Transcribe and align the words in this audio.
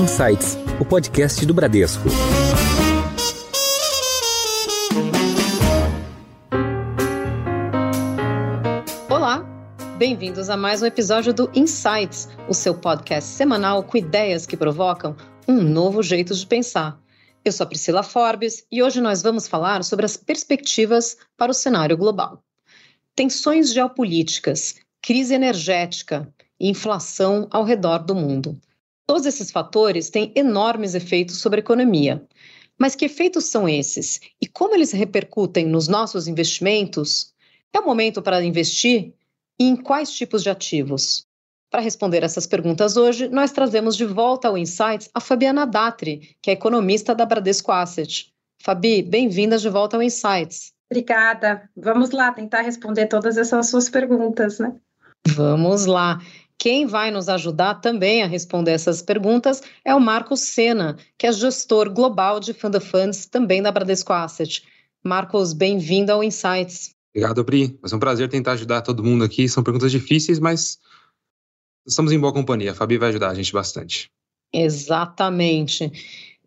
Insights, 0.00 0.56
o 0.80 0.84
podcast 0.86 1.44
do 1.44 1.52
Bradesco. 1.52 2.08
Olá, 9.10 9.44
bem-vindos 9.98 10.48
a 10.48 10.56
mais 10.56 10.80
um 10.80 10.86
episódio 10.86 11.34
do 11.34 11.50
Insights, 11.54 12.30
o 12.48 12.54
seu 12.54 12.74
podcast 12.74 13.28
semanal 13.28 13.82
com 13.82 13.98
ideias 13.98 14.46
que 14.46 14.56
provocam 14.56 15.14
um 15.46 15.60
novo 15.60 16.02
jeito 16.02 16.34
de 16.34 16.46
pensar. 16.46 16.98
Eu 17.44 17.52
sou 17.52 17.64
a 17.64 17.68
Priscila 17.68 18.02
Forbes 18.02 18.64
e 18.72 18.82
hoje 18.82 19.02
nós 19.02 19.20
vamos 19.20 19.46
falar 19.46 19.84
sobre 19.84 20.06
as 20.06 20.16
perspectivas 20.16 21.18
para 21.36 21.50
o 21.50 21.54
cenário 21.54 21.98
global. 21.98 22.42
Tensões 23.14 23.70
geopolíticas, 23.70 24.76
crise 25.02 25.34
energética 25.34 26.26
e 26.58 26.70
inflação 26.70 27.46
ao 27.50 27.64
redor 27.64 27.98
do 27.98 28.14
mundo. 28.14 28.58
Todos 29.10 29.26
esses 29.26 29.50
fatores 29.50 30.08
têm 30.08 30.30
enormes 30.36 30.94
efeitos 30.94 31.38
sobre 31.38 31.58
a 31.58 31.64
economia. 31.64 32.24
Mas 32.78 32.94
que 32.94 33.06
efeitos 33.06 33.46
são 33.46 33.68
esses? 33.68 34.20
E 34.40 34.46
como 34.46 34.72
eles 34.72 34.92
repercutem 34.92 35.66
nos 35.66 35.88
nossos 35.88 36.28
investimentos? 36.28 37.34
É 37.72 37.80
o 37.80 37.84
momento 37.84 38.22
para 38.22 38.40
investir? 38.40 39.12
E 39.58 39.64
em 39.64 39.74
quais 39.74 40.12
tipos 40.12 40.44
de 40.44 40.50
ativos? 40.50 41.26
Para 41.68 41.80
responder 41.80 42.22
essas 42.22 42.46
perguntas 42.46 42.96
hoje, 42.96 43.28
nós 43.28 43.50
trazemos 43.50 43.96
de 43.96 44.04
volta 44.04 44.46
ao 44.46 44.56
Insights 44.56 45.10
a 45.12 45.18
Fabiana 45.18 45.66
Datri, 45.66 46.36
que 46.40 46.48
é 46.48 46.52
economista 46.52 47.12
da 47.12 47.26
Bradesco 47.26 47.72
Asset. 47.72 48.32
Fabi, 48.62 49.02
bem-vinda 49.02 49.58
de 49.58 49.68
volta 49.68 49.96
ao 49.96 50.02
Insights. 50.04 50.72
Obrigada. 50.88 51.68
Vamos 51.76 52.12
lá 52.12 52.30
tentar 52.30 52.60
responder 52.60 53.08
todas 53.08 53.36
essas 53.36 53.70
suas 53.70 53.90
perguntas, 53.90 54.60
né? 54.60 54.72
Vamos 55.26 55.86
lá. 55.86 56.20
Quem 56.60 56.84
vai 56.84 57.10
nos 57.10 57.26
ajudar 57.30 57.76
também 57.76 58.22
a 58.22 58.26
responder 58.26 58.72
essas 58.72 59.00
perguntas 59.00 59.62
é 59.82 59.94
o 59.94 59.98
Marcos 59.98 60.40
Sena, 60.40 60.98
que 61.16 61.26
é 61.26 61.32
gestor 61.32 61.90
global 61.90 62.38
de 62.38 62.52
Fund 62.52 62.78
Funds 62.80 63.24
também 63.24 63.62
da 63.62 63.72
Bradesco 63.72 64.12
Asset. 64.12 64.62
Marcos, 65.02 65.54
bem-vindo 65.54 66.12
ao 66.12 66.22
Insights. 66.22 66.94
Obrigado, 67.14 67.42
Pri. 67.46 67.78
Vai 67.80 67.88
ser 67.88 67.96
um 67.96 67.98
prazer 67.98 68.28
tentar 68.28 68.52
ajudar 68.52 68.82
todo 68.82 69.02
mundo 69.02 69.24
aqui. 69.24 69.48
São 69.48 69.64
perguntas 69.64 69.90
difíceis, 69.90 70.38
mas 70.38 70.78
estamos 71.86 72.12
em 72.12 72.20
boa 72.20 72.30
companhia. 72.30 72.72
A 72.72 72.74
Fabi 72.74 72.98
vai 72.98 73.08
ajudar 73.08 73.30
a 73.30 73.34
gente 73.34 73.54
bastante. 73.54 74.10
Exatamente. 74.52 75.90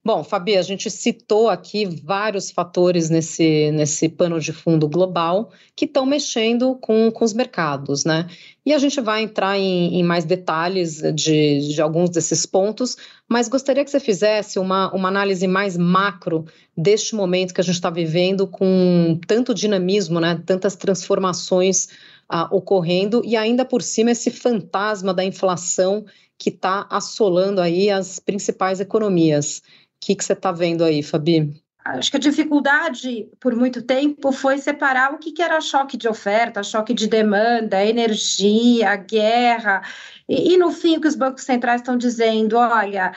Bom, 0.06 0.22
Fabi, 0.22 0.58
a 0.58 0.62
gente 0.62 0.92
citou 0.92 1.48
aqui 1.48 1.86
vários 1.86 2.52
fatores 2.52 3.09
nesse, 3.09 3.72
nesse 3.72 4.10
pano 4.10 4.38
de 4.38 4.52
fundo 4.52 4.86
global 4.86 5.50
que 5.78 5.86
estão 5.86 6.06
mexendo 6.06 6.76
com, 6.76 7.10
com 7.10 7.23
os 7.23 7.32
mercados, 7.32 8.04
né? 8.04 8.28
E 8.66 8.73
a 8.73 8.78
gente 8.80 9.00
vai 9.00 9.23
entrar 9.23 9.58
em, 9.58 9.98
em 9.98 10.04
mais 10.04 10.26
detalhes 10.26 11.02
de, 11.16 11.73
de 11.73 11.82
alguns 11.82 12.10
desses 12.10 12.45
pontos, 12.45 12.98
mas 13.30 13.48
gostaria 13.48 13.82
que 13.82 13.90
você 13.90 14.00
fizesse 14.00 14.60
uma, 14.60 14.94
uma 14.94 15.08
análise 15.08 15.48
mais 15.48 15.78
macro 15.78 16.44
deste 16.76 17.16
momento 17.16 17.54
que 17.54 17.62
a 17.62 17.64
gente 17.64 17.76
está 17.76 17.90
vivendo 17.90 18.45
com 18.45 19.17
tanto 19.26 19.54
dinamismo, 19.54 20.20
né? 20.20 20.44
Tantas 20.45 20.76
transformações 20.76 21.88
ah, 22.28 22.50
ocorrendo 22.52 23.22
e 23.23 23.38
ainda 23.38 23.64
por 23.64 23.82
cima 23.82 24.12
esse 24.12 24.32
fantasma 24.32 25.14
da 25.14 25.23
inflação 25.23 26.04
que 26.38 26.50
está 26.50 26.86
assolando 26.90 27.62
aí 27.62 27.90
as 27.90 28.20
principais 28.20 28.82
economias. 28.82 29.62
Que, 30.04 30.16
que 30.16 30.26
você 30.26 30.34
está 30.34 30.52
vendo 30.52 30.84
aí, 30.84 31.02
Fabi? 31.02 31.64
Acho 31.86 32.12
que 32.12 32.18
a 32.18 32.20
dificuldade 32.20 33.30
por 33.40 33.56
muito 33.56 33.82
tempo 33.82 34.32
foi 34.32 34.58
separar 34.58 35.14
o 35.14 35.18
que, 35.18 35.32
que 35.32 35.42
era 35.42 35.60
choque 35.60 35.98
de 35.98 36.08
oferta, 36.08 36.64
choque 36.64 36.94
de 36.94 37.08
demanda, 37.08 37.84
energia, 37.84 38.95
guerra, 38.95 39.82
e, 40.28 40.54
e 40.54 40.58
no 40.58 40.72
fim 40.72 40.98
o 40.98 41.02
que 41.02 41.08
os 41.08 41.16
bancos 41.16 41.44
centrais 41.44 41.82
estão 41.82 41.98
dizendo, 41.98 42.58
olha, 42.58 43.14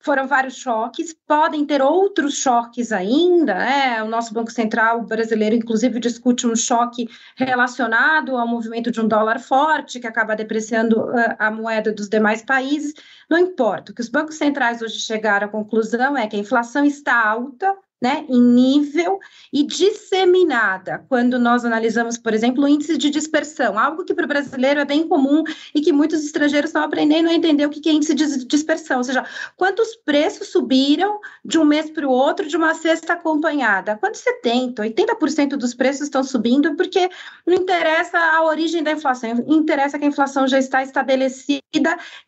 foram 0.00 0.26
vários 0.26 0.56
choques, 0.56 1.14
podem 1.26 1.64
ter 1.64 1.82
outros 1.82 2.34
choques 2.34 2.90
ainda, 2.90 3.54
né? 3.54 4.02
O 4.02 4.08
nosso 4.08 4.32
Banco 4.32 4.50
Central 4.50 5.02
brasileiro, 5.02 5.54
inclusive, 5.54 6.00
discute 6.00 6.46
um 6.46 6.56
choque 6.56 7.06
relacionado 7.36 8.36
ao 8.36 8.48
movimento 8.48 8.90
de 8.90 9.00
um 9.00 9.06
dólar 9.06 9.38
forte, 9.38 10.00
que 10.00 10.06
acaba 10.06 10.34
depreciando 10.34 11.06
a 11.38 11.50
moeda 11.50 11.92
dos 11.92 12.08
demais 12.08 12.42
países. 12.42 12.94
Não 13.28 13.38
importa, 13.38 13.92
o 13.92 13.94
que 13.94 14.00
os 14.00 14.08
bancos 14.08 14.36
centrais 14.36 14.80
hoje 14.80 14.98
chegaram 14.98 15.46
à 15.46 15.50
conclusão 15.50 16.16
é 16.16 16.26
que 16.26 16.36
a 16.36 16.40
inflação 16.40 16.84
está 16.84 17.22
alta, 17.22 17.76
né, 18.00 18.24
em 18.28 18.40
nível 18.40 19.18
e 19.52 19.62
disseminada, 19.62 21.04
quando 21.08 21.38
nós 21.38 21.64
analisamos, 21.64 22.16
por 22.16 22.32
exemplo, 22.32 22.64
o 22.64 22.68
índice 22.68 22.96
de 22.96 23.10
dispersão, 23.10 23.78
algo 23.78 24.04
que 24.04 24.14
para 24.14 24.24
o 24.24 24.28
brasileiro 24.28 24.80
é 24.80 24.84
bem 24.84 25.06
comum 25.06 25.44
e 25.74 25.80
que 25.80 25.92
muitos 25.92 26.24
estrangeiros 26.24 26.70
estão 26.70 26.82
aprendendo 26.82 27.28
a 27.28 27.34
entender 27.34 27.66
o 27.66 27.70
que 27.70 27.88
é 27.88 27.92
índice 27.92 28.14
de 28.14 28.46
dispersão, 28.46 28.98
ou 28.98 29.04
seja, 29.04 29.24
quantos 29.56 29.96
preços 29.96 30.48
subiram 30.48 31.20
de 31.44 31.58
um 31.58 31.64
mês 31.64 31.90
para 31.90 32.06
o 32.06 32.10
outro 32.10 32.48
de 32.48 32.56
uma 32.56 32.74
cesta 32.74 33.12
acompanhada. 33.12 33.96
Quando 33.96 34.14
70%, 34.14 34.76
80% 34.76 35.56
dos 35.56 35.74
preços 35.74 36.02
estão 36.02 36.22
subindo, 36.22 36.74
porque 36.76 37.10
não 37.46 37.54
interessa 37.54 38.18
a 38.18 38.44
origem 38.44 38.82
da 38.82 38.92
inflação, 38.92 39.44
interessa 39.46 39.98
que 39.98 40.04
a 40.04 40.08
inflação 40.08 40.46
já 40.46 40.58
está 40.58 40.82
estabelecida 40.82 41.60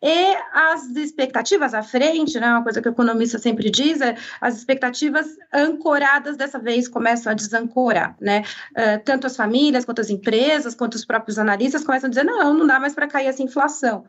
e 0.01 0.35
as 0.53 0.95
expectativas 0.95 1.73
à 1.73 1.81
frente, 1.81 2.39
né, 2.39 2.47
uma 2.47 2.63
coisa 2.63 2.81
que 2.81 2.87
o 2.87 2.91
economista 2.91 3.39
sempre 3.39 3.69
diz, 3.69 4.01
é 4.01 4.15
as 4.39 4.57
expectativas 4.57 5.27
ancoradas 5.63 6.37
dessa 6.37 6.59
vez 6.59 6.87
começam 6.87 7.31
a 7.31 7.35
desancorar, 7.35 8.15
né? 8.19 8.43
Uh, 8.71 9.03
tanto 9.03 9.27
as 9.27 9.35
famílias, 9.35 9.85
quanto 9.85 10.01
as 10.01 10.09
empresas, 10.09 10.75
quanto 10.75 10.95
os 10.95 11.05
próprios 11.05 11.39
analistas 11.39 11.83
começam 11.83 12.07
a 12.07 12.09
dizer: 12.09 12.23
não, 12.23 12.53
não 12.53 12.67
dá 12.67 12.79
mais 12.79 12.93
para 12.93 13.07
cair 13.07 13.27
essa 13.27 13.41
inflação. 13.41 14.05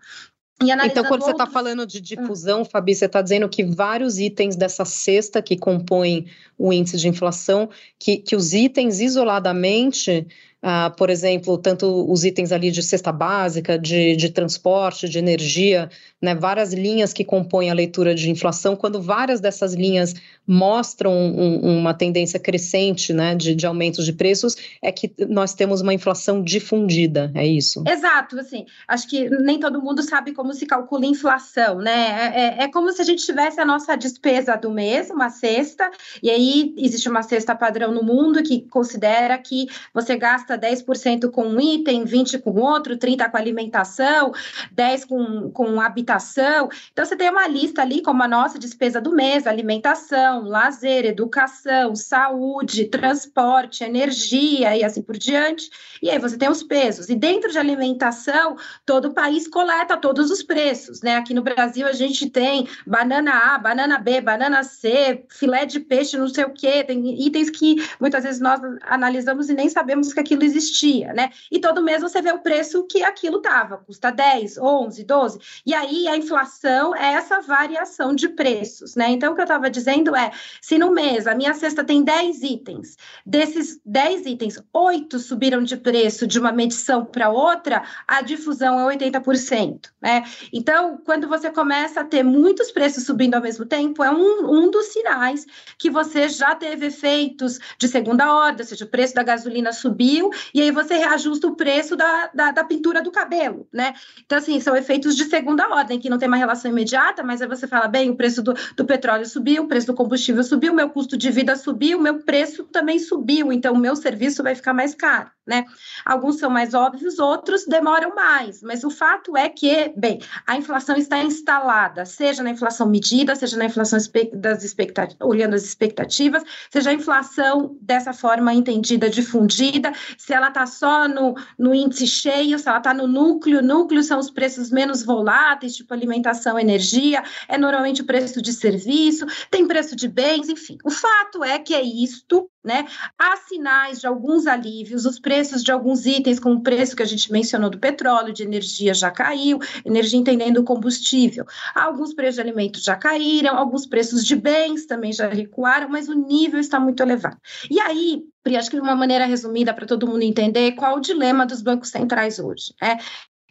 Então, 0.63 1.05
quando 1.05 1.23
você 1.23 1.33
está 1.33 1.47
falando 1.47 1.85
de 1.85 2.01
difusão, 2.01 2.63
ah. 2.63 2.65
Fabi, 2.65 2.95
você 2.95 3.07
está 3.07 3.21
dizendo 3.21 3.49
que 3.49 3.65
vários 3.65 4.19
itens 4.19 4.55
dessa 4.55 4.85
cesta 4.85 5.43
que 5.43 5.57
compõem 5.57 6.27
o 6.57 6.73
índice 6.73 6.97
de 6.97 7.09
inflação, 7.09 7.69
que, 7.99 8.19
que 8.19 8.37
os 8.37 8.53
itens 8.53 9.01
isoladamente 9.01 10.27
Uh, 10.65 10.91
por 10.97 11.11
exemplo, 11.11 11.59
tanto 11.59 12.11
os 12.11 12.25
itens 12.25 12.51
ali 12.51 12.71
de 12.71 12.83
cesta 12.83 13.13
básica, 13.13 13.79
de, 13.79 14.17
de 14.17 14.31
transporte, 14.31 15.07
de 15.07 15.19
energia, 15.19 15.91
né, 16.23 16.35
várias 16.35 16.73
linhas 16.73 17.13
que 17.13 17.23
compõem 17.23 17.71
a 17.71 17.75
leitura 17.75 18.15
de 18.15 18.31
inflação, 18.31 18.75
quando 18.75 19.03
várias 19.03 19.41
dessas 19.43 19.75
linhas 19.75 20.15
mostram 20.47 21.13
um, 21.13 21.79
uma 21.81 21.93
tendência 21.93 22.41
crescente 22.41 23.13
né, 23.13 23.35
de, 23.35 23.55
de 23.55 23.67
aumentos 23.67 24.07
de 24.07 24.13
preços, 24.15 24.57
é 24.81 24.91
que 24.91 25.13
nós 25.29 25.53
temos 25.53 25.83
uma 25.83 25.93
inflação 25.93 26.43
difundida, 26.43 27.31
é 27.35 27.47
isso? 27.47 27.85
Exato, 27.87 28.39
assim, 28.39 28.65
acho 28.89 29.07
que 29.07 29.29
nem 29.29 29.61
todo 29.61 29.83
mundo 29.83 30.03
sabe 30.03 30.33
como 30.33 30.55
se 30.55 30.65
calcula 30.65 31.05
inflação, 31.05 31.79
né? 31.79 32.33
É, 32.35 32.41
é, 32.41 32.65
é 32.65 32.69
como 32.69 32.91
se 32.91 33.03
a 33.03 33.05
gente 33.05 33.25
tivesse 33.25 33.61
a 33.61 33.67
nossa 33.67 33.97
despesa 33.97 34.57
do 34.57 34.71
mês, 34.71 35.11
uma 35.11 35.29
cesta, 35.29 35.91
e 36.23 36.31
aí 36.31 36.75
existe 36.79 37.09
uma 37.09 37.23
cesta 37.23 37.55
padrão 37.55 37.93
no 37.93 38.03
mundo 38.03 38.43
que 38.43 38.63
considera 38.71 39.37
que 39.37 39.67
você 39.93 40.17
gasta 40.17 40.54
gasta 40.55 40.59
10% 40.59 41.31
com 41.31 41.47
um 41.47 41.61
item, 41.61 42.05
20% 42.05 42.41
com 42.41 42.53
outro, 42.53 42.97
30% 42.97 43.31
com 43.31 43.37
alimentação, 43.37 44.33
10% 44.75 45.07
com, 45.07 45.51
com 45.51 45.81
habitação. 45.81 46.69
Então, 46.93 47.05
você 47.05 47.17
tem 47.17 47.31
uma 47.31 47.47
lista 47.47 47.83
ali, 47.83 48.03
como 48.03 48.23
a 48.23 48.29
nossa 48.29 48.59
despesa 48.59 49.01
do 49.01 49.13
mês: 49.13 49.47
alimentação, 49.47 50.45
lazer, 50.45 51.05
educação, 51.05 51.95
saúde, 51.95 52.87
transporte, 52.87 53.85
energia 53.85 54.77
e 54.77 54.85
assim 54.85 55.03
por 55.03 55.17
diante. 55.17 55.71
E 56.03 56.11
aí 56.11 56.19
você 56.19 56.37
tem 56.37 56.49
os 56.49 56.63
pesos. 56.63 57.09
E 57.09 57.15
dentro 57.15 57.51
de 57.51 57.59
alimentação, 57.59 58.57
todo 58.85 59.09
o 59.09 59.15
país 59.15 59.49
coleta 59.49 59.97
todos 59.97 60.31
os 60.31 60.43
preços, 60.43 61.01
né? 61.03 61.17
Aqui 61.17 61.35
no 61.35 61.43
Brasil, 61.43 61.87
a 61.87 61.93
gente 61.93 62.29
tem 62.31 62.69
banana 62.87 63.55
A, 63.55 63.59
banana 63.59 63.99
B, 63.99 64.21
banana 64.21 64.63
C, 64.63 65.25
filé 65.31 65.65
de 65.65 65.81
peixe, 65.81 66.17
não 66.17 66.29
sei 66.29 66.45
o 66.45 66.51
quê. 66.51 66.85
Tem 66.85 67.27
itens 67.27 67.51
que 67.51 67.77
muitas 68.01 68.25
vezes 68.25 68.41
nós 68.41 68.61
analisamos 68.83 69.49
e 69.49 69.55
nem 69.55 69.69
sabemos 69.69 70.13
que 70.13 70.21
aquilo 70.21 70.44
existia, 70.45 71.13
né? 71.13 71.31
E 71.51 71.59
todo 71.59 71.83
mês 71.83 72.03
você 72.03 72.21
vê 72.23 72.33
o 72.33 72.41
preço 72.41 72.87
que 72.87 73.03
aquilo 73.03 73.41
tava, 73.41 73.79
custa 73.79 74.11
10, 74.11 74.59
11, 74.59 75.05
12. 75.05 75.39
E 75.67 75.75
aí 75.75 76.07
a 76.09 76.17
inflação 76.17 76.95
é 76.95 77.15
essa 77.15 77.41
variação 77.41 78.15
de 78.15 78.29
preços, 78.29 78.95
né? 78.95 79.11
Então 79.11 79.33
o 79.33 79.35
que 79.35 79.41
eu 79.41 79.45
estava 79.45 79.71
dizendo 79.71 80.15
é, 80.15 80.31
se 80.61 80.79
no 80.79 80.91
mês 80.91 81.27
a 81.27 81.35
minha 81.35 81.55
cesta 81.55 81.85
tem 81.85 82.03
10 82.03 82.43
itens, 82.43 82.97
desses 83.25 83.81
10 83.85 84.27
itens, 84.27 84.63
8 84.73 85.19
subiram 85.19 85.63
de 85.63 85.77
preço 85.77 86.27
de 86.27 86.39
uma 86.39 86.53
medição 86.53 87.05
para 87.05 87.31
outra, 87.31 87.83
a 88.07 88.23
difusão 88.23 88.91
é 88.91 88.97
80%, 88.97 89.91
né? 90.01 90.25
Então, 90.53 90.99
quando 91.05 91.29
você 91.29 91.51
começa 91.51 92.01
a 92.01 92.05
ter 92.05 92.23
muitos 92.23 92.71
preços 92.71 93.05
subindo 93.05 93.35
ao 93.35 93.43
mesmo 93.43 93.65
tempo, 93.65 94.03
é 94.03 94.11
um, 94.11 94.51
um 94.51 94.71
dos 94.71 94.87
sinais 94.87 95.47
que 95.79 95.91
você 95.91 96.29
já 96.29 96.55
teve 96.55 96.87
efeitos 96.87 97.59
de 97.79 97.89
segunda 97.89 98.33
ordem, 98.33 98.63
ou 98.63 98.69
seja, 98.69 98.85
o 98.85 98.89
preço 98.89 99.15
da 99.15 99.23
gasolina 99.23 99.73
subiu 99.73 100.31
e 100.53 100.61
aí 100.61 100.71
você 100.71 100.95
reajusta 100.97 101.47
o 101.47 101.57
preço 101.57 101.97
da, 101.97 102.31
da, 102.35 102.51
da, 102.51 102.65
pintura 102.65 103.03
do 103.03 103.11
cabelo, 103.11 103.67
né? 103.73 103.95
Então, 104.25 104.39
assim, 104.39 104.61
são 104.61 104.77
efeitos 104.77 105.17
de 105.17 105.25
segunda 105.25 105.69
ordem, 105.69 105.99
que 105.99 106.11
não 106.11 106.19
tem 106.19 106.29
uma 106.29 106.37
relação 106.37 106.71
imediata, 106.71 107.23
mas 107.23 107.41
aí 107.41 107.49
você 107.49 107.67
fala, 107.67 107.89
bem, 107.89 108.11
o 108.11 108.17
preço 108.17 108.43
do, 108.43 108.55
do 108.77 108.85
petróleo 108.85 109.27
subiu, 109.27 109.65
o 109.65 109.69
preço 109.69 109.87
do 109.87 109.95
combustível 109.95 110.43
subiu, 110.43 110.73
o 110.73 110.77
meu 110.77 110.91
custo 110.91 111.17
de 111.17 111.31
vida 111.31 111.57
subiu, 111.57 111.99
o 111.99 112.03
meu 112.03 112.21
preço 112.23 112.65
também 112.65 112.99
subiu, 112.99 113.53
então 113.53 113.75
o 113.75 113.79
meu 113.79 113.97
serviço 113.97 114.43
vai 114.43 114.55
ficar 114.55 114.73
mais 114.73 114.95
caro, 114.95 115.31
né? 115.47 115.65
Alguns 116.05 116.39
são 116.39 116.51
mais 116.51 116.75
óbvios, 116.75 117.19
outros 117.19 117.65
demoram 117.67 118.15
mais, 118.15 118.63
mas 118.63 118.85
o 118.85 118.91
fato 118.91 119.37
é 119.37 119.49
que, 119.49 119.93
bem, 119.97 120.21
a 120.47 120.57
inflação 120.57 120.97
está 120.97 121.23
instalada, 121.23 122.05
seja 122.05 122.43
na 122.43 122.51
inflação 122.51 122.89
medida, 122.89 123.35
seja 123.35 123.57
na 123.57 123.67
inflação 123.67 123.99
das 124.33 124.65
expectativas, 124.65 125.27
olhando 125.27 125.55
as 125.55 125.65
expectativas, 125.65 126.43
seja 126.71 126.91
a 126.91 126.95
inflação 126.95 127.77
dessa 127.81 128.13
forma 128.13 128.53
entendida, 128.53 129.09
difundida, 129.11 129.93
se 130.25 130.33
ela 130.33 130.49
está 130.49 130.65
só 130.67 131.07
no, 131.07 131.35
no 131.59 131.75
índice 131.75 132.07
cheio, 132.07 132.59
se 132.59 132.67
ela 132.67 132.79
está 132.79 132.95
no 132.95 133.07
núcleo, 133.07 133.63
núcleo 133.63 134.03
são 134.03 134.19
os 134.19 134.31
preços 134.31 134.71
menos 134.71 135.03
voláteis, 135.03 135.77
tipo 135.77 135.93
alimentação, 135.93 136.59
energia, 136.59 137.23
é 137.47 137.59
normalmente 137.59 138.01
o 138.01 138.07
preço 138.07 138.41
de 138.41 138.51
serviço, 138.55 139.27
tem 139.51 139.67
preço 139.69 139.95
de 139.95 140.09
bens, 140.09 140.49
enfim. 140.49 140.79
O 140.83 140.91
fato 140.91 141.45
é 141.45 141.59
que 141.59 141.75
é 141.75 141.83
isto, 141.83 142.51
né? 142.65 142.87
Há 143.19 143.37
sinais 143.37 144.01
de 144.01 144.07
alguns 144.07 144.47
alívios, 144.47 145.05
os 145.05 145.21
preços 145.21 145.63
de 145.63 145.71
alguns 145.71 146.07
itens, 146.07 146.41
como 146.41 146.57
o 146.57 146.63
preço 146.63 146.97
que 146.97 147.03
a 147.03 147.07
gente 147.07 147.31
mencionou 147.31 147.69
do 147.69 147.79
petróleo, 147.79 148.33
de 148.33 148.43
energia 148.43 148.95
já 148.95 149.11
caiu, 149.11 149.59
energia 149.85 150.19
entendendo 150.19 150.59
o 150.59 150.65
combustível. 150.65 151.45
Alguns 151.75 152.15
preços 152.15 152.37
de 152.37 152.41
alimentos 152.41 152.83
já 152.83 152.97
caíram, 152.97 153.57
alguns 153.57 153.87
preços 153.87 154.25
de 154.25 154.35
bens 154.35 154.87
também 154.87 155.13
já 155.13 155.29
recuaram, 155.29 155.89
mas 155.89 156.09
o 156.09 156.15
nível 156.15 156.59
está 156.59 156.81
muito 156.81 157.03
elevado. 157.03 157.37
E 157.71 157.79
aí, 157.81 158.23
Pri, 158.43 158.57
acho 158.57 158.71
que 158.71 158.77
de 158.77 158.83
uma 158.83 158.95
maneira 158.95 159.25
resumida 159.25 159.73
para 159.73 159.87
todo 159.87 160.07
mundo 160.07 160.23
entender 160.23 160.73
qual 160.73 160.97
o 160.97 161.01
dilema 161.01 161.47
dos 161.47 161.63
bancos 161.63 161.89
centrais 161.89 162.39
hoje. 162.39 162.75
Né? 162.81 162.99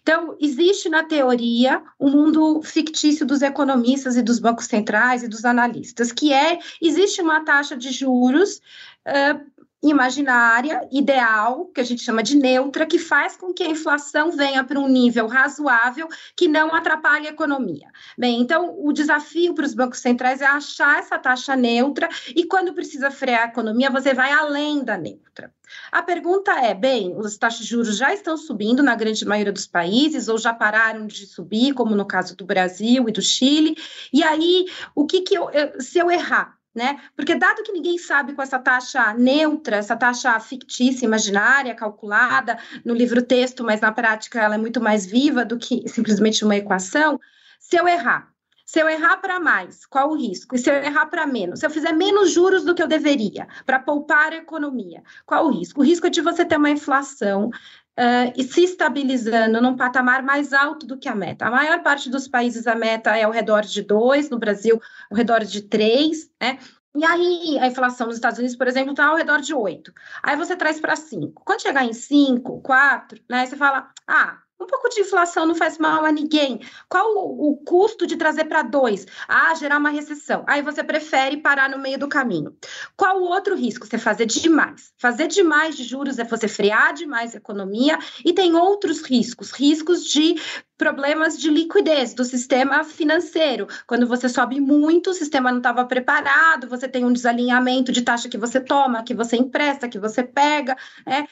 Então, 0.04 0.36
existe 0.40 0.90
na 0.90 1.04
teoria 1.04 1.82
um 1.98 2.12
mundo 2.12 2.62
fictício 2.62 3.26
dos 3.26 3.42
economistas 3.42 4.18
e 4.18 4.22
dos 4.22 4.38
bancos 4.38 4.66
centrais 4.66 5.24
e 5.24 5.30
dos 5.30 5.46
analistas, 5.46 6.12
que 6.12 6.34
é, 6.34 6.60
existe 6.82 7.22
uma 7.22 7.46
taxa 7.46 7.78
de 7.78 7.90
juros 7.90 8.60
uh, 9.08 9.54
imaginária, 9.84 10.88
ideal, 10.92 11.66
que 11.66 11.82
a 11.82 11.84
gente 11.84 12.02
chama 12.02 12.24
de 12.24 12.38
neutra, 12.38 12.86
que 12.86 12.98
faz 12.98 13.36
com 13.36 13.54
que 13.54 13.64
a 13.64 13.68
inflação 13.68 14.32
venha 14.32 14.64
para 14.64 14.80
um 14.80 14.88
nível 14.88 15.28
razoável 15.28 16.08
que 16.38 16.48
não 16.48 16.74
atrapalhe 16.74 17.28
a 17.28 17.32
economia. 17.32 17.90
Bem, 18.18 18.40
então 18.40 18.74
o 18.80 18.94
desafio 18.94 19.54
para 19.54 19.66
os 19.66 19.74
bancos 19.74 20.00
centrais 20.00 20.40
é 20.40 20.46
achar 20.46 21.00
essa 21.00 21.20
taxa 21.20 21.54
neutra 21.56 22.08
e 22.34 22.46
quando 22.46 22.74
precisa 22.74 23.12
frear 23.12 23.44
a 23.44 23.52
economia, 23.52 23.90
você 23.90 24.14
vai 24.14 24.32
além 24.32 24.86
da 24.86 24.98
neutra. 24.98 25.54
A 25.92 26.02
pergunta 26.02 26.52
é, 26.52 26.74
bem, 26.74 27.18
as 27.20 27.36
taxas 27.36 27.66
de 27.66 27.72
juros 27.72 27.98
já 27.98 28.14
estão 28.14 28.38
subindo 28.38 28.82
na 28.82 28.96
grande 28.96 29.26
maioria 29.26 29.52
dos 29.52 29.68
países 29.68 30.30
ou 30.30 30.38
já 30.38 30.54
pararam 30.54 31.06
de 31.08 31.26
subir, 31.26 31.74
como 31.74 31.94
no 31.94 32.06
caso 32.06 32.38
do 32.38 32.46
Brasil 32.46 33.10
e 33.10 33.12
do 33.12 33.22
Chile. 33.22 33.76
E 34.14 34.24
aí, 34.24 34.66
o 34.96 35.06
que 35.06 35.22
que 35.22 35.36
eu, 35.36 35.50
se 35.80 36.00
eu 36.00 36.10
errar, 36.10 36.58
né? 36.74 37.00
Porque 37.16 37.36
dado 37.36 37.64
que 37.64 37.72
ninguém 37.72 37.98
sabe 37.98 38.34
com 38.34 38.42
essa 38.42 38.60
taxa 38.60 39.14
neutra, 39.14 39.78
essa 39.78 39.96
taxa 39.96 40.40
fictícia, 40.40 41.06
imaginária, 41.06 41.76
calculada 41.76 42.58
no 42.84 42.94
livro 42.94 43.22
texto, 43.22 43.64
mas 43.64 43.82
na 43.82 43.92
prática 43.92 44.42
ela 44.42 44.56
é 44.56 44.58
muito 44.58 44.82
mais 44.82 45.06
viva 45.06 45.46
do 45.46 45.58
que 45.58 45.88
simplesmente 45.88 46.44
uma 46.44 46.56
equação, 46.56 47.20
se 47.60 47.76
eu 47.76 47.88
errar, 47.88 48.34
se 48.66 48.80
eu 48.80 48.90
errar 48.90 49.18
para 49.18 49.40
mais, 49.40 49.86
qual 49.86 50.10
o 50.10 50.16
risco? 50.16 50.56
E 50.56 50.58
se 50.58 50.70
eu 50.70 50.76
errar 50.76 51.06
para 51.06 51.28
menos? 51.28 51.60
Se 51.60 51.66
eu 51.66 51.70
fizer 51.70 51.92
menos 51.92 52.32
juros 52.32 52.64
do 52.64 52.74
que 52.74 52.82
eu 52.82 52.88
deveria, 52.88 53.48
para 53.66 53.78
poupar 53.78 54.34
a 54.34 54.38
economia, 54.38 55.04
qual 55.26 55.46
o 55.46 55.52
risco? 55.52 55.82
O 55.82 55.84
risco 55.84 56.08
é 56.08 56.10
de 56.10 56.22
você 56.22 56.44
ter 56.44 56.58
uma 56.58 56.72
inflação 56.72 57.52
Uh, 58.00 58.34
e 58.36 58.44
se 58.44 58.64
estabilizando 58.64 59.62
num 59.62 59.76
patamar 59.76 60.24
mais 60.24 60.52
alto 60.52 60.88
do 60.88 60.98
que 60.98 61.08
a 61.08 61.14
meta. 61.14 61.46
A 61.46 61.52
maior 61.52 61.84
parte 61.84 62.10
dos 62.10 62.28
países 62.28 62.66
a 62.66 62.74
meta 62.74 63.16
é 63.16 63.24
ao 63.24 63.32
redor 63.32 63.62
de 63.62 63.84
2, 63.84 64.32
no 64.32 64.40
Brasil, 64.40 64.82
ao 65.12 65.18
redor 65.18 65.44
de 65.44 65.62
3, 65.62 66.32
né? 66.42 66.58
E 66.96 67.04
aí, 67.04 67.58
a 67.60 67.68
inflação 67.68 68.06
nos 68.06 68.16
Estados 68.16 68.38
Unidos, 68.38 68.56
por 68.56 68.68
exemplo, 68.68 68.92
está 68.92 69.08
ao 69.08 69.16
redor 69.16 69.42
de 69.42 69.54
8. 69.54 69.92
Aí 70.22 70.36
você 70.36 70.56
traz 70.56 70.80
para 70.80 70.96
5. 70.96 71.42
Quando 71.44 71.62
chegar 71.62 71.84
em 71.84 71.94
5, 71.94 72.62
4, 72.62 73.20
né, 73.28 73.46
você 73.46 73.56
fala, 73.56 73.92
ah, 74.08 74.43
um 74.60 74.66
pouco 74.66 74.90
de 74.90 75.02
inflação 75.02 75.46
não 75.46 75.56
faz 75.56 75.78
mal 75.78 76.06
a 76.06 76.12
ninguém. 76.12 76.60
Qual 76.88 77.18
o, 77.18 77.58
custo 77.66 78.08
de 78.08 78.16
trazer 78.16 78.46
para 78.46 78.62
dois? 78.62 79.06
Ah, 79.28 79.54
gerar 79.56 79.78
uma 79.78 79.90
recessão. 79.90 80.44
Aí 80.48 80.62
você 80.62 80.84
prefere 80.84 81.38
parar 81.38 81.70
no 81.70 81.80
meio 81.80 82.00
do 82.00 82.08
caminho. 82.08 82.56
Qual 82.96 83.20
o 83.20 83.26
outro 83.26 83.56
risco? 83.56 83.86
Você 83.86 83.98
fazer 83.98 84.26
demais. 84.26 84.94
Fazer 84.98 85.28
demais 85.28 85.76
de 85.76 85.84
juros 85.84 86.20
é 86.20 86.24
você 86.24 86.48
frear 86.48 86.94
demais 86.94 87.34
a 87.34 87.38
economia 87.38 87.98
e 88.24 88.34
tem 88.34 88.56
outros 88.56 89.02
riscos, 89.02 89.52
riscos 89.52 90.06
de 90.06 90.36
problemas 90.78 91.38
de 91.38 91.50
liquidez 91.50 92.14
do 92.14 92.26
sistema 92.26 92.84
financeiro. 92.84 93.68
Quando 93.88 94.08
você 94.08 94.28
sobe 94.28 94.60
muito, 94.60 95.12
o 95.12 95.14
sistema 95.14 95.52
não 95.52 95.60
estava 95.60 95.86
preparado, 95.86 96.68
você 96.68 96.88
tem 96.88 97.06
um 97.06 97.14
desalinhamento 97.14 97.92
de 97.92 98.02
taxa 98.02 98.28
que 98.28 98.38
você 98.38 98.60
toma, 98.60 99.04
que 99.04 99.14
você 99.14 99.38
empresta, 99.38 99.88
que 99.88 100.00
você 100.00 100.24
pega, 100.24 100.76
né? 101.06 101.28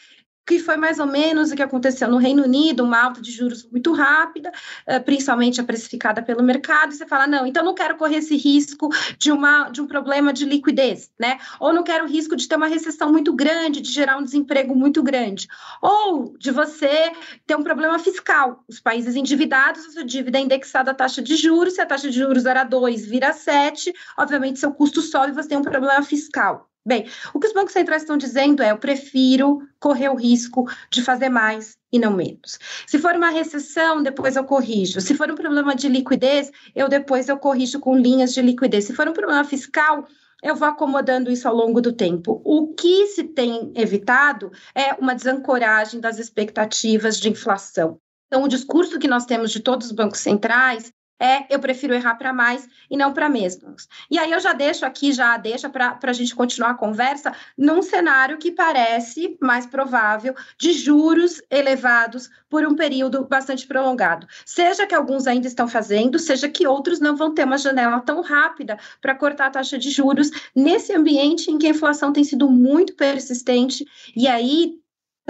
Que 0.45 0.59
foi 0.59 0.75
mais 0.77 0.99
ou 0.99 1.05
menos 1.05 1.51
o 1.51 1.55
que 1.55 1.61
aconteceu 1.61 2.09
no 2.09 2.17
Reino 2.17 2.43
Unido, 2.43 2.83
uma 2.83 3.01
alta 3.01 3.21
de 3.21 3.31
juros 3.31 3.67
muito 3.69 3.93
rápida, 3.93 4.51
eh, 4.87 4.99
principalmente 4.99 5.61
a 5.61 5.63
precificada 5.63 6.21
pelo 6.21 6.43
mercado, 6.43 6.91
e 6.91 6.95
você 6.95 7.05
fala, 7.05 7.27
não, 7.27 7.45
então 7.45 7.63
não 7.63 7.73
quero 7.73 7.95
correr 7.95 8.17
esse 8.17 8.35
risco 8.35 8.89
de, 9.17 9.31
uma, 9.31 9.69
de 9.69 9.81
um 9.81 9.87
problema 9.87 10.33
de 10.33 10.45
liquidez, 10.45 11.11
né? 11.19 11.37
Ou 11.59 11.71
não 11.73 11.83
quero 11.83 12.05
o 12.05 12.07
risco 12.07 12.35
de 12.35 12.47
ter 12.47 12.55
uma 12.55 12.67
recessão 12.67 13.11
muito 13.11 13.33
grande, 13.33 13.81
de 13.81 13.91
gerar 13.91 14.17
um 14.17 14.23
desemprego 14.23 14.75
muito 14.75 15.03
grande. 15.03 15.47
Ou 15.81 16.35
de 16.37 16.51
você 16.51 17.11
ter 17.45 17.55
um 17.55 17.63
problema 17.63 17.99
fiscal. 17.99 18.63
Os 18.67 18.79
países 18.79 19.15
endividados, 19.15 19.85
a 19.85 19.91
sua 19.91 20.05
dívida 20.05 20.37
é 20.37 20.41
indexada 20.41 20.91
à 20.91 20.93
taxa 20.93 21.21
de 21.21 21.35
juros, 21.35 21.75
se 21.75 21.81
a 21.81 21.85
taxa 21.85 22.09
de 22.09 22.17
juros 22.17 22.45
era 22.45 22.63
2, 22.63 23.05
vira 23.05 23.33
7, 23.33 23.93
obviamente 24.17 24.59
seu 24.59 24.71
custo 24.71 25.01
sobe 25.01 25.31
você 25.33 25.49
tem 25.49 25.57
um 25.57 25.61
problema 25.61 26.01
fiscal. 26.03 26.70
Bem, 26.83 27.05
o 27.31 27.39
que 27.39 27.45
os 27.45 27.53
bancos 27.53 27.73
centrais 27.73 28.01
estão 28.01 28.17
dizendo 28.17 28.63
é: 28.63 28.71
eu 28.71 28.77
prefiro 28.77 29.61
correr 29.79 30.09
o 30.09 30.15
risco 30.15 30.67
de 30.89 31.03
fazer 31.03 31.29
mais 31.29 31.77
e 31.91 31.99
não 31.99 32.11
menos. 32.11 32.57
Se 32.87 32.97
for 32.97 33.15
uma 33.15 33.29
recessão, 33.29 34.01
depois 34.01 34.35
eu 34.35 34.43
corrijo. 34.43 34.99
Se 34.99 35.13
for 35.13 35.29
um 35.29 35.35
problema 35.35 35.75
de 35.75 35.87
liquidez, 35.87 36.51
eu 36.75 36.89
depois 36.89 37.29
eu 37.29 37.37
corrijo 37.37 37.79
com 37.79 37.95
linhas 37.95 38.33
de 38.33 38.41
liquidez. 38.41 38.85
Se 38.85 38.95
for 38.95 39.07
um 39.07 39.13
problema 39.13 39.43
fiscal, 39.43 40.07
eu 40.41 40.55
vou 40.55 40.67
acomodando 40.67 41.31
isso 41.31 41.47
ao 41.47 41.55
longo 41.55 41.81
do 41.81 41.93
tempo. 41.93 42.41
O 42.43 42.73
que 42.73 43.05
se 43.07 43.25
tem 43.25 43.71
evitado 43.75 44.51
é 44.73 44.93
uma 44.95 45.13
desancoragem 45.13 45.99
das 45.99 46.17
expectativas 46.17 47.19
de 47.19 47.29
inflação. 47.29 47.99
Então, 48.25 48.43
o 48.43 48.47
discurso 48.47 48.97
que 48.97 49.07
nós 49.07 49.25
temos 49.25 49.51
de 49.51 49.59
todos 49.59 49.87
os 49.87 49.93
bancos 49.93 50.19
centrais 50.19 50.91
é 51.21 51.45
eu 51.49 51.59
prefiro 51.59 51.93
errar 51.93 52.15
para 52.15 52.33
mais 52.33 52.67
e 52.89 52.97
não 52.97 53.13
para 53.13 53.29
menos. 53.29 53.87
E 54.09 54.17
aí 54.17 54.31
eu 54.31 54.39
já 54.39 54.53
deixo 54.53 54.85
aqui, 54.85 55.13
já 55.13 55.37
deixa 55.37 55.69
para 55.69 55.97
a 56.01 56.13
gente 56.13 56.33
continuar 56.33 56.71
a 56.71 56.75
conversa, 56.75 57.31
num 57.55 57.83
cenário 57.83 58.39
que 58.39 58.51
parece 58.51 59.37
mais 59.39 59.67
provável 59.67 60.33
de 60.57 60.73
juros 60.73 61.41
elevados 61.49 62.29
por 62.49 62.65
um 62.65 62.75
período 62.75 63.25
bastante 63.25 63.67
prolongado. 63.67 64.27
Seja 64.45 64.87
que 64.87 64.95
alguns 64.95 65.27
ainda 65.27 65.47
estão 65.47 65.67
fazendo, 65.67 66.17
seja 66.17 66.49
que 66.49 66.65
outros 66.65 66.99
não 66.99 67.15
vão 67.15 67.33
ter 67.33 67.45
uma 67.45 67.57
janela 67.57 67.99
tão 68.01 68.21
rápida 68.21 68.77
para 68.99 69.15
cortar 69.15 69.47
a 69.47 69.51
taxa 69.51 69.77
de 69.77 69.91
juros 69.91 70.31
nesse 70.55 70.93
ambiente 70.93 71.51
em 71.51 71.57
que 71.57 71.67
a 71.67 71.69
inflação 71.69 72.11
tem 72.11 72.23
sido 72.23 72.49
muito 72.49 72.95
persistente 72.95 73.85
e 74.15 74.27
aí 74.27 74.80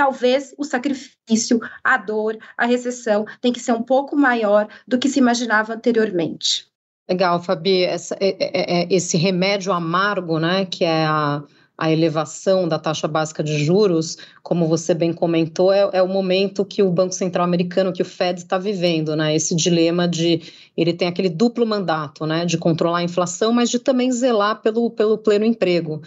talvez 0.02 0.56
o 0.58 0.64
sacrifício, 0.64 1.60
a 1.84 1.96
dor, 1.96 2.36
a 2.58 2.66
recessão 2.66 3.24
tem 3.40 3.54
que 3.54 3.60
ser 3.60 3.74
um 3.74 3.84
pouco 3.84 4.18
maior 4.18 4.68
do 4.88 4.98
que 4.98 5.08
se 5.08 5.20
imaginava 5.20 5.76
anteriormente. 5.76 6.66
Legal, 7.08 7.40
Fabi, 7.44 7.84
essa, 7.84 8.18
é, 8.20 8.36
é, 8.40 8.82
é, 8.82 8.88
esse 8.90 9.16
remédio 9.16 9.72
amargo, 9.72 10.40
né, 10.40 10.66
que 10.66 10.84
é 10.84 11.06
a, 11.06 11.44
a 11.78 11.92
elevação 11.92 12.68
da 12.68 12.80
taxa 12.80 13.08
básica 13.08 13.44
de 13.44 13.64
juros, 13.64 14.18
como 14.42 14.68
você 14.68 14.96
bem 14.96 15.14
comentou, 15.14 15.72
é, 15.72 15.88
é, 15.94 16.02
o 16.02 16.08
momento 16.08 16.66
que 16.66 16.82
o 16.82 16.90
Banco 16.90 17.14
Central 17.14 17.46
Americano, 17.46 17.94
que 17.94 18.02
o 18.02 18.06
Fed 18.06 18.40
está 18.40 18.58
vivendo, 18.58 19.16
né? 19.16 19.36
Esse 19.36 19.56
dilema 19.56 20.08
de 20.08 20.42
ele 20.76 20.94
tem 20.94 21.08
aquele 21.08 21.30
duplo 21.30 21.66
mandato, 21.66 22.26
né? 22.26 22.44
De 22.44 22.58
controlar 22.58 23.00
a 23.00 23.04
inflação, 23.04 23.52
mas 23.52 23.70
de 23.70 23.78
também 23.78 24.12
zelar 24.12 24.62
pelo, 24.62 24.90
pelo 24.90 25.18
pleno 25.18 25.46
emprego 25.46 26.02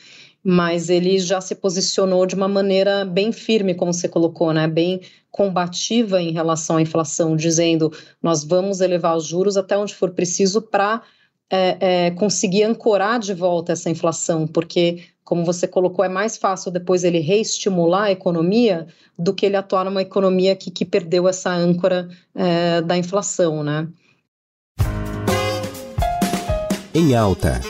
mas 0.45 0.91
ele 0.91 1.19
já 1.19 1.41
se 1.41 1.55
posicionou 1.55 2.27
de 2.27 2.35
uma 2.35 2.47
maneira 2.47 3.05
bem 3.07 3.33
firme, 3.33 3.75
como 3.75 3.95
você 3.95 4.07
colocou, 4.07 4.53
né? 4.53 4.69
Bem 4.69 5.01
combativa 5.31 6.21
em 6.21 6.33
relação 6.33 6.77
à 6.77 6.83
inflação, 6.83 7.35
dizendo 7.35 7.91
nós 8.23 8.45
vamos 8.45 8.83
elevar 8.83 9.17
os 9.17 9.25
juros 9.25 9.57
até 9.57 9.77
onde 9.77 9.95
for 9.95 10.11
preciso 10.11 10.61
para 10.61 11.03
é, 11.51 11.77
é, 11.81 12.11
conseguir 12.11 12.65
ancorar 12.65 13.19
de 13.19 13.33
volta 13.33 13.73
essa 13.73 13.89
inflação, 13.89 14.47
porque 14.47 15.05
como 15.25 15.45
você 15.45 15.67
colocou, 15.67 16.05
é 16.05 16.09
mais 16.09 16.37
fácil 16.37 16.71
depois 16.71 17.03
ele 17.03 17.19
reestimular 17.19 18.05
a 18.05 18.13
economia 18.13 18.87
do 19.19 19.33
que 19.33 19.47
ele 19.47 19.57
atuar 19.57 19.87
numa 19.87 20.03
economia 20.03 20.55
que, 20.55 20.71
que 20.71 20.85
perdeu 20.85 21.27
essa 21.27 21.51
âncora 21.51 22.09
é, 22.35 22.83
da 22.83 22.97
inflação, 22.97 23.65
né? 23.65 23.89
Em 26.95 27.15
alta. 27.15 27.61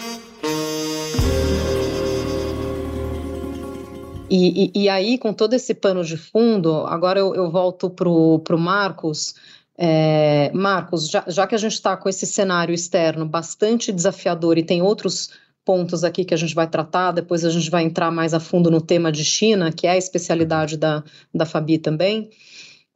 E, 4.30 4.72
e, 4.74 4.84
e, 4.84 4.88
aí, 4.88 5.18
com 5.18 5.32
todo 5.32 5.54
esse 5.54 5.74
pano 5.74 6.02
de 6.02 6.16
fundo, 6.16 6.86
agora 6.86 7.18
eu, 7.18 7.34
eu 7.34 7.50
volto 7.50 7.90
para 7.90 8.08
o 8.08 8.58
Marcos. 8.58 9.34
É, 9.76 10.50
Marcos, 10.54 11.08
já, 11.08 11.24
já 11.26 11.46
que 11.46 11.54
a 11.54 11.58
gente 11.58 11.72
está 11.72 11.96
com 11.96 12.08
esse 12.08 12.26
cenário 12.26 12.74
externo 12.74 13.26
bastante 13.26 13.92
desafiador 13.92 14.56
e 14.56 14.62
tem 14.62 14.80
outros 14.82 15.30
pontos 15.64 16.04
aqui 16.04 16.24
que 16.24 16.34
a 16.34 16.36
gente 16.36 16.54
vai 16.54 16.68
tratar, 16.68 17.12
depois 17.12 17.44
a 17.44 17.50
gente 17.50 17.70
vai 17.70 17.82
entrar 17.82 18.10
mais 18.10 18.34
a 18.34 18.40
fundo 18.40 18.70
no 18.70 18.80
tema 18.80 19.10
de 19.10 19.24
China, 19.24 19.72
que 19.72 19.86
é 19.86 19.90
a 19.90 19.96
especialidade 19.96 20.76
da, 20.76 21.02
da 21.34 21.46
Fabi 21.46 21.78
também. 21.78 22.30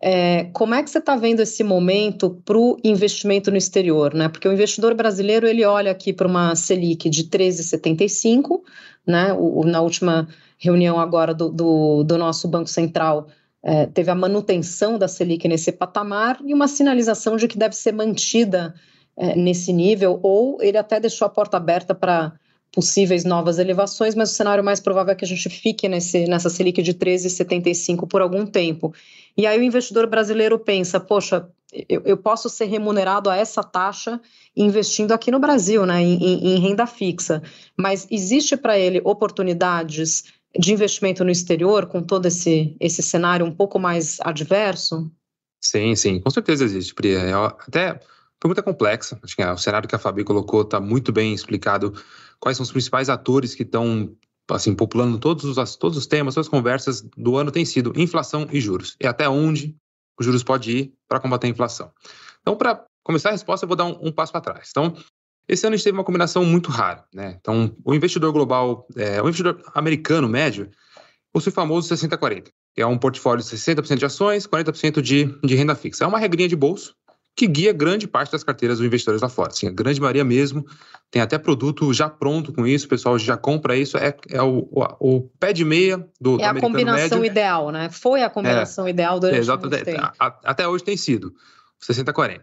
É, 0.00 0.44
como 0.52 0.74
é 0.74 0.82
que 0.82 0.90
você 0.90 0.98
está 0.98 1.16
vendo 1.16 1.40
esse 1.40 1.64
momento 1.64 2.40
para 2.44 2.56
o 2.56 2.78
investimento 2.84 3.50
no 3.50 3.56
exterior? 3.56 4.14
Né? 4.14 4.28
Porque 4.28 4.46
o 4.46 4.52
investidor 4.52 4.94
brasileiro 4.94 5.46
ele 5.46 5.64
olha 5.64 5.90
aqui 5.90 6.12
para 6.12 6.28
uma 6.28 6.54
Selic 6.54 7.10
de 7.10 7.24
13,75, 7.24 8.60
né? 9.04 9.32
O, 9.32 9.64
na 9.64 9.80
última 9.80 10.28
reunião 10.58 10.98
agora 10.98 11.32
do, 11.32 11.48
do, 11.48 12.02
do 12.02 12.18
nosso 12.18 12.48
Banco 12.48 12.68
Central 12.68 13.28
é, 13.62 13.86
teve 13.86 14.10
a 14.10 14.14
manutenção 14.14 14.98
da 14.98 15.08
Selic 15.08 15.46
nesse 15.48 15.72
patamar 15.72 16.38
e 16.44 16.54
uma 16.54 16.68
sinalização 16.68 17.36
de 17.36 17.48
que 17.48 17.58
deve 17.58 17.74
ser 17.74 17.92
mantida 17.92 18.74
é, 19.16 19.34
nesse 19.34 19.72
nível, 19.72 20.20
ou 20.22 20.62
ele 20.62 20.78
até 20.78 21.00
deixou 21.00 21.26
a 21.26 21.28
porta 21.28 21.56
aberta 21.56 21.94
para 21.94 22.32
possíveis 22.72 23.24
novas 23.24 23.58
elevações, 23.58 24.14
mas 24.14 24.30
o 24.30 24.34
cenário 24.34 24.62
mais 24.62 24.78
provável 24.78 25.12
é 25.12 25.14
que 25.14 25.24
a 25.24 25.28
gente 25.28 25.48
fique 25.48 25.88
nesse, 25.88 26.26
nessa 26.26 26.50
Selic 26.50 26.82
de 26.82 26.94
13,75 26.94 28.06
por 28.06 28.20
algum 28.20 28.46
tempo. 28.46 28.92
E 29.36 29.46
aí 29.46 29.58
o 29.58 29.62
investidor 29.62 30.06
brasileiro 30.06 30.58
pensa, 30.58 31.00
poxa, 31.00 31.48
eu, 31.88 32.02
eu 32.04 32.16
posso 32.16 32.48
ser 32.48 32.66
remunerado 32.66 33.28
a 33.28 33.36
essa 33.36 33.62
taxa 33.62 34.20
investindo 34.56 35.12
aqui 35.12 35.30
no 35.30 35.38
Brasil, 35.38 35.84
né, 35.84 36.00
em, 36.02 36.54
em 36.54 36.60
renda 36.60 36.86
fixa, 36.86 37.42
mas 37.76 38.06
existe 38.10 38.56
para 38.56 38.78
ele 38.78 39.00
oportunidades 39.04 40.24
de 40.56 40.72
investimento 40.72 41.24
no 41.24 41.30
exterior 41.30 41.86
com 41.86 42.02
todo 42.02 42.26
esse, 42.26 42.76
esse 42.80 43.02
cenário 43.02 43.44
um 43.44 43.54
pouco 43.54 43.78
mais 43.78 44.18
adverso? 44.20 45.10
Sim, 45.60 45.94
sim, 45.96 46.20
com 46.20 46.30
certeza 46.30 46.64
existe, 46.64 46.94
Pri. 46.94 47.14
É, 47.14 47.32
até 47.32 48.00
pergunta 48.40 48.62
complexa. 48.62 49.18
Acho 49.22 49.34
que 49.34 49.42
é, 49.42 49.52
o 49.52 49.58
cenário 49.58 49.88
que 49.88 49.94
a 49.94 49.98
Fabi 49.98 50.24
colocou 50.24 50.62
está 50.62 50.80
muito 50.80 51.12
bem 51.12 51.34
explicado. 51.34 51.92
Quais 52.40 52.56
são 52.56 52.64
os 52.64 52.70
principais 52.70 53.08
atores 53.08 53.54
que 53.54 53.64
estão 53.64 54.14
assim 54.50 54.74
populando 54.74 55.18
todos 55.18 55.44
os, 55.44 55.76
todos 55.76 55.98
os 55.98 56.06
temas, 56.06 56.34
todas 56.34 56.46
as 56.46 56.50
conversas 56.50 57.02
do 57.16 57.36
ano 57.36 57.50
têm 57.50 57.64
sido 57.64 57.92
inflação 57.96 58.48
e 58.50 58.60
juros. 58.60 58.96
E 59.00 59.06
até 59.06 59.28
onde 59.28 59.76
os 60.18 60.24
juros 60.24 60.42
pode 60.42 60.70
ir 60.70 60.94
para 61.06 61.20
combater 61.20 61.46
a 61.46 61.50
inflação. 61.50 61.92
Então, 62.40 62.56
para 62.56 62.84
começar 63.02 63.28
a 63.28 63.32
resposta, 63.32 63.64
eu 63.64 63.68
vou 63.68 63.76
dar 63.76 63.84
um, 63.84 63.98
um 64.08 64.12
passo 64.12 64.32
para 64.32 64.40
trás. 64.40 64.68
Então, 64.70 64.96
esse 65.48 65.66
ano 65.66 65.74
a 65.74 65.76
gente 65.76 65.84
teve 65.84 65.96
uma 65.96 66.04
combinação 66.04 66.44
muito 66.44 66.70
rara. 66.70 67.04
Né? 67.12 67.36
Então, 67.40 67.74
o 67.84 67.94
investidor 67.94 68.32
global, 68.32 68.86
é, 68.96 69.20
o 69.22 69.24
investidor 69.24 69.62
americano 69.74 70.28
médio, 70.28 70.70
possui 71.32 71.50
o 71.50 71.54
famoso 71.54 71.92
60-40, 71.94 72.48
que 72.74 72.82
é 72.82 72.86
um 72.86 72.98
portfólio 72.98 73.42
de 73.42 73.50
60% 73.50 73.96
de 73.96 74.04
ações, 74.04 74.46
40% 74.46 75.00
de, 75.00 75.24
de 75.42 75.54
renda 75.54 75.74
fixa. 75.74 76.04
É 76.04 76.06
uma 76.06 76.18
regrinha 76.18 76.48
de 76.48 76.56
bolso 76.56 76.94
que 77.38 77.46
guia 77.46 77.72
grande 77.72 78.08
parte 78.08 78.32
das 78.32 78.42
carteiras 78.42 78.78
dos 78.78 78.86
investidores 78.86 79.22
lá 79.22 79.28
fora. 79.28 79.50
Assim, 79.50 79.68
a 79.68 79.70
grande 79.70 80.00
maioria 80.00 80.24
mesmo 80.24 80.66
tem 81.08 81.22
até 81.22 81.38
produto 81.38 81.94
já 81.94 82.10
pronto 82.10 82.52
com 82.52 82.66
isso, 82.66 82.86
o 82.86 82.88
pessoal 82.88 83.16
já 83.16 83.36
compra 83.36 83.76
isso, 83.76 83.96
é, 83.96 84.12
é 84.28 84.42
o, 84.42 84.68
o, 84.72 85.16
o 85.16 85.20
pé 85.38 85.52
de 85.52 85.64
meia 85.64 86.04
do, 86.20 86.34
é 86.34 86.52
do 86.52 86.58
a 86.58 86.60
combinação 86.60 87.20
médio. 87.20 87.30
ideal, 87.30 87.70
né? 87.70 87.90
Foi 87.90 88.24
a 88.24 88.28
combinação 88.28 88.88
é, 88.88 88.90
ideal 88.90 89.20
durante 89.20 89.38
exato, 89.38 89.68
muito 89.70 89.84
tempo. 89.84 90.12
Até 90.18 90.66
hoje 90.66 90.82
tem 90.82 90.96
sido 90.96 91.32
60-40. 91.80 92.40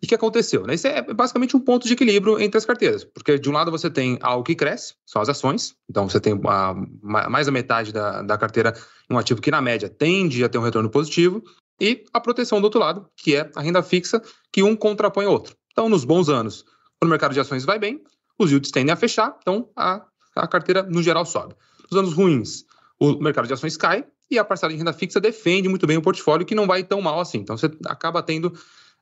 E 0.00 0.06
o 0.06 0.08
que 0.08 0.14
aconteceu? 0.14 0.64
Né? 0.64 0.74
Isso 0.74 0.86
é 0.86 1.02
basicamente 1.02 1.56
um 1.56 1.60
ponto 1.60 1.86
de 1.86 1.92
equilíbrio 1.92 2.40
entre 2.40 2.56
as 2.56 2.64
carteiras, 2.64 3.04
porque 3.04 3.38
de 3.38 3.50
um 3.50 3.52
lado 3.52 3.70
você 3.70 3.90
tem 3.90 4.18
algo 4.22 4.44
que 4.44 4.54
cresce, 4.54 4.94
são 5.04 5.20
as 5.20 5.28
ações, 5.28 5.74
então 5.90 6.08
você 6.08 6.20
tem 6.20 6.40
a, 6.46 6.74
mais 7.02 7.46
da 7.46 7.52
metade 7.52 7.92
da, 7.92 8.22
da 8.22 8.38
carteira 8.38 8.74
um 9.10 9.18
ativo 9.18 9.40
que 9.40 9.50
na 9.50 9.60
média 9.60 9.88
tende 9.88 10.44
a 10.44 10.48
ter 10.48 10.58
um 10.58 10.62
retorno 10.62 10.88
positivo, 10.88 11.42
e 11.80 12.04
a 12.12 12.20
proteção 12.20 12.60
do 12.60 12.64
outro 12.64 12.80
lado, 12.80 13.08
que 13.16 13.36
é 13.36 13.50
a 13.54 13.60
renda 13.60 13.82
fixa, 13.82 14.20
que 14.52 14.62
um 14.62 14.74
contrapõe 14.74 15.26
o 15.26 15.30
outro. 15.30 15.56
Então, 15.72 15.88
nos 15.88 16.04
bons 16.04 16.28
anos, 16.28 16.64
quando 16.98 17.08
o 17.08 17.10
mercado 17.10 17.32
de 17.32 17.40
ações 17.40 17.64
vai 17.64 17.78
bem, 17.78 18.02
os 18.38 18.50
yields 18.50 18.70
tendem 18.70 18.92
a 18.92 18.96
fechar, 18.96 19.36
então 19.40 19.70
a, 19.76 20.04
a 20.34 20.48
carteira, 20.48 20.82
no 20.82 21.02
geral, 21.02 21.24
sobe. 21.24 21.54
Nos 21.90 21.98
anos 21.98 22.14
ruins, 22.14 22.64
o 22.98 23.12
mercado 23.22 23.46
de 23.46 23.54
ações 23.54 23.76
cai 23.76 24.04
e 24.30 24.38
a 24.38 24.44
parcela 24.44 24.72
de 24.72 24.78
renda 24.78 24.92
fixa 24.92 25.20
defende 25.20 25.68
muito 25.68 25.86
bem 25.86 25.96
o 25.96 26.02
portfólio, 26.02 26.44
que 26.44 26.54
não 26.54 26.66
vai 26.66 26.82
tão 26.82 27.00
mal 27.00 27.20
assim. 27.20 27.38
Então, 27.38 27.56
você 27.56 27.70
acaba 27.86 28.22
tendo. 28.22 28.52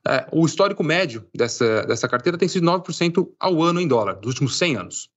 É, 0.05 0.27
o 0.31 0.45
histórico 0.45 0.83
médio 0.83 1.27
dessa, 1.33 1.85
dessa 1.85 2.07
carteira 2.07 2.37
tem 2.37 2.47
sido 2.47 2.65
9% 2.65 3.27
ao 3.39 3.61
ano 3.61 3.79
em 3.79 3.87
dólar, 3.87 4.15
dos 4.15 4.29
últimos 4.29 4.57
100 4.57 4.77
anos. 4.77 5.09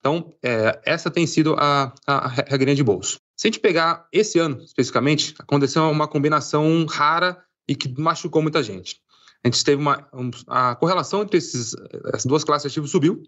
Então, 0.00 0.32
é, 0.42 0.80
essa 0.84 1.10
tem 1.10 1.26
sido 1.26 1.54
a, 1.58 1.92
a, 2.06 2.28
regrinha 2.28 2.76
de 2.76 2.84
bolso. 2.84 3.18
Se 3.36 3.46
a 3.46 3.50
gente 3.50 3.60
pegar 3.60 4.06
esse 4.12 4.38
ano, 4.38 4.62
especificamente, 4.62 5.34
aconteceu 5.38 5.82
uma 5.90 6.06
combinação 6.06 6.86
rara 6.86 7.42
e 7.68 7.74
que 7.74 7.88
machucou 8.00 8.40
muita 8.40 8.62
gente. 8.62 9.00
A 9.44 9.48
gente 9.48 9.64
teve 9.64 9.80
uma. 9.80 10.08
Um, 10.12 10.30
a 10.46 10.74
correlação 10.76 11.22
entre 11.22 11.38
esses, 11.38 11.74
essas 12.06 12.26
duas 12.26 12.44
classes 12.44 12.62
de 12.70 12.74
ativos 12.74 12.90
subiu, 12.90 13.22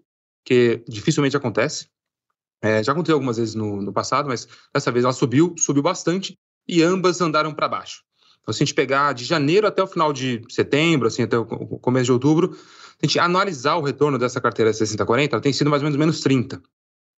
que 0.44 0.82
dificilmente 0.88 1.36
acontece. 1.36 1.88
É, 2.62 2.82
já 2.82 2.92
aconteceu 2.92 3.14
algumas 3.14 3.36
vezes 3.36 3.54
no, 3.54 3.80
no, 3.80 3.92
passado, 3.92 4.28
mas 4.28 4.48
dessa 4.74 4.90
vez 4.90 5.04
ela 5.04 5.12
subiu, 5.12 5.54
subiu 5.58 5.82
bastante, 5.82 6.36
e 6.66 6.82
ambas 6.82 7.20
andaram 7.20 7.54
para 7.54 7.68
baixo. 7.68 8.02
Então, 8.48 8.54
se 8.54 8.62
a 8.62 8.64
gente 8.64 8.74
pegar 8.74 9.12
de 9.12 9.26
janeiro 9.26 9.66
até 9.66 9.82
o 9.82 9.86
final 9.86 10.10
de 10.10 10.40
setembro, 10.48 11.06
assim, 11.06 11.22
até 11.22 11.36
o 11.36 11.44
começo 11.44 12.06
de 12.06 12.12
outubro, 12.12 12.56
a 13.02 13.06
gente 13.06 13.18
analisar 13.18 13.76
o 13.76 13.82
retorno 13.82 14.18
dessa 14.18 14.40
carteira 14.40 14.70
60-40, 14.70 15.32
ela 15.32 15.42
tem 15.42 15.52
sido 15.52 15.68
mais 15.68 15.82
ou 15.82 15.84
menos 15.84 15.98
menos 15.98 16.20
30. 16.22 16.56
Ou 16.56 16.62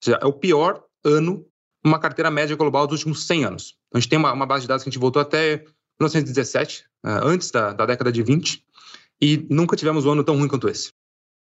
seja, 0.03 0.19
é 0.21 0.27
o 0.27 0.33
pior 0.33 0.83
ano 1.05 1.47
uma 1.85 2.01
carteira 2.01 2.33
média 2.33 2.57
global 2.57 2.85
dos 2.85 2.99
últimos 2.99 3.29
100 3.29 3.45
anos. 3.45 3.77
Então, 3.87 3.99
a 3.99 4.01
gente 4.01 4.11
tem 4.11 4.19
uma, 4.19 4.33
uma, 4.33 4.45
base 4.45 4.63
de 4.63 4.69
dados 4.69 4.83
que 4.83 4.89
a 4.89 4.91
gente 4.91 4.99
voltou 4.99 5.23
até 5.23 5.59
1917, 6.01 6.85
uh, 7.05 7.09
eh, 7.09 7.21
antes 7.23 7.53
da, 7.53 7.73
da, 7.75 7.87
década 7.87 8.11
de 8.11 8.25
20, 8.25 8.65
e 9.23 9.47
nunca 9.49 9.77
tivemos 9.77 10.05
um 10.07 10.11
ano 10.11 10.25
tão 10.25 10.37
ruim 10.37 10.49
quanto 10.49 10.69
esse. 10.69 10.91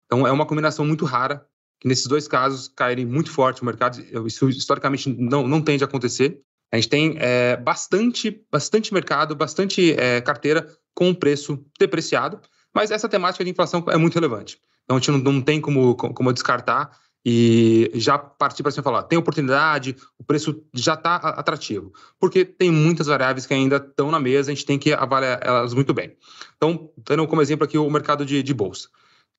Então, 0.08 0.25
é 0.25 0.32
uma 0.32 0.48
combinação 0.48 0.84
muito 0.84 1.06
rara, 1.06 1.46
que 1.80 1.88
nesses 1.88 2.08
dois 2.08 2.27
casos 2.27 2.68
caírem 2.70 3.06
muito 3.06 3.30
forte 3.30 3.62
o 3.62 3.65
mercado, 3.65 4.04
isso 4.25 4.50
historicamente 4.50 5.15
não, 5.15 5.48
não 5.48 5.62
tende 5.62 5.84
a 5.84 5.88
acontecer. 5.88 6.42
A 6.72 6.77
gente 6.77 6.89
tem 6.89 7.15
é, 7.19 7.55
bastante, 7.57 8.45
bastante 8.51 8.93
mercado, 8.93 9.36
bastante 9.36 9.93
é, 9.93 10.22
carteira 10.22 10.67
com 10.93 11.13
preço 11.13 11.63
depreciado, 11.79 12.39
mas 12.74 12.91
essa 12.91 13.07
temática 13.07 13.43
de 13.43 13.51
inflação 13.51 13.84
é 13.88 13.98
muito 13.98 14.15
relevante. 14.15 14.60
Então, 14.84 14.98
a 14.98 15.00
gente 15.00 15.12
não, 15.12 15.34
não 15.34 15.41
tem 15.41 15.60
como, 15.60 15.95
como 15.95 16.34
descartar 16.34 16.91
e 17.25 17.89
já 17.95 18.19
partir 18.19 18.62
para 18.62 18.72
cima 18.72 18.81
e 18.81 18.84
falar, 18.84 19.03
tem 19.03 19.17
oportunidade, 19.17 19.95
o 20.19 20.24
preço 20.24 20.63
já 20.74 20.93
está 20.93 21.15
atrativo. 21.15 21.91
Porque 22.19 22.45
tem 22.45 22.69
muitas 22.69 23.07
variáveis 23.07 23.48
que 23.48 23.53
ainda 23.53 23.77
estão 23.77 24.12
na 24.12 24.19
mesa, 24.19 24.51
a 24.51 24.53
gente 24.53 24.65
tem 24.65 24.77
que 24.77 24.93
avaliar 24.93 25.39
elas 25.41 25.74
muito 25.74 25.91
bem. 25.91 26.15
Então, 26.55 26.91
dando 26.98 27.27
como 27.27 27.41
exemplo 27.41 27.65
aqui 27.65 27.79
o 27.79 27.89
mercado 27.89 28.24
de, 28.24 28.43
de 28.43 28.53
bolsa. 28.53 28.89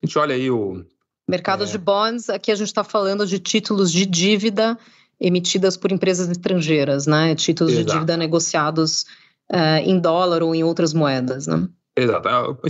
A 0.02 0.06
gente 0.06 0.18
olha 0.18 0.34
aí 0.34 0.50
o. 0.50 0.84
Mercado 1.28 1.62
é... 1.62 1.66
de 1.66 1.78
bonds, 1.78 2.28
aqui 2.28 2.50
a 2.50 2.56
gente 2.56 2.68
está 2.68 2.82
falando 2.82 3.24
de 3.24 3.38
títulos 3.38 3.92
de 3.92 4.04
dívida 4.04 4.76
emitidas 5.20 5.76
por 5.76 5.92
empresas 5.92 6.28
estrangeiras, 6.28 7.06
né? 7.06 7.34
Títulos 7.34 7.72
Exato. 7.72 7.86
de 7.86 7.92
dívida 7.92 8.16
negociados 8.16 9.02
uh, 9.50 9.80
em 9.84 9.98
dólar 9.98 10.42
ou 10.42 10.54
em 10.54 10.62
outras 10.62 10.92
moedas, 10.92 11.46
né? 11.46 11.68
Exato. 11.96 12.28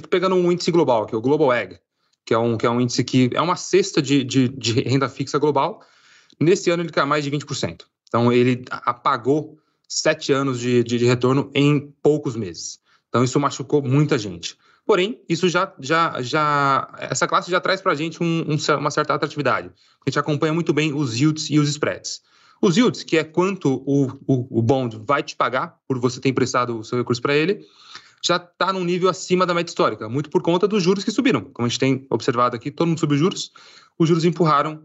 Pegando 0.08 0.36
um 0.36 0.52
índice 0.52 0.70
global, 0.70 1.06
que 1.06 1.14
é 1.14 1.18
o 1.18 1.20
Global 1.20 1.52
Egg, 1.52 1.78
que 2.24 2.32
é 2.32 2.38
um, 2.38 2.56
que 2.56 2.64
é 2.66 2.70
um 2.70 2.80
índice 2.80 3.02
que 3.02 3.30
é 3.34 3.40
uma 3.40 3.56
cesta 3.56 4.00
de, 4.00 4.22
de, 4.22 4.48
de 4.48 4.80
renda 4.80 5.08
fixa 5.08 5.38
global. 5.38 5.80
Nesse 6.40 6.70
ano 6.70 6.82
ele 6.82 6.90
caiu 6.90 7.06
mais 7.06 7.24
de 7.24 7.30
20%. 7.30 7.82
Então 8.08 8.32
ele 8.32 8.64
apagou 8.70 9.58
sete 9.88 10.32
anos 10.32 10.60
de, 10.60 10.82
de, 10.84 10.98
de, 10.98 11.04
retorno 11.04 11.50
em 11.54 11.92
poucos 12.02 12.36
meses. 12.36 12.78
Então 13.08 13.24
isso 13.24 13.38
machucou 13.40 13.82
muita 13.82 14.18
gente. 14.18 14.56
Porém, 14.84 15.20
isso 15.28 15.48
já, 15.48 15.72
já, 15.80 16.22
já 16.22 16.88
essa 16.98 17.26
classe 17.26 17.50
já 17.50 17.60
traz 17.60 17.80
para 17.80 17.92
a 17.92 17.94
gente 17.94 18.22
um, 18.22 18.44
um, 18.48 18.76
uma 18.78 18.90
certa 18.90 19.14
atratividade. 19.14 19.68
A 20.06 20.10
gente 20.10 20.18
acompanha 20.18 20.52
muito 20.52 20.72
bem 20.72 20.94
os 20.94 21.18
yields 21.18 21.50
e 21.50 21.58
os 21.58 21.68
spreads. 21.68 22.20
Os 22.60 22.76
yields, 22.76 23.02
que 23.02 23.16
é 23.16 23.24
quanto 23.24 23.82
o, 23.86 24.06
o, 24.26 24.58
o 24.58 24.62
bond 24.62 24.98
vai 25.04 25.22
te 25.22 25.36
pagar 25.36 25.78
por 25.86 25.98
você 25.98 26.20
ter 26.20 26.28
emprestado 26.28 26.78
o 26.78 26.84
seu 26.84 26.98
recurso 26.98 27.20
para 27.20 27.34
ele, 27.34 27.66
já 28.24 28.36
está 28.36 28.72
num 28.72 28.84
nível 28.84 29.08
acima 29.08 29.46
da 29.46 29.54
média 29.54 29.70
histórica, 29.70 30.08
muito 30.08 30.30
por 30.30 30.42
conta 30.42 30.66
dos 30.66 30.82
juros 30.82 31.04
que 31.04 31.10
subiram. 31.10 31.42
Como 31.42 31.66
a 31.66 31.68
gente 31.68 31.78
tem 31.78 32.06
observado 32.10 32.56
aqui, 32.56 32.70
todo 32.70 32.88
mundo 32.88 33.00
subiu 33.00 33.18
juros, 33.18 33.52
os 33.98 34.08
juros 34.08 34.24
empurraram 34.24 34.82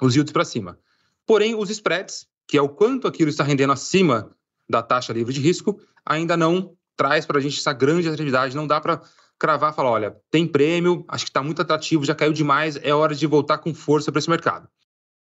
os 0.00 0.14
yields 0.14 0.32
para 0.32 0.44
cima. 0.44 0.78
Porém, 1.26 1.54
os 1.54 1.70
spreads, 1.70 2.26
que 2.46 2.56
é 2.56 2.62
o 2.62 2.68
quanto 2.68 3.06
aquilo 3.06 3.30
está 3.30 3.44
rendendo 3.44 3.72
acima 3.72 4.30
da 4.68 4.82
taxa 4.82 5.12
livre 5.12 5.32
de 5.32 5.40
risco, 5.40 5.80
ainda 6.04 6.36
não 6.36 6.74
traz 6.96 7.24
para 7.24 7.38
a 7.38 7.40
gente 7.40 7.58
essa 7.58 7.72
grande 7.72 8.08
atratividade. 8.08 8.56
Não 8.56 8.66
dá 8.66 8.80
para 8.80 9.00
cravar 9.38 9.72
e 9.72 9.76
falar: 9.76 9.90
olha, 9.90 10.16
tem 10.30 10.46
prêmio, 10.46 11.04
acho 11.08 11.24
que 11.24 11.30
está 11.30 11.42
muito 11.42 11.62
atrativo, 11.62 12.04
já 12.04 12.14
caiu 12.14 12.32
demais, 12.32 12.76
é 12.82 12.92
hora 12.92 13.14
de 13.14 13.26
voltar 13.26 13.58
com 13.58 13.72
força 13.74 14.10
para 14.10 14.18
esse 14.18 14.30
mercado. 14.30 14.68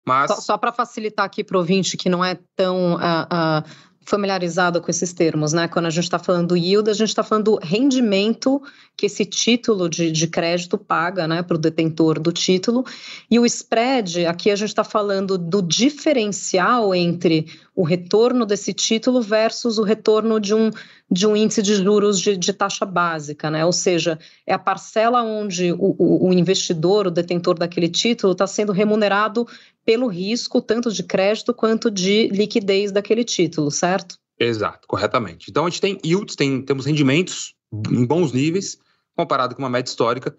Mas... 0.05 0.31
Só, 0.31 0.41
só 0.41 0.57
para 0.57 0.71
facilitar 0.71 1.25
aqui 1.25 1.43
para 1.43 1.57
o 1.57 1.59
ouvinte 1.59 1.97
que 1.97 2.09
não 2.09 2.23
é 2.23 2.37
tão 2.55 2.95
uh, 2.95 2.97
uh, 2.97 3.69
familiarizado 4.03 4.81
com 4.81 4.89
esses 4.89 5.13
termos, 5.13 5.53
né? 5.53 5.67
Quando 5.67 5.85
a 5.85 5.89
gente 5.89 6.03
está 6.05 6.17
falando 6.17 6.49
do 6.49 6.57
yield, 6.57 6.89
a 6.89 6.93
gente 6.93 7.09
está 7.09 7.23
falando 7.23 7.45
do 7.45 7.59
rendimento 7.61 8.61
que 8.97 9.05
esse 9.05 9.25
título 9.25 9.87
de, 9.87 10.11
de 10.11 10.27
crédito 10.27 10.77
paga, 10.77 11.27
né, 11.27 11.41
para 11.43 11.55
o 11.55 11.59
detentor 11.59 12.19
do 12.19 12.31
título. 12.31 12.83
E 13.29 13.39
o 13.39 13.45
spread, 13.45 14.25
aqui 14.25 14.49
a 14.49 14.55
gente 14.55 14.69
está 14.69 14.83
falando 14.83 15.37
do 15.37 15.61
diferencial 15.61 16.93
entre 16.95 17.47
o 17.81 17.83
retorno 17.83 18.45
desse 18.45 18.73
título 18.73 19.23
versus 19.23 19.79
o 19.79 19.83
retorno 19.83 20.39
de 20.39 20.53
um, 20.53 20.69
de 21.09 21.25
um 21.25 21.35
índice 21.35 21.63
de 21.63 21.73
juros 21.73 22.19
de, 22.19 22.37
de 22.37 22.53
taxa 22.53 22.85
básica, 22.85 23.49
né? 23.49 23.65
Ou 23.65 23.73
seja, 23.73 24.19
é 24.45 24.53
a 24.53 24.59
parcela 24.59 25.23
onde 25.23 25.71
o, 25.71 25.95
o, 25.97 26.29
o 26.29 26.31
investidor, 26.33 27.07
o 27.07 27.11
detentor 27.11 27.57
daquele 27.57 27.89
título, 27.89 28.33
está 28.33 28.45
sendo 28.45 28.71
remunerado 28.71 29.47
pelo 29.83 30.05
risco, 30.05 30.61
tanto 30.61 30.91
de 30.91 31.01
crédito 31.01 31.55
quanto 31.55 31.89
de 31.89 32.27
liquidez 32.27 32.91
daquele 32.91 33.23
título, 33.23 33.71
certo? 33.71 34.15
Exato, 34.39 34.87
corretamente. 34.87 35.49
Então 35.49 35.65
a 35.65 35.69
gente 35.71 35.81
tem 35.81 35.97
yields, 36.05 36.35
tem, 36.35 36.61
temos 36.61 36.85
rendimentos 36.85 37.55
em 37.89 38.05
bons 38.05 38.31
níveis, 38.31 38.77
comparado 39.15 39.55
com 39.55 39.63
uma 39.63 39.71
média 39.71 39.89
histórica, 39.89 40.35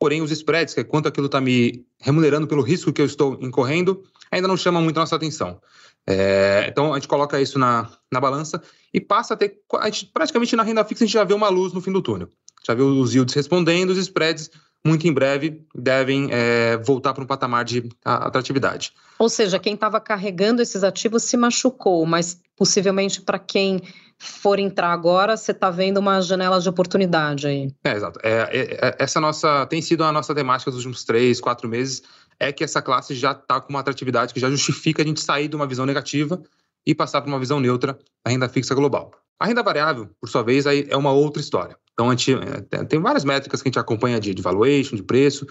porém 0.00 0.22
os 0.22 0.30
spreads, 0.30 0.72
que 0.72 0.80
é 0.80 0.84
quanto 0.84 1.06
aquilo 1.06 1.26
está 1.26 1.40
me 1.40 1.84
remunerando 2.00 2.46
pelo 2.46 2.62
risco 2.62 2.90
que 2.90 3.02
eu 3.02 3.06
estou 3.06 3.38
incorrendo, 3.42 4.02
ainda 4.30 4.48
não 4.48 4.56
chama 4.56 4.80
muito 4.80 4.96
a 4.96 5.00
nossa 5.00 5.14
atenção. 5.14 5.60
É, 6.06 6.66
então 6.66 6.94
a 6.94 6.96
gente 6.98 7.06
coloca 7.06 7.38
isso 7.38 7.58
na, 7.58 7.88
na 8.10 8.18
balança 8.18 8.62
e 8.92 8.98
passa 8.98 9.34
a 9.34 9.36
ter. 9.36 9.58
A 9.78 9.84
gente, 9.90 10.06
praticamente 10.06 10.56
na 10.56 10.62
renda 10.62 10.82
fixa 10.84 11.04
a 11.04 11.06
gente 11.06 11.14
já 11.14 11.22
vê 11.22 11.34
uma 11.34 11.50
luz 11.50 11.74
no 11.74 11.82
fim 11.82 11.92
do 11.92 12.00
túnel. 12.00 12.30
Já 12.66 12.72
viu 12.72 12.86
os 12.86 13.14
yields 13.14 13.34
respondendo, 13.34 13.90
os 13.90 13.98
spreads 13.98 14.50
muito 14.82 15.06
em 15.06 15.12
breve 15.12 15.62
devem 15.74 16.28
é, 16.30 16.78
voltar 16.78 17.12
para 17.12 17.22
um 17.22 17.26
patamar 17.26 17.64
de 17.66 17.86
atratividade. 18.02 18.92
Ou 19.18 19.28
seja, 19.28 19.58
quem 19.58 19.74
estava 19.74 20.00
carregando 20.00 20.62
esses 20.62 20.82
ativos 20.82 21.24
se 21.24 21.36
machucou, 21.36 22.06
mas 22.06 22.40
possivelmente 22.56 23.20
para 23.20 23.38
quem 23.38 23.82
for 24.20 24.58
entrar 24.58 24.92
agora, 24.92 25.34
você 25.34 25.50
está 25.50 25.70
vendo 25.70 25.96
uma 25.96 26.20
janela 26.20 26.60
de 26.60 26.68
oportunidade 26.68 27.46
aí. 27.46 27.72
É, 27.82 27.92
exato. 27.92 28.20
É, 28.22 28.30
é, 28.30 28.88
é, 28.88 28.96
essa 28.98 29.18
nossa 29.18 29.64
tem 29.66 29.80
sido 29.80 30.04
a 30.04 30.12
nossa 30.12 30.34
temática 30.34 30.70
dos 30.70 30.80
últimos 30.80 31.04
três, 31.04 31.40
quatro 31.40 31.66
meses, 31.66 32.02
é 32.38 32.52
que 32.52 32.62
essa 32.62 32.82
classe 32.82 33.14
já 33.14 33.32
está 33.32 33.60
com 33.60 33.70
uma 33.70 33.80
atratividade 33.80 34.34
que 34.34 34.40
já 34.40 34.50
justifica 34.50 35.02
a 35.02 35.06
gente 35.06 35.20
sair 35.20 35.48
de 35.48 35.56
uma 35.56 35.66
visão 35.66 35.86
negativa 35.86 36.40
e 36.86 36.94
passar 36.94 37.22
para 37.22 37.30
uma 37.30 37.38
visão 37.38 37.58
neutra 37.58 37.98
da 38.24 38.30
renda 38.30 38.48
fixa 38.48 38.74
global. 38.74 39.10
A 39.38 39.46
renda 39.46 39.62
variável, 39.62 40.10
por 40.20 40.28
sua 40.28 40.42
vez, 40.42 40.66
aí 40.66 40.86
é 40.90 40.96
uma 40.96 41.12
outra 41.12 41.40
história. 41.40 41.74
Então, 41.94 42.08
a 42.08 42.10
gente 42.14 42.34
é, 42.34 42.84
tem 42.84 43.00
várias 43.00 43.24
métricas 43.24 43.62
que 43.62 43.68
a 43.68 43.70
gente 43.70 43.78
acompanha 43.78 44.20
de, 44.20 44.34
de 44.34 44.42
valuation, 44.42 44.96
de 44.96 45.02
preço, 45.02 45.46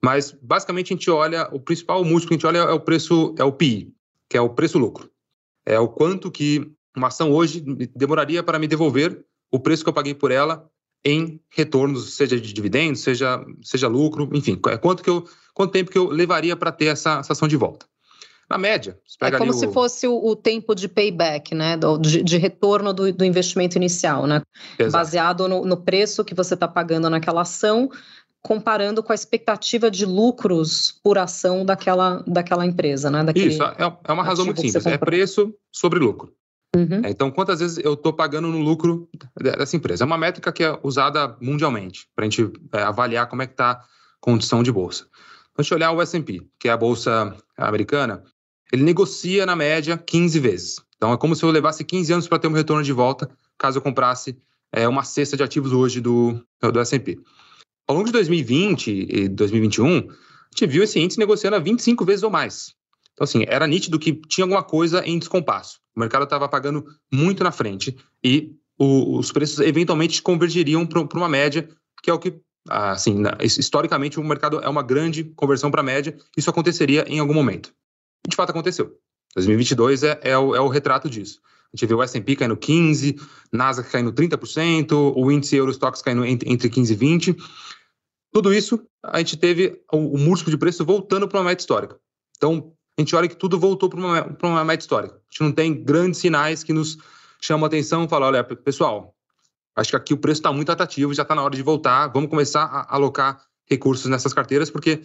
mas 0.00 0.36
basicamente 0.40 0.92
a 0.92 0.96
gente 0.96 1.10
olha, 1.10 1.48
o 1.52 1.58
principal 1.58 2.04
múltiplo 2.04 2.28
que 2.28 2.34
a 2.34 2.36
gente 2.36 2.46
olha 2.46 2.70
é 2.70 2.72
o 2.72 2.80
preço, 2.80 3.34
é 3.36 3.44
o 3.44 3.52
PI, 3.52 3.92
que 4.28 4.36
é 4.36 4.40
o 4.40 4.50
preço-lucro. 4.50 5.10
É 5.66 5.78
o 5.78 5.88
quanto 5.88 6.30
que 6.30 6.72
uma 6.96 7.08
ação 7.08 7.30
hoje 7.32 7.60
demoraria 7.94 8.42
para 8.42 8.58
me 8.58 8.66
devolver 8.66 9.24
o 9.50 9.58
preço 9.58 9.82
que 9.82 9.88
eu 9.88 9.94
paguei 9.94 10.14
por 10.14 10.30
ela 10.30 10.68
em 11.04 11.40
retornos, 11.50 12.14
seja 12.14 12.40
de 12.40 12.52
dividendos, 12.52 13.00
seja, 13.00 13.44
seja 13.62 13.88
lucro, 13.88 14.28
enfim, 14.32 14.58
é 14.68 14.76
quanto, 14.76 15.02
que 15.02 15.10
eu, 15.10 15.24
quanto 15.52 15.72
tempo 15.72 15.90
que 15.90 15.98
eu 15.98 16.08
levaria 16.08 16.56
para 16.56 16.70
ter 16.70 16.86
essa, 16.86 17.18
essa 17.18 17.32
ação 17.32 17.48
de 17.48 17.56
volta. 17.56 17.86
Na 18.48 18.58
média, 18.58 18.98
é 19.22 19.30
como 19.30 19.52
se 19.52 19.66
fosse 19.72 20.06
o, 20.06 20.14
o, 20.14 20.36
tempo 20.36 20.74
de 20.74 20.86
payback, 20.86 21.54
né? 21.54 21.76
Do, 21.76 21.96
de, 21.96 22.22
de, 22.22 22.36
retorno 22.36 22.92
do, 22.92 23.10
do, 23.10 23.24
investimento 23.24 23.78
inicial, 23.78 24.26
né? 24.26 24.42
Exato. 24.78 24.92
Baseado 24.92 25.48
no, 25.48 25.64
no, 25.64 25.76
preço 25.76 26.22
que 26.22 26.34
você 26.34 26.52
está 26.52 26.68
pagando 26.68 27.08
naquela 27.08 27.42
ação, 27.42 27.88
comparando 28.42 29.02
com 29.02 29.10
a 29.10 29.14
expectativa 29.14 29.90
de 29.90 30.04
lucros 30.04 31.00
por 31.02 31.16
ação 31.16 31.64
daquela, 31.64 32.22
daquela 32.26 32.66
empresa, 32.66 33.10
né? 33.10 33.24
Daquele 33.24 33.48
Isso, 33.48 33.62
é, 33.62 33.98
é 34.04 34.12
uma 34.12 34.24
razão 34.24 34.44
muito 34.44 34.60
simples. 34.60 34.84
É 34.84 34.98
preço 34.98 35.54
sobre 35.70 35.98
lucro. 35.98 36.34
Uhum. 36.74 37.02
É, 37.04 37.10
então, 37.10 37.30
quantas 37.30 37.60
vezes 37.60 37.78
eu 37.84 37.94
estou 37.94 38.12
pagando 38.12 38.48
no 38.48 38.60
lucro 38.60 39.08
dessa 39.38 39.76
empresa? 39.76 40.04
É 40.04 40.06
uma 40.06 40.16
métrica 40.16 40.50
que 40.50 40.64
é 40.64 40.78
usada 40.82 41.36
mundialmente 41.40 42.08
para 42.14 42.24
a 42.24 42.28
gente 42.28 42.50
é, 42.72 42.82
avaliar 42.82 43.28
como 43.28 43.42
é 43.42 43.46
que 43.46 43.52
está 43.52 43.72
a 43.72 43.84
condição 44.20 44.62
de 44.62 44.72
bolsa. 44.72 45.06
Então, 45.50 45.56
a 45.58 45.62
gente 45.62 45.74
olhar 45.74 45.92
o 45.92 46.00
S&P, 46.00 46.42
que 46.58 46.68
é 46.68 46.72
a 46.72 46.76
bolsa 46.76 47.36
americana, 47.58 48.24
ele 48.72 48.82
negocia 48.82 49.44
na 49.44 49.54
média 49.54 49.98
15 49.98 50.40
vezes. 50.40 50.76
Então 50.96 51.12
é 51.12 51.16
como 51.18 51.36
se 51.36 51.44
eu 51.44 51.50
levasse 51.50 51.84
15 51.84 52.12
anos 52.12 52.28
para 52.28 52.38
ter 52.38 52.48
um 52.48 52.52
retorno 52.52 52.82
de 52.82 52.92
volta, 52.92 53.28
caso 53.58 53.78
eu 53.78 53.82
comprasse 53.82 54.38
é, 54.72 54.88
uma 54.88 55.04
cesta 55.04 55.36
de 55.36 55.42
ativos 55.42 55.72
hoje 55.72 56.00
do, 56.00 56.40
do 56.60 56.80
S&P. 56.80 57.18
Ao 57.86 57.94
longo 57.94 58.06
de 58.06 58.12
2020 58.12 59.08
e 59.10 59.28
2021, 59.28 59.98
a 59.98 60.00
gente 60.00 60.66
viu 60.66 60.82
esse 60.82 60.98
índice 60.98 61.18
negociando 61.18 61.56
a 61.56 61.58
25 61.58 62.04
vezes 62.04 62.22
ou 62.22 62.30
mais. 62.30 62.74
Então, 63.12 63.24
assim, 63.24 63.44
era 63.46 63.66
nítido 63.66 63.98
que 63.98 64.12
tinha 64.12 64.44
alguma 64.44 64.62
coisa 64.62 65.04
em 65.04 65.18
descompasso. 65.18 65.81
O 65.94 66.00
mercado 66.00 66.24
estava 66.24 66.48
pagando 66.48 66.84
muito 67.12 67.44
na 67.44 67.52
frente 67.52 67.96
e 68.24 68.54
o, 68.78 69.18
os 69.18 69.30
preços 69.30 69.60
eventualmente 69.60 70.22
convergiriam 70.22 70.86
para 70.86 71.18
uma 71.18 71.28
média, 71.28 71.68
que 72.02 72.10
é 72.10 72.14
o 72.14 72.18
que, 72.18 72.34
assim, 72.68 73.22
historicamente 73.40 74.18
o 74.18 74.24
mercado 74.24 74.60
é 74.60 74.68
uma 74.68 74.82
grande 74.82 75.24
conversão 75.24 75.70
para 75.70 75.80
a 75.80 75.84
média. 75.84 76.16
Isso 76.36 76.50
aconteceria 76.50 77.04
em 77.06 77.18
algum 77.18 77.34
momento. 77.34 77.72
E 78.26 78.30
de 78.30 78.36
fato 78.36 78.50
aconteceu. 78.50 78.98
2022 79.34 80.02
é, 80.02 80.20
é, 80.22 80.38
o, 80.38 80.54
é 80.54 80.60
o 80.60 80.68
retrato 80.68 81.08
disso. 81.08 81.40
A 81.72 81.76
gente 81.76 81.88
vê 81.88 81.94
o 81.94 82.02
S&P 82.02 82.36
caindo 82.36 82.56
15%, 82.56 83.20
Nasdaq 83.50 83.90
caindo 83.90 84.12
30%, 84.12 85.14
o 85.16 85.30
índice 85.30 85.56
Eurostox 85.56 86.02
caindo 86.02 86.24
entre, 86.24 86.50
entre 86.50 86.68
15% 86.68 86.90
e 86.90 86.96
20%. 86.96 87.36
Tudo 88.30 88.52
isso, 88.52 88.86
a 89.02 89.18
gente 89.18 89.36
teve 89.36 89.80
o, 89.92 90.14
o 90.14 90.18
múltiplo 90.18 90.50
de 90.50 90.58
preço 90.58 90.84
voltando 90.84 91.28
para 91.28 91.38
uma 91.38 91.48
meta 91.48 91.60
histórica. 91.60 91.98
Então, 92.36 92.72
a 92.98 93.00
gente 93.00 93.14
olha 93.16 93.28
que 93.28 93.36
tudo 93.36 93.58
voltou 93.58 93.88
para 93.88 93.98
uma, 93.98 94.36
uma 94.42 94.64
meta 94.64 94.82
histórica. 94.82 95.14
A 95.14 95.18
gente 95.30 95.42
não 95.42 95.52
tem 95.52 95.82
grandes 95.82 96.20
sinais 96.20 96.62
que 96.62 96.72
nos 96.72 96.98
chamam 97.40 97.64
a 97.64 97.68
atenção 97.68 98.04
e 98.04 98.08
falam, 98.08 98.28
olha, 98.28 98.44
pessoal, 98.44 99.14
acho 99.74 99.90
que 99.90 99.96
aqui 99.96 100.14
o 100.14 100.18
preço 100.18 100.40
está 100.40 100.52
muito 100.52 100.70
atrativo, 100.70 101.14
já 101.14 101.22
está 101.22 101.34
na 101.34 101.42
hora 101.42 101.56
de 101.56 101.62
voltar, 101.62 102.08
vamos 102.08 102.30
começar 102.30 102.64
a 102.64 102.94
alocar 102.94 103.42
recursos 103.68 104.06
nessas 104.06 104.34
carteiras, 104.34 104.70
porque 104.70 105.02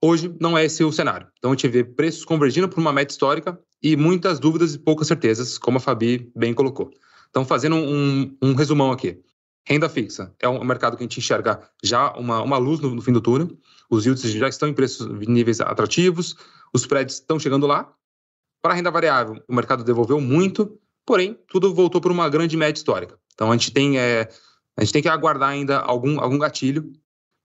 Hoje 0.00 0.32
não 0.40 0.56
é 0.56 0.64
esse 0.64 0.84
o 0.84 0.92
cenário. 0.92 1.26
Então 1.38 1.50
a 1.50 1.54
gente 1.54 1.68
vê 1.68 1.82
preços 1.82 2.24
convergindo 2.24 2.68
para 2.68 2.80
uma 2.80 2.92
meta 2.92 3.12
histórica 3.12 3.58
e 3.82 3.96
muitas 3.96 4.38
dúvidas 4.38 4.74
e 4.74 4.78
poucas 4.78 5.08
certezas, 5.08 5.58
como 5.58 5.78
a 5.78 5.80
Fabi 5.80 6.30
bem 6.36 6.54
colocou. 6.54 6.90
Então, 7.28 7.44
fazendo 7.44 7.76
um, 7.76 8.36
um 8.40 8.54
resumão 8.54 8.90
aqui. 8.90 9.20
Renda 9.68 9.86
fixa 9.86 10.34
é 10.40 10.48
um 10.48 10.64
mercado 10.64 10.96
que 10.96 11.02
a 11.02 11.04
gente 11.04 11.18
enxerga 11.18 11.60
já 11.84 12.10
uma, 12.14 12.40
uma 12.40 12.56
luz 12.56 12.80
no, 12.80 12.94
no 12.94 13.02
fim 13.02 13.12
do 13.12 13.20
túnel. 13.20 13.50
Os 13.90 14.06
yields 14.06 14.22
já 14.22 14.48
estão 14.48 14.66
em 14.66 14.72
preços 14.72 15.06
em 15.06 15.30
níveis 15.30 15.60
atrativos, 15.60 16.34
os 16.72 16.86
prédios 16.86 17.18
estão 17.18 17.38
chegando 17.38 17.66
lá. 17.66 17.92
Para 18.62 18.72
a 18.72 18.76
renda 18.76 18.90
variável, 18.90 19.42
o 19.46 19.54
mercado 19.54 19.84
devolveu 19.84 20.22
muito, 20.22 20.80
porém, 21.04 21.38
tudo 21.48 21.74
voltou 21.74 22.00
para 22.00 22.10
uma 22.10 22.30
grande 22.30 22.56
média 22.56 22.78
histórica. 22.78 23.18
Então, 23.34 23.52
a 23.52 23.56
gente 23.58 23.70
tem, 23.70 23.98
é, 23.98 24.30
a 24.74 24.80
gente 24.80 24.92
tem 24.94 25.02
que 25.02 25.08
aguardar 25.08 25.50
ainda 25.50 25.78
algum, 25.80 26.18
algum 26.18 26.38
gatilho 26.38 26.90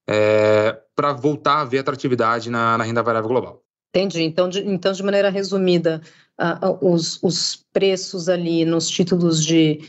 é, 0.08 0.80
para 0.96 1.12
voltar 1.12 1.60
a 1.60 1.66
ver 1.66 1.80
atratividade 1.80 2.50
na, 2.50 2.78
na, 2.78 2.86
renda 2.86 3.04
variável 3.04 3.28
global. 3.28 3.64
Entendi. 3.90 4.24
Então, 4.24 4.48
de, 4.48 4.62
então, 4.62 4.94
de 4.94 5.04
maneira 5.04 5.30
resumida, 5.30 6.02
uh, 6.40 6.90
os, 6.90 7.22
os 7.22 7.66
preços 7.74 8.30
ali 8.30 8.64
nos 8.64 8.88
títulos 8.90 9.46
de, 9.46 9.82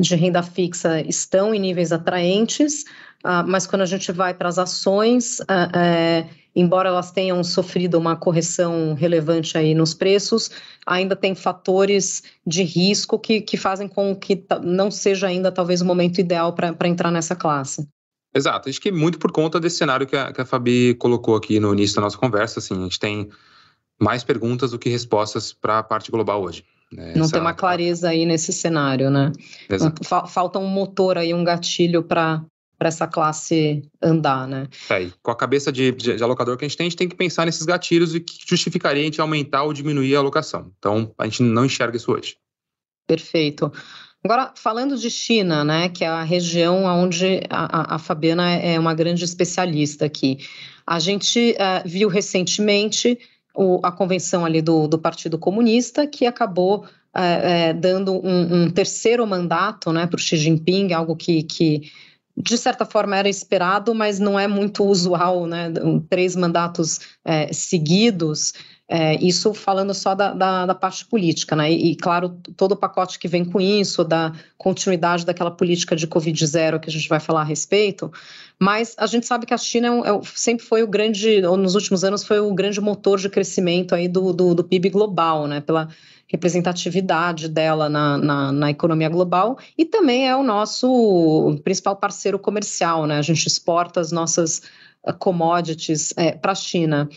de 0.00 0.14
renda 0.16 0.42
fixa 0.42 1.00
estão 1.02 1.54
em 1.54 1.58
níveis 1.58 1.92
atraentes, 1.92 2.82
uh, 3.24 3.46
mas 3.46 3.66
quando 3.66 3.82
a 3.82 3.86
gente 3.86 4.10
vai 4.10 4.34
para 4.34 4.48
as 4.48 4.58
ações, 4.58 5.40
é, 5.74 6.26
embora 6.54 6.88
elas 6.88 7.12
tenham 7.12 7.42
sofrido 7.44 7.96
uma 7.96 8.16
correção 8.16 8.94
relevante 8.94 9.56
aí 9.56 9.74
nos 9.74 9.94
preços, 9.94 10.50
ainda 10.84 11.14
tem 11.14 11.34
fatores 11.34 12.24
de 12.44 12.64
risco 12.64 13.18
que, 13.18 13.40
que 13.40 13.56
fazem 13.56 13.86
com 13.86 14.14
que 14.16 14.44
não 14.62 14.90
seja 14.90 15.28
ainda 15.28 15.52
talvez 15.52 15.80
o 15.80 15.84
momento 15.84 16.18
ideal 16.18 16.52
para 16.52 16.88
entrar 16.88 17.12
nessa 17.12 17.36
classe. 17.36 17.86
Exato, 18.34 18.68
acho 18.68 18.80
que 18.80 18.90
muito 18.90 19.18
por 19.18 19.32
conta 19.32 19.58
desse 19.60 19.76
cenário 19.76 20.06
que 20.06 20.16
a, 20.16 20.32
que 20.32 20.40
a 20.40 20.44
Fabi 20.44 20.94
colocou 20.94 21.36
aqui 21.36 21.60
no 21.60 21.72
início 21.72 21.96
da 21.96 22.02
nossa 22.02 22.18
conversa, 22.18 22.58
assim, 22.58 22.76
a 22.76 22.82
gente 22.82 22.98
tem 22.98 23.28
mais 24.00 24.22
perguntas 24.22 24.72
do 24.72 24.78
que 24.78 24.88
respostas 24.88 25.52
para 25.52 25.78
a 25.78 25.82
parte 25.82 26.10
global 26.10 26.42
hoje. 26.42 26.64
Né? 26.92 27.12
Não 27.14 27.24
Essa... 27.24 27.32
tem 27.32 27.40
uma 27.40 27.54
clareza 27.54 28.08
aí 28.08 28.24
nesse 28.24 28.52
cenário, 28.52 29.10
né? 29.10 29.32
Exato. 29.68 30.02
Falta 30.04 30.58
um 30.58 30.66
motor 30.66 31.18
aí, 31.18 31.34
um 31.34 31.44
gatilho 31.44 32.02
para 32.02 32.42
para 32.78 32.86
essa 32.86 33.08
classe 33.08 33.82
andar, 34.00 34.46
né? 34.46 34.68
É, 34.88 35.08
com 35.20 35.32
a 35.32 35.36
cabeça 35.36 35.72
de, 35.72 35.90
de, 35.90 36.14
de, 36.14 36.22
alocador 36.22 36.56
que 36.56 36.64
a 36.64 36.68
gente 36.68 36.76
tem, 36.76 36.86
a 36.86 36.88
gente 36.88 36.96
tem 36.96 37.08
que 37.08 37.16
pensar 37.16 37.44
nesses 37.44 37.66
gatilhos 37.66 38.14
e 38.14 38.20
que 38.20 38.38
justificaria 38.48 39.02
a 39.02 39.04
gente 39.04 39.20
aumentar 39.20 39.64
ou 39.64 39.72
diminuir 39.72 40.14
a 40.14 40.20
alocação. 40.20 40.70
Então, 40.78 41.12
a 41.18 41.24
gente 41.24 41.42
não 41.42 41.64
enxerga 41.64 41.96
isso 41.96 42.12
hoje. 42.12 42.36
Perfeito. 43.04 43.72
Agora, 44.24 44.52
falando 44.54 44.96
de 44.96 45.10
China, 45.10 45.64
né, 45.64 45.88
que 45.88 46.04
é 46.04 46.08
a 46.08 46.22
região 46.22 46.84
onde 46.84 47.40
a, 47.50 47.96
a 47.96 47.98
Fabiana 47.98 48.52
é 48.52 48.78
uma 48.78 48.94
grande 48.94 49.24
especialista 49.24 50.04
aqui, 50.04 50.38
a 50.86 50.98
gente 50.98 51.56
uh, 51.58 51.88
viu 51.88 52.08
recentemente 52.08 53.18
o, 53.58 53.80
a 53.82 53.90
convenção 53.90 54.44
ali 54.44 54.62
do, 54.62 54.86
do 54.86 54.98
Partido 54.98 55.36
Comunista, 55.36 56.06
que 56.06 56.26
acabou 56.26 56.84
uh, 56.84 56.84
uh, 56.84 57.80
dando 57.80 58.14
um, 58.24 58.62
um, 58.62 58.70
terceiro 58.70 59.26
mandato 59.26 59.92
né, 59.92 60.06
para 60.06 60.16
o 60.16 60.20
Xi 60.20 60.36
Jinping, 60.36 60.92
algo 60.92 61.16
que, 61.16 61.42
que 61.42 61.90
de 62.36 62.56
certa 62.56 62.86
forma 62.86 63.16
era 63.16 63.28
esperado, 63.28 63.92
mas 63.96 64.20
não 64.20 64.38
é 64.38 64.46
muito 64.46 64.84
usual, 64.84 65.44
né? 65.44 65.72
Três 66.08 66.36
mandatos 66.36 67.00
é, 67.24 67.52
seguidos. 67.52 68.54
É, 68.90 69.22
isso 69.22 69.52
falando 69.52 69.92
só 69.92 70.14
da, 70.14 70.32
da, 70.32 70.64
da, 70.64 70.74
parte 70.74 71.04
política, 71.04 71.54
né? 71.54 71.70
E, 71.70 71.90
e, 71.90 71.96
claro, 71.96 72.40
todo 72.56 72.72
o 72.72 72.76
pacote 72.76 73.18
que 73.18 73.28
vem 73.28 73.44
com 73.44 73.60
isso, 73.60 74.02
da 74.02 74.32
continuidade 74.56 75.26
daquela 75.26 75.50
política 75.50 75.94
de 75.94 76.06
Covid 76.06 76.46
zero 76.46 76.80
que 76.80 76.88
a 76.88 76.92
gente 76.92 77.06
vai 77.06 77.20
falar 77.20 77.42
a 77.42 77.44
respeito. 77.44 78.10
Mas 78.58 78.94
a 78.96 79.06
gente 79.06 79.26
sabe 79.26 79.44
que 79.44 79.52
a 79.52 79.58
China 79.58 79.88
é 79.88 79.90
um, 79.90 80.04
é, 80.04 80.20
sempre 80.34 80.64
foi 80.64 80.82
o 80.82 80.86
grande, 80.86 81.44
ou 81.44 81.54
nos 81.54 81.74
últimos 81.74 82.02
anos, 82.02 82.24
foi 82.24 82.40
o 82.40 82.54
grande 82.54 82.80
motor 82.80 83.18
de 83.18 83.28
crescimento 83.28 83.94
aí 83.94 84.08
do, 84.08 84.32
do, 84.32 84.54
do 84.54 84.64
PIB 84.64 84.88
global, 84.88 85.46
né? 85.46 85.60
Pela 85.60 85.88
representatividade 86.26 87.48
dela 87.48 87.90
na, 87.90 88.16
na, 88.16 88.52
na, 88.52 88.70
economia 88.70 89.08
global 89.08 89.58
e 89.76 89.84
também 89.84 90.28
é 90.28 90.36
o 90.36 90.42
nosso 90.42 91.58
principal 91.64 91.96
parceiro 91.96 92.38
comercial, 92.38 93.06
né? 93.06 93.18
A 93.18 93.22
gente 93.22 93.46
exporta 93.46 94.00
as 94.00 94.12
nossas 94.12 94.62
uh, 95.06 95.12
commodities 95.18 96.12
é, 96.16 96.32
para 96.32 96.52
a 96.52 96.54
China. 96.54 97.08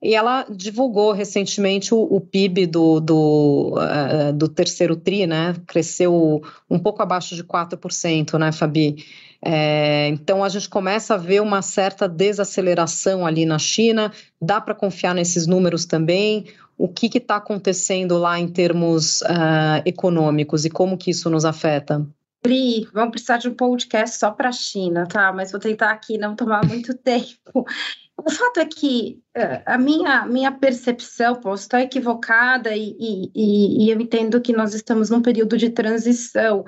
E 0.00 0.14
ela 0.14 0.46
divulgou 0.48 1.12
recentemente 1.12 1.92
o, 1.92 1.98
o 1.98 2.20
PIB 2.20 2.66
do, 2.66 3.00
do, 3.00 3.74
uh, 3.76 4.32
do, 4.32 4.48
terceiro 4.48 4.94
TRI, 4.94 5.26
né? 5.26 5.56
Cresceu 5.66 6.40
um 6.70 6.78
pouco 6.78 7.02
abaixo 7.02 7.34
de 7.34 7.42
4%, 7.42 8.38
né, 8.38 8.52
Fabi? 8.52 9.04
É, 9.44 10.08
então 10.08 10.42
a 10.42 10.48
gente 10.48 10.68
começa 10.68 11.14
a 11.14 11.16
ver 11.16 11.40
uma 11.40 11.62
certa 11.62 12.08
desaceleração 12.08 13.26
ali 13.26 13.44
na 13.44 13.58
China. 13.58 14.12
Dá 14.40 14.60
para 14.60 14.74
confiar 14.74 15.14
nesses 15.14 15.46
números 15.46 15.84
também? 15.84 16.46
O 16.76 16.88
que 16.88 17.06
está 17.18 17.36
acontecendo 17.36 18.18
lá 18.18 18.38
em 18.38 18.46
termos 18.46 19.20
uh, 19.22 19.82
econômicos 19.84 20.64
e 20.64 20.70
como 20.70 20.96
que 20.96 21.10
isso 21.10 21.28
nos 21.28 21.44
afeta? 21.44 22.06
Pri, 22.40 22.88
vamos 22.94 23.10
precisar 23.10 23.38
de 23.38 23.48
um 23.48 23.54
podcast 23.54 24.16
só 24.16 24.30
para 24.30 24.50
a 24.50 24.52
China, 24.52 25.06
tá? 25.06 25.32
Mas 25.32 25.50
vou 25.50 25.60
tentar 25.60 25.90
aqui 25.90 26.16
não 26.16 26.36
tomar 26.36 26.64
muito 26.64 26.94
tempo. 27.02 27.66
O 28.18 28.30
fato 28.30 28.58
é 28.58 28.66
que 28.66 29.22
uh, 29.36 29.62
a 29.64 29.78
minha, 29.78 30.26
minha 30.26 30.50
percepção, 30.50 31.36
posso 31.36 31.62
estar 31.62 31.80
equivocada, 31.80 32.76
e, 32.76 32.96
e, 32.98 33.84
e 33.84 33.90
eu 33.90 34.00
entendo 34.00 34.40
que 34.40 34.52
nós 34.52 34.74
estamos 34.74 35.08
num 35.08 35.22
período 35.22 35.56
de 35.56 35.70
transição, 35.70 36.64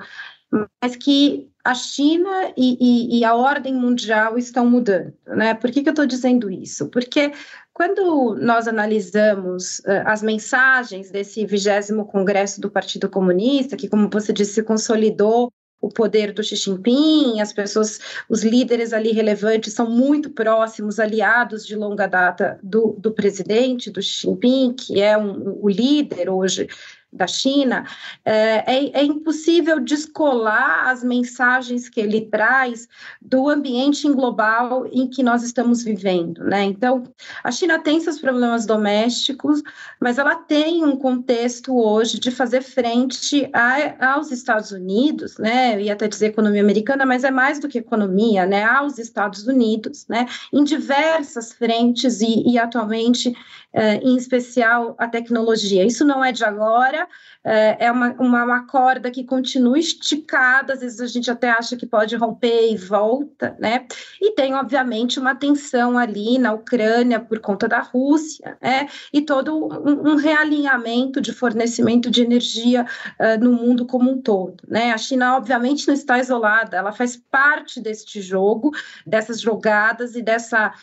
mas 0.81 0.95
que 0.95 1.51
a 1.63 1.75
China 1.75 2.53
e, 2.57 2.77
e, 2.79 3.19
e, 3.19 3.25
a 3.25 3.35
ordem 3.35 3.75
mundial 3.75 4.37
estão 4.37 4.65
mudando, 4.65 5.13
né? 5.27 5.53
Por 5.53 5.69
que, 5.71 5.83
que 5.83 5.89
eu 5.89 5.91
estou 5.91 6.05
dizendo 6.05 6.49
isso? 6.49 6.89
Porque 6.89 7.31
quando 7.73 8.35
nós 8.35 8.67
analisamos 8.67 9.79
uh, 9.79 10.03
as 10.05 10.23
mensagens 10.23 11.11
desse 11.11 11.45
vigésimo 11.45 12.05
congresso 12.05 12.59
do 12.59 12.71
Partido 12.71 13.09
Comunista, 13.09 13.77
que, 13.77 13.87
como 13.87 14.09
você 14.09 14.33
disse, 14.33 14.53
se 14.53 14.63
consolidou 14.63 15.51
o 15.81 15.89
poder 15.89 16.31
do 16.31 16.43
Xi 16.43 16.55
Jinping, 16.55 17.41
as 17.41 17.51
pessoas, 17.51 17.99
os 18.29 18.43
líderes 18.43 18.93
ali 18.93 19.11
relevantes 19.11 19.73
são 19.73 19.89
muito 19.89 20.29
próximos, 20.29 20.99
aliados 20.99 21.65
de 21.65 21.75
longa 21.75 22.07
data 22.07 22.59
do, 22.61 22.95
do 22.99 23.11
presidente, 23.11 23.89
do 23.89 24.01
Xi 24.01 24.27
Jinping, 24.27 24.73
que 24.73 25.01
é 25.01 25.17
um, 25.17 25.57
o 25.59 25.67
líder 25.67 26.29
hoje 26.29 26.67
da 27.11 27.27
China, 27.27 27.85
é, 28.23 28.63
é, 28.65 29.01
é, 29.01 29.03
impossível 29.03 29.79
descolar 29.79 30.89
as 30.89 31.03
mensagens 31.03 31.89
que 31.89 31.99
ele 31.99 32.21
traz 32.21 32.87
do 33.21 33.49
ambiente 33.49 34.07
global 34.09 34.87
em 34.91 35.07
que 35.07 35.21
nós 35.21 35.43
estamos 35.43 35.83
vivendo, 35.83 36.43
né? 36.43 36.63
Então, 36.63 37.03
a 37.43 37.51
China 37.51 37.79
tem 37.79 37.99
seus 37.99 38.19
problemas 38.19 38.65
domésticos, 38.65 39.61
mas 39.99 40.17
ela 40.17 40.35
tem 40.35 40.85
um 40.85 40.95
contexto 40.95 41.77
hoje 41.77 42.19
de 42.19 42.31
fazer 42.31 42.61
frente 42.61 43.49
a, 43.51 44.13
aos 44.13 44.31
Estados 44.31 44.71
Unidos, 44.71 45.37
né? 45.37 45.75
Eu 45.75 45.81
ia 45.81 45.93
até 45.93 46.07
dizer 46.07 46.27
economia 46.27 46.61
americana, 46.61 47.05
mas 47.05 47.23
é 47.23 47.31
mais 47.31 47.59
do 47.59 47.67
que 47.67 47.79
economia, 47.79 48.45
né? 48.45 48.63
Aos 48.63 48.97
Estados 48.97 49.45
Unidos, 49.47 50.05
né? 50.07 50.27
Em 50.53 50.63
diversas 50.63 51.51
frentes 51.51 52.21
e, 52.21 52.43
e 52.47 52.57
atualmente 52.57 53.33
é, 53.73 53.95
em 53.97 54.15
especial 54.15 54.95
a 54.97 55.07
tecnologia. 55.07 55.85
Isso 55.85 56.05
não 56.05 56.23
é 56.23 56.31
de 56.31 56.43
agora, 56.43 57.00
é, 57.43 57.85
é 57.85 57.91
uma, 57.91 58.13
uma, 58.19 58.43
uma, 58.43 58.67
corda 58.67 59.09
que 59.09 59.23
continua 59.23 59.77
esticada, 59.79 60.73
às 60.73 60.81
vezes 60.81 60.99
a 61.01 61.07
gente 61.07 61.29
até 61.29 61.49
acha 61.49 61.75
que 61.75 61.85
pode 61.85 62.15
romper 62.15 62.71
e 62.71 62.77
volta, 62.77 63.55
né? 63.59 63.85
E 64.21 64.31
tem, 64.31 64.53
obviamente, 64.53 65.19
uma 65.19 65.35
tensão 65.35 65.97
ali 65.97 66.37
na 66.37 66.53
Ucrânia 66.53 67.19
por 67.19 67.39
conta 67.39 67.67
da 67.67 67.79
Rússia, 67.79 68.57
né? 68.61 68.87
E 69.11 69.21
todo 69.21 69.55
um, 69.55 70.11
um 70.11 70.15
realinhamento 70.15 71.19
de 71.19 71.33
fornecimento 71.33 72.09
de 72.11 72.21
energia 72.21 72.85
uh, 73.19 73.43
no 73.43 73.53
mundo 73.53 73.85
como 73.85 74.11
um 74.11 74.21
todo, 74.21 74.63
né? 74.67 74.91
A 74.91 74.97
China, 74.97 75.37
obviamente, 75.37 75.87
não 75.87 75.93
está 75.93 76.19
isolada, 76.19 76.77
ela 76.77 76.91
faz 76.91 77.15
parte 77.17 77.81
deste 77.81 78.21
jogo, 78.21 78.71
dessas 79.05 79.41
jogadas 79.41 80.15
e 80.15 80.21
dessa 80.21 80.73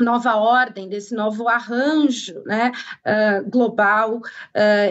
nova 0.00 0.34
ordem, 0.36 0.88
desse 0.88 1.14
novo 1.14 1.48
arranjo 1.48 2.42
né, 2.44 2.72
uh, 3.06 3.48
global 3.48 4.16
uh, 4.16 4.22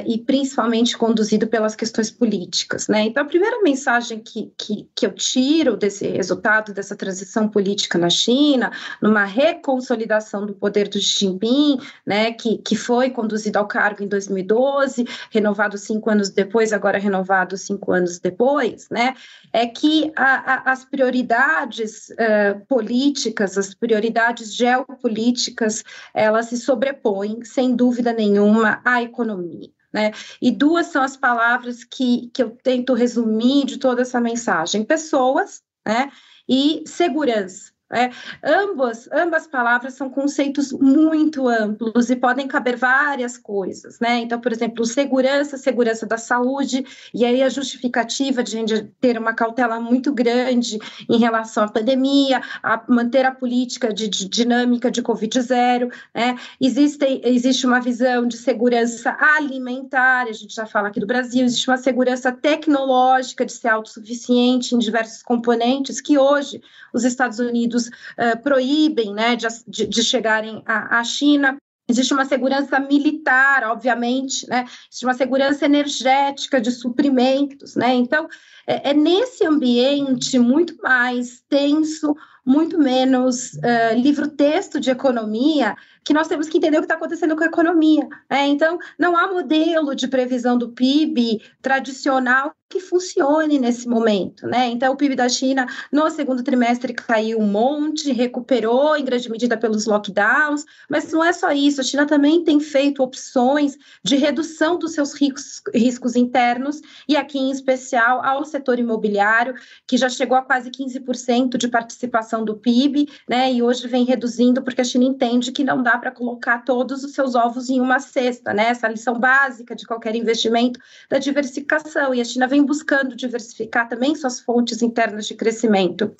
e 0.06 0.18
principalmente 0.20 0.98
conduzido 0.98 1.48
pelas 1.48 1.76
questões 1.76 2.10
políticas. 2.10 2.88
Né? 2.88 3.02
Então, 3.06 3.24
a 3.24 3.28
primeira 3.28 3.62
mensagem 3.62 4.20
que, 4.20 4.54
que, 4.58 4.90
que 4.96 5.06
eu 5.06 5.12
tiro 5.12 5.76
desse 5.76 6.08
resultado, 6.08 6.74
dessa 6.74 6.96
transição 6.96 7.48
política 7.48 7.98
na 7.98 8.10
China, 8.10 8.72
numa 9.02 9.26
reconsolidação 9.26 10.46
do 10.46 10.54
poder 10.54 10.88
do 10.88 11.00
Xi 11.00 11.26
Jinping, 11.26 11.80
né, 12.06 12.32
que, 12.32 12.58
que 12.60 12.76
foi 12.76 13.10
conduzido 13.10 13.58
ao 13.58 13.68
cargo 13.68 14.04
em 14.04 14.08
2012, 14.08 15.06
renovado 15.32 15.78
cinco 15.78 16.10
anos 16.10 16.30
depois, 16.30 16.72
agora 16.72 17.00
renovado 17.00 17.58
cinco 17.58 17.92
anos 17.92 18.20
depois, 18.20 18.88
né, 18.90 19.16
é 19.52 19.66
que 19.66 20.12
a, 20.16 20.54
a, 20.54 20.72
as 20.72 20.86
prioridades 20.86 22.10
uh, 22.10 22.66
políticas, 22.68 23.58
as 23.58 23.74
prioridades 23.74 24.54
geopolíticas, 24.56 24.95
políticas, 24.96 25.84
elas 26.14 26.48
se 26.48 26.58
sobrepõem, 26.58 27.44
sem 27.44 27.76
dúvida 27.76 28.14
nenhuma, 28.14 28.82
à 28.84 29.02
economia. 29.02 29.70
Né? 29.94 30.12
E 30.42 30.52
duas 30.52 30.88
são 30.88 31.02
as 31.02 31.16
palavras 31.16 31.84
que, 31.84 32.30
que 32.34 32.44
eu 32.44 32.52
tento 32.52 32.94
resumir 32.94 33.66
de 33.66 33.78
toda 33.78 34.02
essa 34.02 34.20
mensagem: 34.20 34.84
pessoas 34.84 35.64
né? 35.86 36.12
e 36.50 36.84
segurança. 36.86 37.75
É, 37.94 38.10
ambas, 38.44 39.46
palavras 39.46 39.94
são 39.94 40.10
conceitos 40.10 40.72
muito 40.72 41.48
amplos 41.48 42.10
e 42.10 42.16
podem 42.16 42.48
caber 42.48 42.76
várias 42.76 43.38
coisas, 43.38 44.00
né? 44.00 44.22
Então, 44.22 44.42
por 44.42 44.52
exemplo, 44.52 44.84
segurança, 44.86 45.56
segurança 45.56 46.04
da 46.04 46.18
saúde, 46.18 46.84
e 47.14 47.24
aí 47.24 47.44
a 47.44 47.50
justificativa 47.50 48.42
de 48.42 48.58
a 48.58 48.60
gente 48.60 48.84
ter 49.00 49.20
uma 49.20 49.36
cautela 49.36 49.80
muito 49.80 50.12
grande 50.12 50.80
em 51.08 51.20
relação 51.20 51.64
à 51.64 51.68
pandemia, 51.68 52.42
a 52.64 52.84
manter 52.90 53.24
a 53.24 53.32
política 53.32 53.94
de, 53.94 54.08
de 54.08 54.28
dinâmica 54.28 54.90
de 54.90 55.04
Covid 55.04 55.40
zero, 55.42 55.90
né? 56.14 56.36
Existe, 56.60 57.22
existe 57.24 57.68
uma 57.68 57.80
visão 57.80 58.28
de 58.28 58.38
segurança 58.38 59.16
alimentar, 59.38 60.24
a 60.24 60.32
gente 60.32 60.56
já 60.56 60.66
fala 60.66 60.88
aqui 60.88 61.00
do 61.00 61.06
Brasil, 61.06 61.46
existe 61.46 61.70
uma 61.70 61.78
segurança 61.78 62.32
tecnológica 62.32 63.46
de 63.46 63.52
ser 63.52 63.68
autossuficiente 63.68 64.74
em 64.74 64.80
diversos 64.80 65.22
componentes 65.22 66.02
que 66.02 66.18
hoje 66.18 66.64
os 66.92 67.04
Estados 67.04 67.38
Unidos 67.38 67.75
uh, 67.78 68.42
proíbem 68.42 69.14
né, 69.14 69.36
de, 69.36 69.48
de, 69.68 69.88
de 69.88 70.04
chegarem 70.04 70.64
à, 70.66 71.00
à 71.00 71.04
China. 71.04 71.58
Existe 71.88 72.14
uma 72.14 72.26
segurança 72.26 72.80
militar, 72.80 73.64
obviamente, 73.66 74.50
né? 74.50 74.66
Existe 74.90 75.06
uma 75.06 75.14
segurança 75.14 75.66
energética 75.66 76.60
de 76.60 76.72
suprimentos, 76.72 77.76
né? 77.76 77.94
Então, 77.94 78.28
é, 78.66 78.90
é 78.90 78.94
nesse 78.94 79.46
ambiente 79.46 80.40
muito 80.40 80.76
mais 80.82 81.44
tenso, 81.48 82.16
muito 82.44 82.80
menos 82.80 83.54
uh, 83.54 83.96
livro-texto 83.96 84.80
de 84.80 84.90
economia, 84.90 85.76
que 86.04 86.14
nós 86.14 86.28
temos 86.28 86.50
que 86.50 86.58
entender 86.58 86.78
o 86.78 86.82
que 86.82 86.86
está 86.86 86.96
acontecendo 86.96 87.36
com 87.36 87.44
a 87.44 87.48
economia. 87.48 88.08
Né? 88.30 88.48
Então, 88.48 88.78
não 88.98 89.18
há 89.18 89.28
modelo 89.28 89.96
de 89.96 90.08
previsão 90.08 90.58
do 90.58 90.70
PIB 90.70 91.42
tradicional 91.62 92.54
que 92.68 92.80
funcione 92.80 93.60
nesse 93.60 93.88
momento, 93.88 94.48
né? 94.48 94.68
Então, 94.68 94.94
o 94.94 94.98
PIB 94.98 95.16
da 95.16 95.30
China 95.30 95.68
no 95.92 96.10
segundo 96.10 96.44
trimestre 96.44 96.94
caiu 96.94 97.40
um 97.40 97.48
monte, 97.48 98.12
recuperou 98.12 98.98
em 98.98 99.06
grande 99.06 99.30
medida 99.30 99.56
pelos 99.56 99.86
lockdowns, 99.86 100.66
mas 100.90 101.12
não 101.12 101.24
é 101.24 101.32
só 101.32 101.52
isso. 101.52 101.80
A 101.80 101.84
China 101.84 102.06
também 102.06 102.44
tem 102.44 102.60
feito 102.60 103.04
opções 103.04 103.78
de 104.04 104.16
redução 104.16 104.80
dos 104.80 104.94
seus 104.94 105.14
riscos, 105.14 105.62
riscos 105.74 106.16
internos 106.16 106.82
e 107.08 107.16
aqui 107.16 107.38
em 107.38 107.52
especial 107.52 108.26
ao 108.26 108.44
setor 108.44 108.80
imobiliário, 108.80 109.56
que 109.86 109.96
já 109.96 110.10
chegou 110.10 110.36
a 110.36 110.42
quase 110.42 110.72
15% 110.72 111.58
de 111.58 111.68
participação 111.68 112.44
do 112.44 112.56
PIB, 112.56 113.08
né? 113.30 113.54
E 113.54 113.62
hoje 113.62 113.88
vem 113.88 114.06
reduzindo 114.06 114.64
porque 114.64 114.82
a 114.82 114.86
China 114.86 115.06
entende 115.06 115.52
que 115.52 115.64
não 115.64 115.84
dá 115.84 115.98
para 115.98 116.12
colocar 116.12 116.66
todos 116.66 117.04
os 117.04 117.14
seus 117.14 117.36
ovos 117.36 117.70
em 117.70 117.80
uma 117.80 118.00
cesta, 118.00 118.54
né? 118.54 118.70
Essa 118.70 118.88
lição 118.88 119.20
básica 119.20 119.76
de 119.76 119.86
qualquer 119.86 120.16
investimento 120.16 120.80
da 121.10 121.20
diversificação. 121.20 122.14
E 122.14 122.22
a 122.22 122.26
China 122.26 122.48
vem 122.56 122.66
buscando 122.66 123.16
diversificar 123.16 123.90
também 123.90 124.16
suas 124.16 124.40
fontes 124.40 124.82
internas 124.82 125.28
de 125.28 125.36
crescimento. 125.36 126.16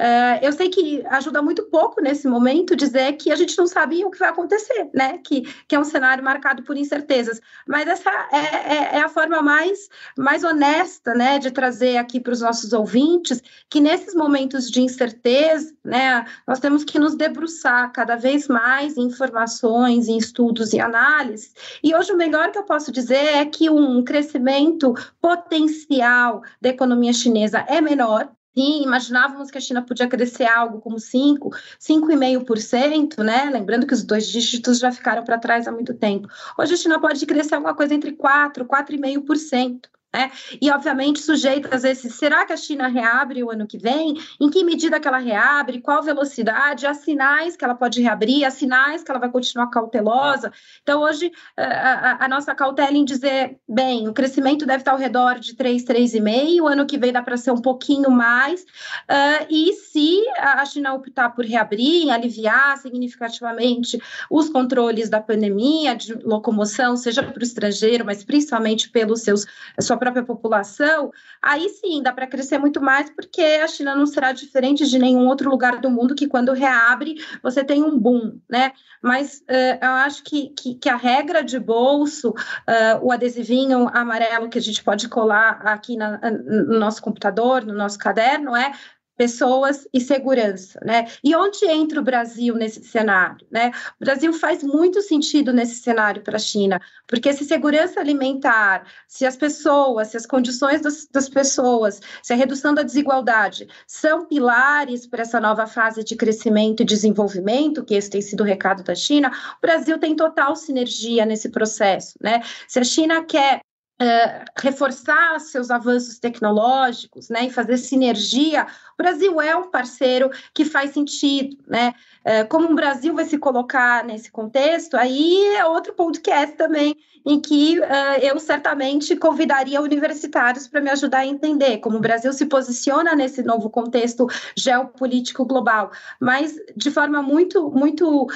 Uh, 0.00 0.40
eu 0.40 0.50
sei 0.50 0.70
que 0.70 1.04
ajuda 1.08 1.42
muito 1.42 1.64
pouco 1.64 2.00
nesse 2.00 2.26
momento 2.26 2.74
dizer 2.74 3.12
que 3.18 3.30
a 3.30 3.36
gente 3.36 3.58
não 3.58 3.66
sabe 3.66 4.02
o 4.02 4.10
que 4.10 4.18
vai 4.18 4.30
acontecer, 4.30 4.88
né? 4.94 5.18
Que, 5.18 5.42
que 5.68 5.74
é 5.74 5.78
um 5.78 5.84
cenário 5.84 6.24
marcado 6.24 6.62
por 6.62 6.74
incertezas. 6.74 7.38
Mas 7.68 7.86
essa 7.86 8.10
é, 8.32 8.38
é, 8.38 8.96
é 8.96 9.02
a 9.02 9.10
forma 9.10 9.42
mais, 9.42 9.90
mais 10.16 10.42
honesta, 10.42 11.12
né, 11.12 11.38
de 11.38 11.50
trazer 11.50 11.98
aqui 11.98 12.18
para 12.18 12.32
os 12.32 12.40
nossos 12.40 12.72
ouvintes 12.72 13.42
que 13.68 13.78
nesses 13.78 14.14
momentos 14.14 14.70
de 14.70 14.80
incerteza, 14.80 15.74
né, 15.84 16.24
nós 16.48 16.60
temos 16.60 16.82
que 16.82 16.98
nos 16.98 17.14
debruçar 17.14 17.92
cada 17.92 18.16
vez 18.16 18.48
mais 18.48 18.96
em 18.96 19.02
informações, 19.02 20.08
em 20.08 20.16
estudos 20.16 20.72
e 20.72 20.80
análises. 20.80 21.52
E 21.84 21.94
hoje 21.94 22.10
o 22.10 22.16
melhor 22.16 22.50
que 22.50 22.58
eu 22.58 22.64
posso 22.64 22.90
dizer 22.90 23.34
é 23.34 23.44
que 23.44 23.68
um 23.68 24.02
crescimento 24.02 24.94
potencial 25.20 26.42
da 26.58 26.70
economia 26.70 27.12
chinesa 27.12 27.62
é 27.68 27.82
menor, 27.82 28.30
Sim, 28.56 28.82
imaginávamos 28.82 29.50
que 29.50 29.58
a 29.58 29.60
China 29.60 29.82
podia 29.84 30.08
crescer 30.08 30.44
algo 30.44 30.80
como 30.80 30.98
5, 30.98 31.50
5,5%, 31.78 33.22
né? 33.22 33.44
Lembrando 33.50 33.86
que 33.86 33.94
os 33.94 34.02
dois 34.02 34.26
dígitos 34.26 34.78
já 34.80 34.90
ficaram 34.90 35.24
para 35.24 35.38
trás 35.38 35.68
há 35.68 35.72
muito 35.72 35.94
tempo. 35.94 36.28
Hoje 36.58 36.74
a 36.74 36.76
China 36.76 37.00
pode 37.00 37.24
crescer 37.26 37.54
alguma 37.54 37.74
coisa 37.74 37.94
entre 37.94 38.12
4, 38.12 38.64
4,5%. 38.66 39.88
Né? 40.12 40.30
E, 40.60 40.70
obviamente, 40.70 41.20
sujeitas 41.20 41.84
a 41.84 41.90
esse, 41.90 42.10
será 42.10 42.44
que 42.44 42.52
a 42.52 42.56
China 42.56 42.88
reabre 42.88 43.44
o 43.44 43.50
ano 43.50 43.66
que 43.66 43.78
vem? 43.78 44.14
Em 44.40 44.50
que 44.50 44.64
medida 44.64 44.98
que 44.98 45.06
ela 45.06 45.18
reabre? 45.18 45.80
Qual 45.80 46.02
velocidade? 46.02 46.86
Há 46.86 46.94
sinais 46.94 47.56
que 47.56 47.64
ela 47.64 47.76
pode 47.76 48.02
reabrir, 48.02 48.44
há 48.44 48.50
sinais 48.50 49.04
que 49.04 49.10
ela 49.10 49.20
vai 49.20 49.30
continuar 49.30 49.68
cautelosa. 49.68 50.52
Então, 50.82 51.02
hoje, 51.02 51.30
a, 51.56 51.62
a, 51.64 52.24
a 52.24 52.28
nossa 52.28 52.54
cautela 52.54 52.96
em 52.96 53.04
dizer, 53.04 53.58
bem, 53.68 54.08
o 54.08 54.12
crescimento 54.12 54.66
deve 54.66 54.80
estar 54.80 54.92
ao 54.92 54.98
redor 54.98 55.38
de 55.38 55.54
3, 55.54 55.84
3,5, 55.84 56.60
o 56.62 56.66
ano 56.66 56.86
que 56.86 56.98
vem 56.98 57.12
dá 57.12 57.22
para 57.22 57.36
ser 57.36 57.52
um 57.52 57.60
pouquinho 57.60 58.10
mais, 58.10 58.62
uh, 58.62 59.46
e 59.48 59.72
se 59.74 60.20
a 60.38 60.64
China 60.64 60.94
optar 60.94 61.30
por 61.30 61.44
reabrir, 61.44 62.10
aliviar 62.10 62.76
significativamente 62.78 64.00
os 64.28 64.48
controles 64.48 65.08
da 65.08 65.20
pandemia, 65.20 65.94
de 65.94 66.14
locomoção, 66.14 66.96
seja 66.96 67.22
para 67.22 67.38
o 67.38 67.42
estrangeiro, 67.44 68.04
mas 68.04 68.24
principalmente 68.24 68.90
pelos 68.90 69.22
seus, 69.22 69.46
sua 69.80 69.99
própria 70.00 70.24
população, 70.24 71.12
aí 71.40 71.68
sim 71.68 72.02
dá 72.02 72.12
para 72.12 72.26
crescer 72.26 72.58
muito 72.58 72.80
mais, 72.80 73.08
porque 73.10 73.40
a 73.40 73.68
China 73.68 73.94
não 73.94 74.06
será 74.06 74.32
diferente 74.32 74.88
de 74.88 74.98
nenhum 74.98 75.28
outro 75.28 75.48
lugar 75.48 75.80
do 75.80 75.88
mundo 75.88 76.14
que 76.14 76.26
quando 76.26 76.52
reabre 76.52 77.14
você 77.42 77.62
tem 77.62 77.84
um 77.84 77.96
boom, 77.96 78.40
né? 78.48 78.72
Mas 79.02 79.38
uh, 79.48 79.78
eu 79.84 79.90
acho 79.90 80.24
que, 80.24 80.48
que, 80.50 80.74
que, 80.74 80.88
a 80.88 80.96
regra 80.96 81.42
de 81.42 81.58
bolso, 81.58 82.30
uh, 82.30 82.98
o 83.02 83.12
adesivinho 83.12 83.88
amarelo 83.92 84.48
que 84.48 84.58
a 84.58 84.62
gente 84.62 84.82
pode 84.82 85.08
colar 85.08 85.60
aqui 85.64 85.96
na, 85.96 86.18
no 86.30 86.78
nosso 86.78 87.00
computador, 87.00 87.64
no 87.64 87.74
nosso 87.74 87.98
caderno, 87.98 88.56
é 88.56 88.72
pessoas 89.20 89.86
e 89.92 90.00
segurança, 90.00 90.80
né? 90.82 91.06
E 91.22 91.36
onde 91.36 91.66
entra 91.66 92.00
o 92.00 92.02
Brasil 92.02 92.54
nesse 92.54 92.82
cenário, 92.82 93.46
né? 93.50 93.70
O 94.00 94.02
Brasil 94.06 94.32
faz 94.32 94.62
muito 94.62 95.02
sentido 95.02 95.52
nesse 95.52 95.74
cenário 95.74 96.22
para 96.22 96.36
a 96.36 96.38
China, 96.38 96.80
porque 97.06 97.30
se 97.34 97.44
segurança 97.44 98.00
alimentar, 98.00 98.86
se 99.06 99.26
as 99.26 99.36
pessoas, 99.36 100.08
se 100.08 100.16
as 100.16 100.24
condições 100.24 100.80
das, 100.80 101.06
das 101.06 101.28
pessoas, 101.28 102.00
se 102.22 102.32
a 102.32 102.36
redução 102.36 102.72
da 102.72 102.82
desigualdade 102.82 103.68
são 103.86 104.24
pilares 104.24 105.06
para 105.06 105.20
essa 105.20 105.38
nova 105.38 105.66
fase 105.66 106.02
de 106.02 106.16
crescimento 106.16 106.80
e 106.82 106.86
desenvolvimento, 106.86 107.84
que 107.84 107.96
esse 107.96 108.08
tem 108.08 108.22
sido 108.22 108.40
o 108.40 108.46
recado 108.46 108.82
da 108.82 108.94
China, 108.94 109.30
o 109.58 109.60
Brasil 109.60 109.98
tem 109.98 110.16
total 110.16 110.56
sinergia 110.56 111.26
nesse 111.26 111.50
processo, 111.50 112.14
né? 112.22 112.40
Se 112.66 112.78
a 112.78 112.84
China 112.84 113.22
quer 113.22 113.60
Uh, 114.00 114.44
reforçar 114.58 115.38
seus 115.40 115.70
avanços 115.70 116.18
tecnológicos, 116.18 117.28
né, 117.28 117.44
e 117.44 117.50
fazer 117.50 117.76
sinergia. 117.76 118.66
O 118.94 119.02
Brasil 119.02 119.38
é 119.42 119.54
um 119.54 119.70
parceiro 119.70 120.30
que 120.54 120.64
faz 120.64 120.92
sentido, 120.92 121.58
né? 121.68 121.92
Uh, 122.20 122.48
como 122.48 122.70
o 122.70 122.74
Brasil 122.74 123.14
vai 123.14 123.26
se 123.26 123.36
colocar 123.36 124.02
nesse 124.02 124.30
contexto, 124.30 124.96
aí 124.96 125.44
é 125.54 125.66
outro 125.66 125.92
podcast 125.92 126.56
também 126.56 126.96
em 127.26 127.38
que 127.38 127.78
uh, 127.78 127.84
eu 128.22 128.38
certamente 128.40 129.14
convidaria 129.16 129.82
universitários 129.82 130.66
para 130.66 130.80
me 130.80 130.88
ajudar 130.88 131.18
a 131.18 131.26
entender 131.26 131.76
como 131.78 131.98
o 131.98 132.00
Brasil 132.00 132.32
se 132.32 132.46
posiciona 132.46 133.14
nesse 133.14 133.42
novo 133.42 133.68
contexto 133.68 134.26
geopolítico 134.56 135.44
global, 135.44 135.90
mas 136.18 136.56
de 136.74 136.90
forma 136.90 137.20
muito, 137.22 137.70
muito 137.70 138.26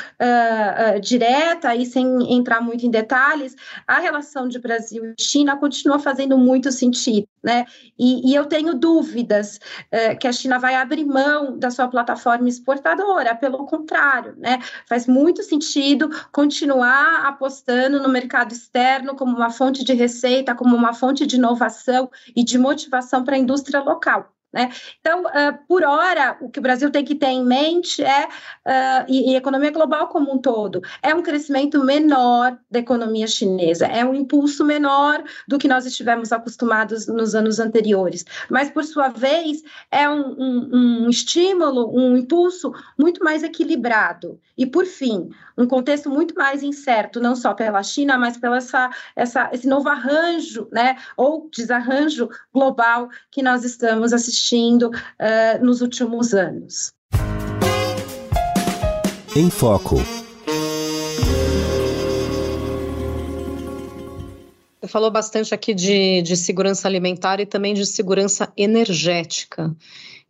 direta 1.00 1.74
e 1.74 1.86
sem 1.86 2.34
entrar 2.34 2.60
muito 2.60 2.84
em 2.84 2.90
detalhes, 2.90 3.56
a 3.86 3.98
relação 3.98 4.46
de 4.46 4.58
Brasil 4.58 5.06
e 5.06 5.14
China 5.18 5.53
continua 5.56 5.98
fazendo 5.98 6.36
muito 6.36 6.70
sentido, 6.72 7.28
né? 7.42 7.64
E, 7.98 8.30
e 8.30 8.34
eu 8.34 8.46
tenho 8.46 8.74
dúvidas 8.74 9.58
que 10.20 10.26
a 10.26 10.32
China 10.32 10.58
vai 10.58 10.74
abrir 10.74 11.04
mão 11.04 11.58
da 11.58 11.70
sua 11.70 11.88
plataforma 11.88 12.48
exportadora, 12.48 13.34
pelo 13.34 13.64
contrário, 13.66 14.34
né? 14.36 14.58
Faz 14.86 15.06
muito 15.06 15.42
sentido 15.42 16.10
continuar 16.32 17.26
apostando 17.26 18.00
no 18.02 18.08
mercado 18.08 18.52
externo 18.52 19.14
como 19.14 19.36
uma 19.36 19.50
fonte 19.50 19.84
de 19.84 19.92
receita, 19.94 20.54
como 20.54 20.74
uma 20.76 20.92
fonte 20.92 21.26
de 21.26 21.36
inovação 21.36 22.10
e 22.34 22.44
de 22.44 22.58
motivação 22.58 23.24
para 23.24 23.36
a 23.36 23.38
indústria 23.38 23.80
local. 23.80 24.33
Né? 24.54 24.70
Então, 25.00 25.24
uh, 25.24 25.58
por 25.66 25.82
hora, 25.82 26.38
o 26.40 26.48
que 26.48 26.60
o 26.60 26.62
Brasil 26.62 26.88
tem 26.88 27.04
que 27.04 27.16
ter 27.16 27.26
em 27.26 27.44
mente 27.44 28.04
é, 28.04 28.24
uh, 28.28 29.04
e, 29.08 29.32
e, 29.32 29.34
economia 29.34 29.72
global 29.72 30.06
como 30.06 30.32
um 30.32 30.38
todo, 30.38 30.80
é 31.02 31.12
um 31.12 31.22
crescimento 31.22 31.82
menor 31.82 32.56
da 32.70 32.78
economia 32.78 33.26
chinesa, 33.26 33.86
é 33.86 34.04
um 34.04 34.14
impulso 34.14 34.64
menor 34.64 35.24
do 35.48 35.58
que 35.58 35.66
nós 35.66 35.86
estivemos 35.86 36.30
acostumados 36.30 37.08
nos 37.08 37.34
anos 37.34 37.58
anteriores, 37.58 38.24
mas, 38.48 38.70
por 38.70 38.84
sua 38.84 39.08
vez, 39.08 39.60
é 39.90 40.08
um, 40.08 40.36
um, 40.38 41.04
um 41.06 41.10
estímulo, 41.10 41.90
um 41.92 42.16
impulso 42.16 42.72
muito 42.96 43.24
mais 43.24 43.42
equilibrado. 43.42 44.38
E, 44.56 44.64
por 44.64 44.86
fim, 44.86 45.30
um 45.58 45.66
contexto 45.66 46.08
muito 46.08 46.32
mais 46.36 46.62
incerto, 46.62 47.18
não 47.18 47.34
só 47.34 47.54
pela 47.54 47.82
China, 47.82 48.16
mas 48.16 48.36
pelo 48.36 48.54
essa, 48.54 48.88
essa, 49.16 49.50
esse 49.52 49.66
novo 49.66 49.88
arranjo, 49.88 50.68
né, 50.70 50.96
ou 51.16 51.50
desarranjo 51.52 52.28
global 52.52 53.08
que 53.32 53.42
nós 53.42 53.64
estamos 53.64 54.12
assistindo 54.12 54.43
assistindo 54.44 54.88
uh, 54.88 55.64
nos 55.64 55.80
últimos 55.80 56.34
anos. 56.34 56.92
Em 59.34 59.48
Foco. 59.50 59.96
Você 64.80 64.88
falou 64.88 65.10
bastante 65.10 65.54
aqui 65.54 65.72
de, 65.72 66.20
de 66.22 66.36
segurança 66.36 66.86
alimentar 66.86 67.40
e 67.40 67.46
também 67.46 67.72
de 67.72 67.86
segurança 67.86 68.52
energética. 68.56 69.74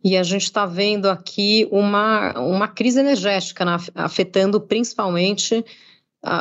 E 0.03 0.15
a 0.15 0.23
gente 0.23 0.43
está 0.43 0.65
vendo 0.65 1.09
aqui 1.09 1.67
uma, 1.71 2.39
uma 2.39 2.67
crise 2.67 2.99
energética 2.99 3.65
né, 3.65 3.77
afetando 3.93 4.61
principalmente 4.61 5.63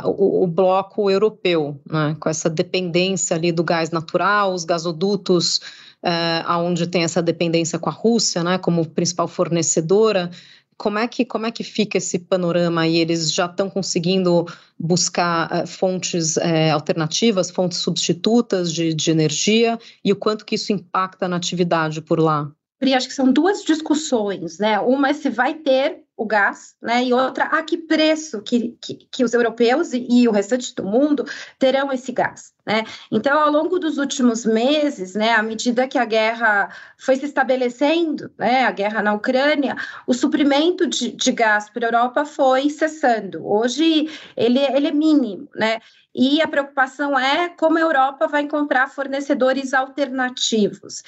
o, 0.04 0.44
o, 0.44 0.46
bloco 0.46 1.10
europeu, 1.10 1.78
né, 1.90 2.16
com 2.18 2.28
essa 2.28 2.48
dependência 2.48 3.36
ali 3.36 3.52
do 3.52 3.62
gás 3.62 3.90
natural, 3.90 4.54
os 4.54 4.64
gasodutos 4.64 5.60
uh, 6.04 6.44
aonde 6.44 6.86
tem 6.86 7.02
essa 7.02 7.22
dependência 7.22 7.78
com 7.78 7.88
a 7.88 7.92
Rússia, 7.92 8.44
né, 8.44 8.58
como 8.58 8.86
principal 8.86 9.26
fornecedora. 9.26 10.30
Como 10.76 10.98
é 10.98 11.08
que 11.08 11.24
como 11.24 11.46
é 11.46 11.50
que 11.50 11.64
fica 11.64 11.98
esse 11.98 12.18
panorama 12.18 12.82
aí? 12.82 12.98
Eles 12.98 13.32
já 13.32 13.46
estão 13.46 13.70
conseguindo 13.70 14.46
buscar 14.78 15.64
uh, 15.64 15.66
fontes 15.66 16.36
uh, 16.36 16.72
alternativas, 16.72 17.50
fontes 17.50 17.78
substitutas 17.78 18.72
de, 18.72 18.92
de 18.92 19.10
energia 19.10 19.78
e 20.04 20.12
o 20.12 20.16
quanto 20.16 20.44
que 20.44 20.56
isso 20.56 20.72
impacta 20.72 21.26
na 21.26 21.36
atividade 21.36 22.02
por 22.02 22.20
lá? 22.20 22.50
acho 22.92 23.08
que 23.08 23.14
são 23.14 23.32
duas 23.32 23.64
discussões, 23.64 24.58
né? 24.58 24.78
Uma 24.78 25.08
é 25.08 25.12
se 25.14 25.30
vai 25.30 25.54
ter 25.54 26.03
o 26.16 26.24
gás, 26.24 26.76
né? 26.80 27.04
E 27.04 27.12
outra, 27.12 27.44
a 27.46 27.62
que 27.62 27.76
preço 27.76 28.40
que, 28.42 28.76
que, 28.80 29.08
que 29.10 29.24
os 29.24 29.34
europeus 29.34 29.92
e, 29.92 30.06
e, 30.08 30.28
o 30.28 30.32
restante 30.32 30.74
do 30.74 30.84
mundo 30.84 31.24
terão 31.58 31.92
esse 31.92 32.12
gás, 32.12 32.52
né? 32.64 32.84
Então, 33.10 33.38
ao 33.38 33.50
longo 33.50 33.78
dos 33.78 33.98
últimos 33.98 34.44
meses, 34.44 35.14
né, 35.14 35.32
à 35.32 35.42
medida 35.42 35.88
que 35.88 35.98
a 35.98 36.04
guerra 36.04 36.68
foi 36.96 37.16
se 37.16 37.26
estabelecendo, 37.26 38.30
né, 38.38 38.64
a 38.64 38.70
guerra 38.70 39.02
na 39.02 39.12
Ucrânia, 39.12 39.76
o 40.06 40.14
suprimento 40.14 40.86
de, 40.86 41.10
de 41.10 41.32
gás 41.32 41.68
para 41.68 41.86
a 41.86 41.88
Europa 41.88 42.24
foi 42.24 42.70
cessando. 42.70 43.44
Hoje, 43.44 44.08
ele, 44.36 44.60
ele 44.60 44.88
é 44.88 44.92
mínimo, 44.92 45.48
né? 45.54 45.80
E 46.14 46.40
a 46.40 46.46
preocupação 46.46 47.18
é 47.18 47.48
como 47.48 47.76
a 47.76 47.80
Europa 47.80 48.28
vai 48.28 48.42
encontrar 48.42 48.88
fornecedores 48.88 49.74
alternativos. 49.74 51.02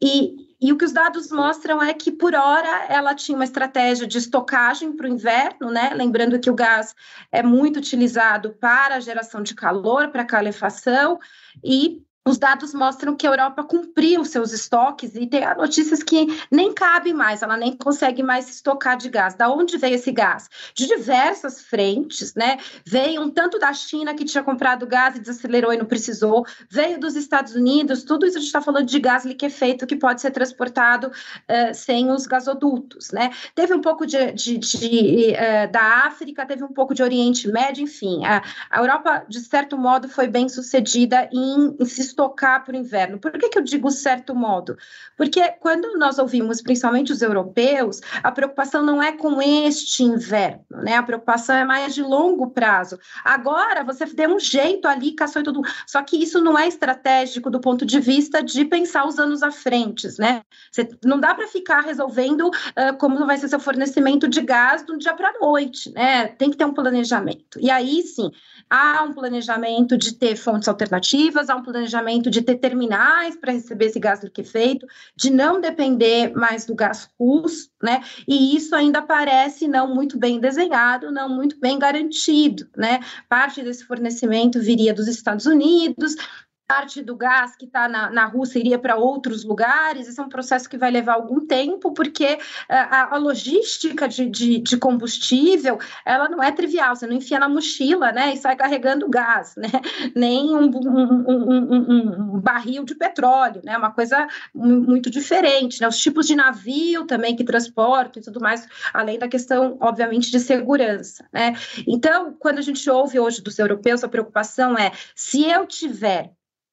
E, 0.00 0.36
e 0.60 0.72
o 0.72 0.78
que 0.78 0.84
os 0.84 0.92
dados 0.92 1.32
mostram 1.32 1.82
é 1.82 1.92
que, 1.92 2.12
por 2.12 2.32
hora, 2.32 2.86
ela 2.88 3.12
tinha 3.12 3.34
uma 3.34 3.44
estratégia 3.44 4.06
de 4.06 4.18
estocagem 4.52 4.92
para 4.92 5.06
o 5.06 5.08
inverno, 5.08 5.70
né? 5.70 5.92
Lembrando 5.94 6.38
que 6.38 6.50
o 6.50 6.54
gás 6.54 6.94
é 7.30 7.42
muito 7.42 7.78
utilizado 7.78 8.50
para 8.60 8.96
a 8.96 9.00
geração 9.00 9.42
de 9.42 9.54
calor, 9.54 10.10
para 10.10 10.22
a 10.22 10.26
calefação, 10.26 11.18
e 11.64 12.02
os 12.24 12.38
dados 12.38 12.72
mostram 12.72 13.16
que 13.16 13.26
a 13.26 13.30
Europa 13.30 13.64
cumpriu 13.64 14.24
seus 14.24 14.52
estoques 14.52 15.16
e 15.16 15.26
tem 15.26 15.42
notícias 15.56 16.04
que 16.04 16.26
nem 16.50 16.72
cabe 16.72 17.12
mais, 17.12 17.42
ela 17.42 17.56
nem 17.56 17.76
consegue 17.76 18.22
mais 18.22 18.48
estocar 18.48 18.96
de 18.96 19.08
gás. 19.08 19.34
Da 19.34 19.50
onde 19.50 19.76
veio 19.76 19.96
esse 19.96 20.12
gás? 20.12 20.48
De 20.72 20.86
diversas 20.86 21.60
frentes, 21.62 22.34
né? 22.34 22.58
Veio 22.86 23.22
um 23.22 23.30
tanto 23.30 23.58
da 23.58 23.72
China 23.72 24.14
que 24.14 24.24
tinha 24.24 24.42
comprado 24.42 24.86
gás 24.86 25.16
e 25.16 25.20
desacelerou 25.20 25.72
e 25.72 25.76
não 25.76 25.84
precisou, 25.84 26.46
veio 26.70 27.00
dos 27.00 27.16
Estados 27.16 27.56
Unidos, 27.56 28.04
tudo 28.04 28.24
isso 28.24 28.36
a 28.36 28.40
gente 28.40 28.48
está 28.48 28.60
falando 28.60 28.86
de 28.86 29.00
gás 29.00 29.24
liquefeito 29.24 29.86
que 29.86 29.96
pode 29.96 30.20
ser 30.20 30.30
transportado 30.30 31.08
uh, 31.08 31.74
sem 31.74 32.08
os 32.08 32.26
gasodutos, 32.26 33.10
né? 33.10 33.30
Teve 33.54 33.74
um 33.74 33.80
pouco 33.80 34.06
de, 34.06 34.30
de, 34.32 34.58
de 34.58 35.32
uh, 35.32 35.72
da 35.72 36.06
África, 36.06 36.46
teve 36.46 36.62
um 36.62 36.72
pouco 36.72 36.94
de 36.94 37.02
Oriente 37.02 37.48
Médio, 37.48 37.82
enfim. 37.82 38.24
A, 38.24 38.42
a 38.70 38.78
Europa, 38.78 39.24
de 39.28 39.40
certo 39.40 39.76
modo, 39.76 40.08
foi 40.08 40.28
bem 40.28 40.48
sucedida 40.48 41.28
em, 41.32 41.76
em 41.80 41.84
se 41.84 42.11
estocar 42.12 42.64
para 42.64 42.74
o 42.74 42.78
inverno. 42.78 43.18
Por 43.18 43.32
que, 43.32 43.48
que 43.48 43.58
eu 43.58 43.62
digo 43.62 43.90
certo 43.90 44.34
modo? 44.34 44.76
Porque 45.16 45.40
quando 45.60 45.98
nós 45.98 46.18
ouvimos, 46.18 46.62
principalmente 46.62 47.12
os 47.12 47.22
europeus, 47.22 48.00
a 48.22 48.30
preocupação 48.30 48.82
não 48.82 49.02
é 49.02 49.12
com 49.12 49.40
este 49.40 50.02
inverno, 50.02 50.64
né? 50.70 50.96
A 50.96 51.02
preocupação 51.02 51.56
é 51.56 51.64
mais 51.64 51.94
de 51.94 52.02
longo 52.02 52.50
prazo. 52.50 52.98
Agora 53.24 53.82
você 53.82 54.04
deu 54.06 54.34
um 54.34 54.38
jeito 54.38 54.86
ali, 54.86 55.12
caçou 55.12 55.40
e 55.40 55.44
tudo. 55.44 55.62
Só 55.86 56.02
que 56.02 56.16
isso 56.16 56.40
não 56.40 56.58
é 56.58 56.68
estratégico 56.68 57.50
do 57.50 57.60
ponto 57.60 57.84
de 57.84 57.98
vista 57.98 58.42
de 58.42 58.64
pensar 58.64 59.06
os 59.06 59.18
anos 59.18 59.42
à 59.42 59.50
frente, 59.50 60.08
né? 60.18 60.42
Você, 60.70 60.88
não 61.04 61.18
dá 61.18 61.34
para 61.34 61.48
ficar 61.48 61.80
resolvendo 61.80 62.48
uh, 62.48 62.96
como 62.98 63.26
vai 63.26 63.38
ser 63.38 63.48
seu 63.48 63.60
fornecimento 63.60 64.28
de 64.28 64.40
gás 64.40 64.82
do 64.82 64.98
dia 64.98 65.14
para 65.14 65.30
a 65.30 65.38
noite, 65.40 65.90
né? 65.92 66.28
Tem 66.28 66.50
que 66.50 66.56
ter 66.56 66.64
um 66.64 66.74
planejamento. 66.74 67.58
E 67.60 67.70
aí 67.70 68.02
sim, 68.02 68.30
há 68.72 69.02
um 69.02 69.12
planejamento 69.12 69.98
de 69.98 70.14
ter 70.14 70.34
fontes 70.34 70.66
alternativas, 70.66 71.50
há 71.50 71.56
um 71.56 71.62
planejamento 71.62 72.30
de 72.30 72.40
ter 72.40 72.56
terminais 72.56 73.36
para 73.36 73.52
receber 73.52 73.86
esse 73.86 74.00
gás 74.00 74.24
liquefeito, 74.24 74.86
de 75.14 75.28
não 75.28 75.60
depender 75.60 76.32
mais 76.34 76.64
do 76.64 76.74
gás 76.74 77.06
russo, 77.20 77.70
né? 77.82 78.02
E 78.26 78.56
isso 78.56 78.74
ainda 78.74 79.02
parece 79.02 79.68
não 79.68 79.94
muito 79.94 80.18
bem 80.18 80.40
desenhado, 80.40 81.10
não 81.10 81.28
muito 81.28 81.60
bem 81.60 81.78
garantido, 81.78 82.66
né? 82.74 83.00
Parte 83.28 83.60
desse 83.60 83.84
fornecimento 83.84 84.58
viria 84.58 84.94
dos 84.94 85.06
Estados 85.06 85.44
Unidos, 85.44 86.16
parte 86.66 87.02
do 87.02 87.14
gás 87.14 87.54
que 87.54 87.66
está 87.66 87.88
na, 87.88 88.10
na 88.10 88.24
Rússia 88.24 88.58
iria 88.58 88.78
para 88.78 88.96
outros 88.96 89.44
lugares. 89.44 90.08
Esse 90.08 90.18
é 90.18 90.22
um 90.22 90.28
processo 90.28 90.68
que 90.68 90.78
vai 90.78 90.90
levar 90.90 91.14
algum 91.14 91.46
tempo, 91.46 91.92
porque 91.92 92.34
uh, 92.34 92.38
a, 92.68 93.14
a, 93.14 93.18
logística 93.18 94.08
de, 94.08 94.28
de, 94.28 94.58
de, 94.58 94.76
combustível 94.78 95.78
ela 96.04 96.28
não 96.28 96.42
é 96.42 96.50
trivial. 96.50 96.96
Você 96.96 97.06
não 97.06 97.16
enfia 97.16 97.38
na 97.38 97.48
mochila, 97.48 98.10
né, 98.12 98.32
e 98.32 98.36
sai 98.36 98.56
carregando 98.56 99.08
gás, 99.08 99.54
né? 99.56 99.68
Nem 100.16 100.54
um, 100.54 100.70
um, 100.70 101.24
um, 101.28 102.36
um 102.36 102.40
barril 102.40 102.84
de 102.84 102.94
petróleo, 102.94 103.60
né? 103.64 103.76
Uma 103.76 103.92
coisa 103.92 104.26
muito 104.54 105.10
diferente. 105.10 105.80
Né? 105.80 105.88
Os 105.88 105.98
tipos 105.98 106.26
de 106.26 106.34
navio 106.34 107.04
também 107.04 107.36
que 107.36 107.44
transportam 107.44 108.20
e 108.20 108.24
tudo 108.24 108.40
mais, 108.40 108.66
além 108.92 109.18
da 109.18 109.28
questão, 109.28 109.76
obviamente, 109.80 110.30
de 110.30 110.40
segurança, 110.40 111.26
né? 111.32 111.54
Então, 111.86 112.34
quando 112.38 112.58
a 112.58 112.62
gente 112.62 112.88
ouve 112.88 113.18
hoje 113.20 113.42
dos 113.42 113.58
europeus, 113.58 114.02
a 114.02 114.08
preocupação 114.08 114.76
é 114.78 114.92
se 115.14 115.44
eu 115.44 115.66
tiver 115.66 116.32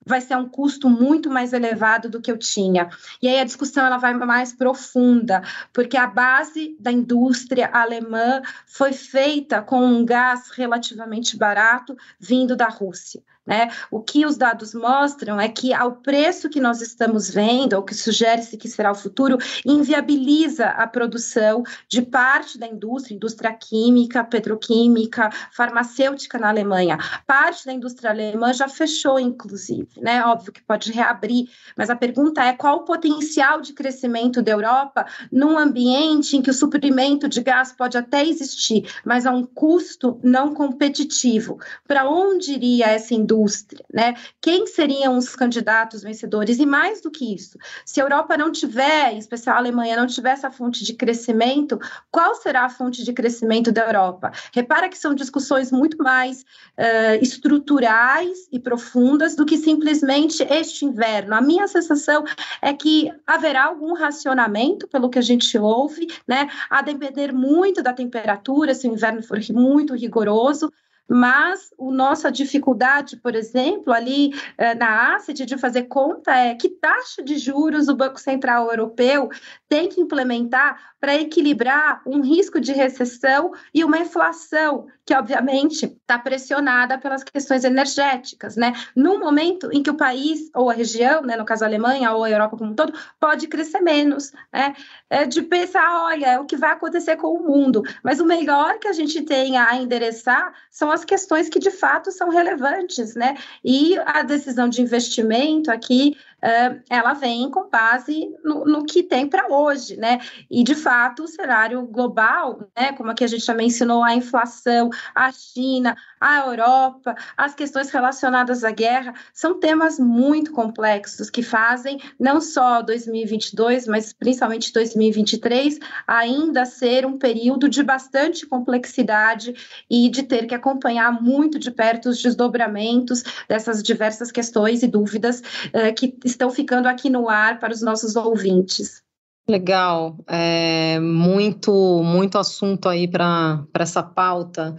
vai 0.10 0.22
ser 0.22 0.36
um 0.36 0.50
custo 0.50 0.90
muito 0.90 1.30
mais 1.30 1.54
elevado 1.54 2.10
do 2.10 2.20
que 2.20 2.32
eu 2.32 2.38
tinha. 2.38 2.90
E 3.22 3.28
aí 3.28 3.40
a 3.40 3.44
discussão 3.44 3.86
ela 3.86 4.00
vai 4.00 4.12
mais 4.16 4.52
profunda, 4.52 5.44
porque 5.72 5.96
a 5.96 6.08
base 6.08 6.76
da 6.80 6.92
indústria 6.92 7.70
alemã 7.72 8.42
foi 8.66 8.92
feita 8.92 9.62
com 9.62 9.86
um 9.86 10.04
gás 10.04 10.50
relativamente 10.50 11.38
barato 11.38 11.96
vindo 12.20 12.56
da 12.56 12.68
Rússia. 12.68 13.22
Né? 13.50 13.72
O 13.90 14.00
que 14.00 14.28
os 14.28 14.38
dados 14.38 14.76
mostram 14.76 15.42
é 15.42 15.50
que, 15.50 15.74
ao 15.74 15.94
preço 15.94 16.50
que 16.50 16.60
nós 16.60 16.82
estamos 16.82 17.32
vendo, 17.32 17.74
ou 17.74 17.82
que 17.82 17.96
sugere-se 17.96 18.56
que 18.56 18.70
será 18.70 18.92
o 18.92 18.96
futuro, 18.96 19.40
inviabiliza 19.66 20.68
a 20.68 20.86
produção 20.86 21.64
de 21.88 22.04
parte 22.04 22.60
da 22.60 22.68
indústria, 22.68 23.16
indústria 23.16 23.52
química, 23.52 24.24
petroquímica, 24.24 25.32
farmacêutica 25.52 26.38
na 26.38 26.50
Alemanha. 26.50 27.00
Parte 27.26 27.66
da 27.66 27.74
indústria 27.74 28.12
alemã 28.12 28.54
já 28.54 28.68
fechou, 28.68 29.20
inclusive, 29.20 29.90
né? 29.98 30.24
Óbvio 30.24 30.54
que 30.54 30.62
pode 30.62 30.92
reabrir, 30.92 31.50
mas 31.76 31.90
a 31.90 31.96
pergunta 31.96 32.44
é 32.44 32.54
qual 32.54 32.78
o 32.78 32.86
potencial 32.86 33.62
de 33.62 33.74
crescimento 33.74 34.44
da 34.44 34.52
Europa 34.52 35.08
num 35.32 35.58
ambiente 35.58 36.38
em 36.38 36.42
que 36.44 36.52
o 36.52 36.54
suprimento 36.54 37.28
de 37.28 37.42
gás 37.42 37.72
pode 37.72 37.98
até 37.98 38.24
existir, 38.24 38.88
mas 39.04 39.26
a 39.26 39.32
um 39.32 39.44
custo 39.44 40.20
não 40.22 40.54
competitivo. 40.54 41.58
Para 41.88 42.08
onde 42.08 42.54
iria 42.54 42.86
essa 42.86 43.16
indústria? 43.16 43.39
Indústria, 43.40 43.86
né? 43.94 44.16
Quem 44.42 44.68
seriam 44.68 45.18
os 45.18 45.36
candidatos 45.36 46.04
vencedores? 46.04 46.60
E 46.60 46.66
mais 46.66 47.02
do 47.02 47.10
que 47.10 47.34
isso, 47.34 47.58
se 47.86 48.00
a 48.00 48.04
Europa 48.04 48.38
não 48.38 48.52
tiver, 48.52 49.14
em 49.14 49.18
especial 49.18 49.56
a 49.56 49.60
Alemanha, 49.60 49.96
não 49.96 50.08
tiver 50.08 50.32
essa 50.32 50.52
fonte 50.52 50.84
de 50.84 50.94
crescimento, 50.94 51.80
qual 52.12 52.36
será 52.36 52.66
a 52.66 52.70
fonte 52.70 53.04
de 53.04 53.14
crescimento 53.14 53.72
da 53.72 53.86
Europa? 53.86 54.32
Repara 54.54 54.90
que 54.90 54.98
são 54.98 55.14
discussões 55.14 55.72
muito 55.72 55.98
mais 55.98 56.42
uh, 56.42 57.22
estruturais 57.22 58.48
e 58.52 58.60
profundas 58.60 59.36
do 59.36 59.46
que 59.46 59.58
simplesmente 59.58 60.44
este 60.44 60.86
inverno. 60.86 61.34
A 61.36 61.42
minha 61.42 61.68
sensação 61.68 62.24
é 62.62 62.74
que 62.74 63.12
haverá 63.26 63.66
algum 63.66 63.94
racionamento, 63.94 64.88
pelo 64.88 65.10
que 65.10 65.20
a 65.20 65.24
gente 65.24 65.58
ouve, 65.58 66.08
né? 66.28 66.50
A 66.70 66.82
depender 66.82 67.32
muito 67.32 67.82
da 67.82 67.94
temperatura, 67.94 68.74
se 68.74 68.88
o 68.88 68.94
inverno 68.94 69.24
for 69.24 69.40
muito 69.52 69.96
rigoroso, 69.96 70.72
mas 71.10 71.72
a 71.80 71.92
nossa 71.92 72.32
dificuldade, 72.32 73.18
por 73.18 73.36
exemplo, 73.36 73.92
ali 73.92 74.32
eh, 74.58 74.76
na 74.76 75.16
ACID 75.16 75.46
de 75.46 75.58
fazer 75.58 75.84
conta 75.84 76.32
é 76.36 76.54
que 76.54 76.70
taxa 76.70 77.24
de 77.24 77.38
juros 77.38 77.88
o 77.88 77.96
Banco 77.96 78.20
Central 78.20 78.70
Europeu 78.70 79.30
tem 79.68 79.90
que 79.90 80.00
implementar 80.00 80.89
para 81.00 81.16
equilibrar 81.16 82.02
um 82.06 82.22
risco 82.22 82.60
de 82.60 82.74
recessão 82.74 83.52
e 83.74 83.84
uma 83.84 84.00
inflação 84.00 84.88
que, 85.06 85.14
obviamente, 85.14 85.86
está 85.86 86.20
pressionada 86.20 86.98
pelas 86.98 87.24
questões 87.24 87.64
energéticas, 87.64 88.56
né? 88.56 88.74
No 88.96 89.18
momento 89.20 89.70
em 89.72 89.82
que 89.82 89.90
o 89.90 89.96
país, 89.96 90.50
ou 90.54 90.70
a 90.70 90.74
região, 90.74 91.22
né, 91.22 91.36
no 91.36 91.46
caso 91.46 91.64
a 91.64 91.68
Alemanha 91.68 92.12
ou 92.12 92.24
a 92.24 92.30
Europa 92.30 92.58
como 92.58 92.72
um 92.72 92.76
todo, 92.76 92.94
pode 93.20 93.48
crescer 93.48 93.80
menos, 93.80 94.32
né? 94.54 94.76
É 95.10 95.26
de 95.26 95.42
pensar, 95.42 96.04
olha, 96.04 96.26
é 96.28 96.40
o 96.40 96.46
que 96.46 96.58
vai 96.58 96.72
acontecer 96.72 97.16
com 97.16 97.28
o 97.28 97.44
mundo. 97.44 97.82
Mas 98.04 98.20
o 98.20 98.26
melhor 98.26 98.78
que 98.78 98.88
a 98.88 98.94
gente 98.94 99.22
tem 99.24 99.58
a 99.58 99.76
endereçar 99.76 100.54
são 100.70 100.92
as 100.92 101.04
questões 101.06 101.50
que 101.50 101.60
de 101.60 101.72
fato 101.72 102.12
são 102.12 102.30
relevantes, 102.30 103.16
né? 103.16 103.36
E 103.64 103.98
a 104.06 104.22
decisão 104.22 104.70
de 104.70 104.82
investimento 104.82 105.72
aqui 105.72 106.16
uh, 106.44 106.82
ela 106.90 107.14
vem 107.14 107.50
com 107.50 107.70
base 107.70 108.30
no, 108.44 108.66
no 108.66 108.86
que 108.86 109.04
tem 109.04 109.28
para 109.28 109.48
hoje, 109.48 109.96
né? 109.98 110.20
E 110.50 110.64
de 110.64 110.76
fato 110.76 111.24
o 111.24 111.28
cenário 111.28 111.82
global, 111.86 112.70
né? 112.76 112.94
Como 112.94 113.12
aqui 113.12 113.24
a 113.24 113.28
gente 113.28 113.46
já 113.46 113.54
mencionou, 113.54 114.04
a 114.04 114.16
inflação, 114.16 114.90
a 115.14 115.32
China, 115.32 115.96
a 116.20 116.46
Europa, 116.46 117.16
as 117.38 117.56
questões 117.56 117.90
relacionadas 117.90 118.64
à 118.64 118.72
guerra, 118.72 119.14
são 119.34 119.60
temas 119.60 120.00
muito 120.00 120.52
complexos 120.52 121.30
que 121.30 121.42
fazem 121.42 122.00
não 122.20 122.42
só 122.42 122.82
2022, 122.82 123.88
mas 123.88 124.14
principalmente 124.14 124.74
2023 124.74 125.80
ainda 126.06 126.66
ser 126.66 127.06
um 127.06 127.18
período 127.18 127.70
de 127.70 127.84
bastante 127.84 128.46
complexidade 128.46 129.54
e 129.90 130.10
de 130.10 130.24
ter 130.24 130.46
que 130.46 130.56
acompanhar 130.56 131.22
muito 131.22 131.58
de 131.58 131.72
perto 131.72 132.10
os 132.10 132.22
desdobramentos 132.22 133.24
dessas 133.48 133.82
diversas 133.82 134.32
questões 134.32 134.84
e 134.84 134.88
dúvidas 134.88 135.40
uh, 135.40 135.94
que 135.96 136.18
estão 136.26 136.50
ficando 136.50 136.88
aqui 136.88 137.10
no 137.10 137.30
ar 137.30 137.60
para 137.60 137.74
os 137.74 137.82
nossos 137.82 138.16
ouvintes. 138.16 139.02
Legal, 139.50 140.16
é, 140.28 141.00
muito, 141.00 142.04
muito 142.04 142.38
assunto 142.38 142.88
aí 142.88 143.08
para 143.08 143.66
essa 143.74 144.04
pauta. 144.04 144.78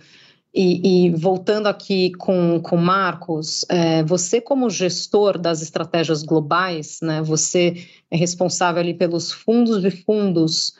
E, 0.52 1.06
e, 1.06 1.10
voltando 1.10 1.68
aqui 1.68 2.10
com 2.12 2.58
o 2.58 2.76
Marcos, 2.76 3.64
é, 3.68 4.02
você 4.02 4.40
como 4.40 4.68
gestor 4.68 5.38
das 5.38 5.62
estratégias 5.62 6.24
globais, 6.24 6.98
né, 7.00 7.22
você 7.22 7.86
é 8.10 8.16
responsável 8.16 8.80
ali 8.80 8.92
pelos 8.92 9.30
fundos 9.30 9.80
de 9.80 9.90
fundos, 9.92 10.74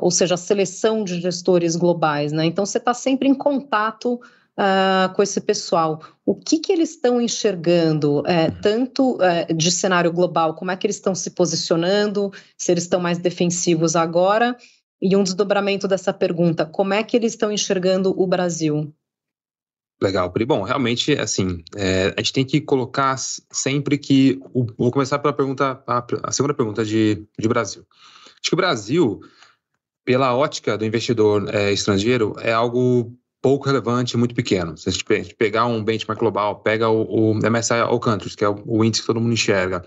ou 0.00 0.10
seja, 0.10 0.34
a 0.34 0.38
seleção 0.38 1.04
de 1.04 1.20
gestores 1.20 1.76
globais, 1.76 2.32
né? 2.32 2.46
Então 2.46 2.64
você 2.66 2.78
está 2.78 2.94
sempre 2.94 3.28
em 3.28 3.34
contato 3.34 4.14
uh, 4.14 5.14
com 5.14 5.22
esse 5.22 5.40
pessoal. 5.40 6.00
O 6.24 6.34
que, 6.34 6.58
que 6.58 6.72
eles 6.72 6.90
estão 6.90 7.20
enxergando, 7.20 8.22
é, 8.26 8.50
tanto 8.50 9.22
é, 9.22 9.52
de 9.52 9.70
cenário 9.70 10.12
global, 10.12 10.54
como 10.54 10.70
é 10.70 10.76
que 10.76 10.86
eles 10.86 10.96
estão 10.96 11.14
se 11.14 11.30
posicionando, 11.30 12.32
se 12.56 12.72
eles 12.72 12.84
estão 12.84 13.00
mais 13.00 13.18
defensivos 13.18 13.94
agora, 13.94 14.56
e 15.00 15.14
um 15.14 15.22
desdobramento 15.22 15.86
dessa 15.86 16.12
pergunta, 16.12 16.64
como 16.64 16.94
é 16.94 17.02
que 17.02 17.16
eles 17.16 17.32
estão 17.32 17.52
enxergando 17.52 18.18
o 18.18 18.26
Brasil? 18.26 18.92
Legal, 20.02 20.30
Pri. 20.30 20.44
Bom, 20.44 20.62
realmente, 20.62 21.12
assim, 21.12 21.62
é, 21.76 22.12
a 22.16 22.20
gente 22.20 22.32
tem 22.32 22.44
que 22.44 22.60
colocar 22.60 23.16
sempre 23.16 23.96
que. 23.96 24.40
O, 24.52 24.66
vou 24.76 24.90
começar 24.90 25.18
pela 25.18 25.32
pergunta, 25.32 25.82
a, 25.86 26.06
a, 26.24 26.32
segunda 26.32 26.54
pergunta 26.54 26.84
de, 26.84 27.24
de 27.38 27.48
Brasil. 27.48 27.86
Acho 27.90 28.50
que 28.50 28.54
o 28.54 28.56
Brasil, 28.56 29.20
pela 30.04 30.36
ótica 30.36 30.76
do 30.76 30.84
investidor 30.84 31.48
é, 31.54 31.72
estrangeiro, 31.72 32.34
é 32.40 32.52
algo 32.52 33.16
pouco 33.40 33.66
relevante, 33.66 34.16
muito 34.16 34.34
pequeno. 34.34 34.76
Se 34.76 34.88
a 34.88 34.92
gente 34.92 35.34
pegar 35.34 35.66
um 35.66 35.84
benchmark 35.84 36.18
global, 36.18 36.60
pega 36.60 36.88
o, 36.88 37.32
o 37.32 37.34
MSCI 37.34 37.80
All 37.80 38.00
Countries, 38.00 38.34
que 38.34 38.44
é 38.44 38.48
o, 38.48 38.62
o, 38.66 38.84
índice 38.84 39.02
que 39.02 39.06
todo 39.06 39.20
mundo 39.20 39.34
enxerga, 39.34 39.84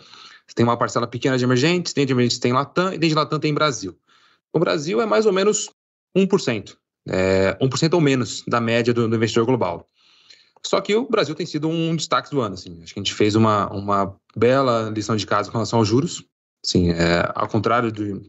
você 0.47 0.53
tem 0.55 0.63
uma 0.63 0.77
parcela 0.77 1.07
pequena 1.07 1.37
de 1.37 1.43
emergentes, 1.43 1.91
tem 1.91 2.05
de 2.05 2.13
emergentes 2.13 2.37
tem 2.39 2.53
Latam, 2.53 2.93
e 2.93 2.99
tem 2.99 3.09
de 3.09 3.15
Latam 3.15 3.39
tem 3.39 3.53
Brasil. 3.53 3.97
O 4.53 4.59
Brasil 4.59 5.01
é 5.01 5.05
mais 5.05 5.25
ou 5.25 5.33
menos 5.33 5.69
1%, 6.15 6.75
é, 7.09 7.57
1% 7.59 7.93
ou 7.93 8.01
menos 8.01 8.43
da 8.47 8.61
média 8.61 8.93
do, 8.93 9.07
do 9.07 9.15
investidor 9.15 9.45
global. 9.45 9.87
Só 10.65 10.81
que 10.81 10.95
o 10.95 11.07
Brasil 11.07 11.35
tem 11.35 11.45
sido 11.45 11.67
um 11.67 11.95
destaque 11.95 12.29
do 12.29 12.41
ano. 12.41 12.55
Assim. 12.55 12.81
Acho 12.83 12.93
que 12.93 12.99
a 12.99 13.03
gente 13.03 13.13
fez 13.13 13.35
uma, 13.35 13.71
uma 13.71 14.15
bela 14.35 14.89
lição 14.89 15.15
de 15.15 15.25
casa 15.25 15.49
com 15.49 15.57
relação 15.57 15.79
aos 15.79 15.87
juros. 15.87 16.25
Assim, 16.65 16.89
é, 16.91 17.31
ao 17.35 17.47
contrário 17.47 17.91
de 17.91 18.21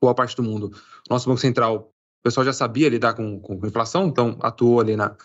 boa 0.00 0.14
parte 0.14 0.36
do 0.36 0.42
mundo, 0.42 0.72
nosso 1.08 1.28
Banco 1.28 1.40
Central, 1.40 1.90
o 2.20 2.22
pessoal 2.22 2.44
já 2.44 2.52
sabia 2.52 2.88
lidar 2.88 3.14
com, 3.14 3.40
com 3.40 3.66
inflação, 3.66 4.06
então 4.06 4.38
atuou 4.40 4.80
ali 4.80 4.94
na. 4.96 5.16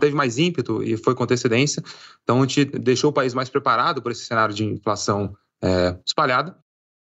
teve 0.00 0.14
mais 0.14 0.36
ímpeto 0.36 0.82
e 0.82 0.96
foi 0.96 1.14
com 1.14 1.24
antecedência. 1.24 1.82
Então 2.22 2.38
a 2.38 2.40
gente 2.40 2.64
deixou 2.64 3.10
o 3.10 3.12
país 3.12 3.32
mais 3.32 3.48
preparado 3.48 4.02
para 4.02 4.12
esse 4.12 4.24
cenário 4.24 4.54
de 4.54 4.64
inflação 4.64 5.36
é, 5.62 5.98
espalhada. 6.06 6.58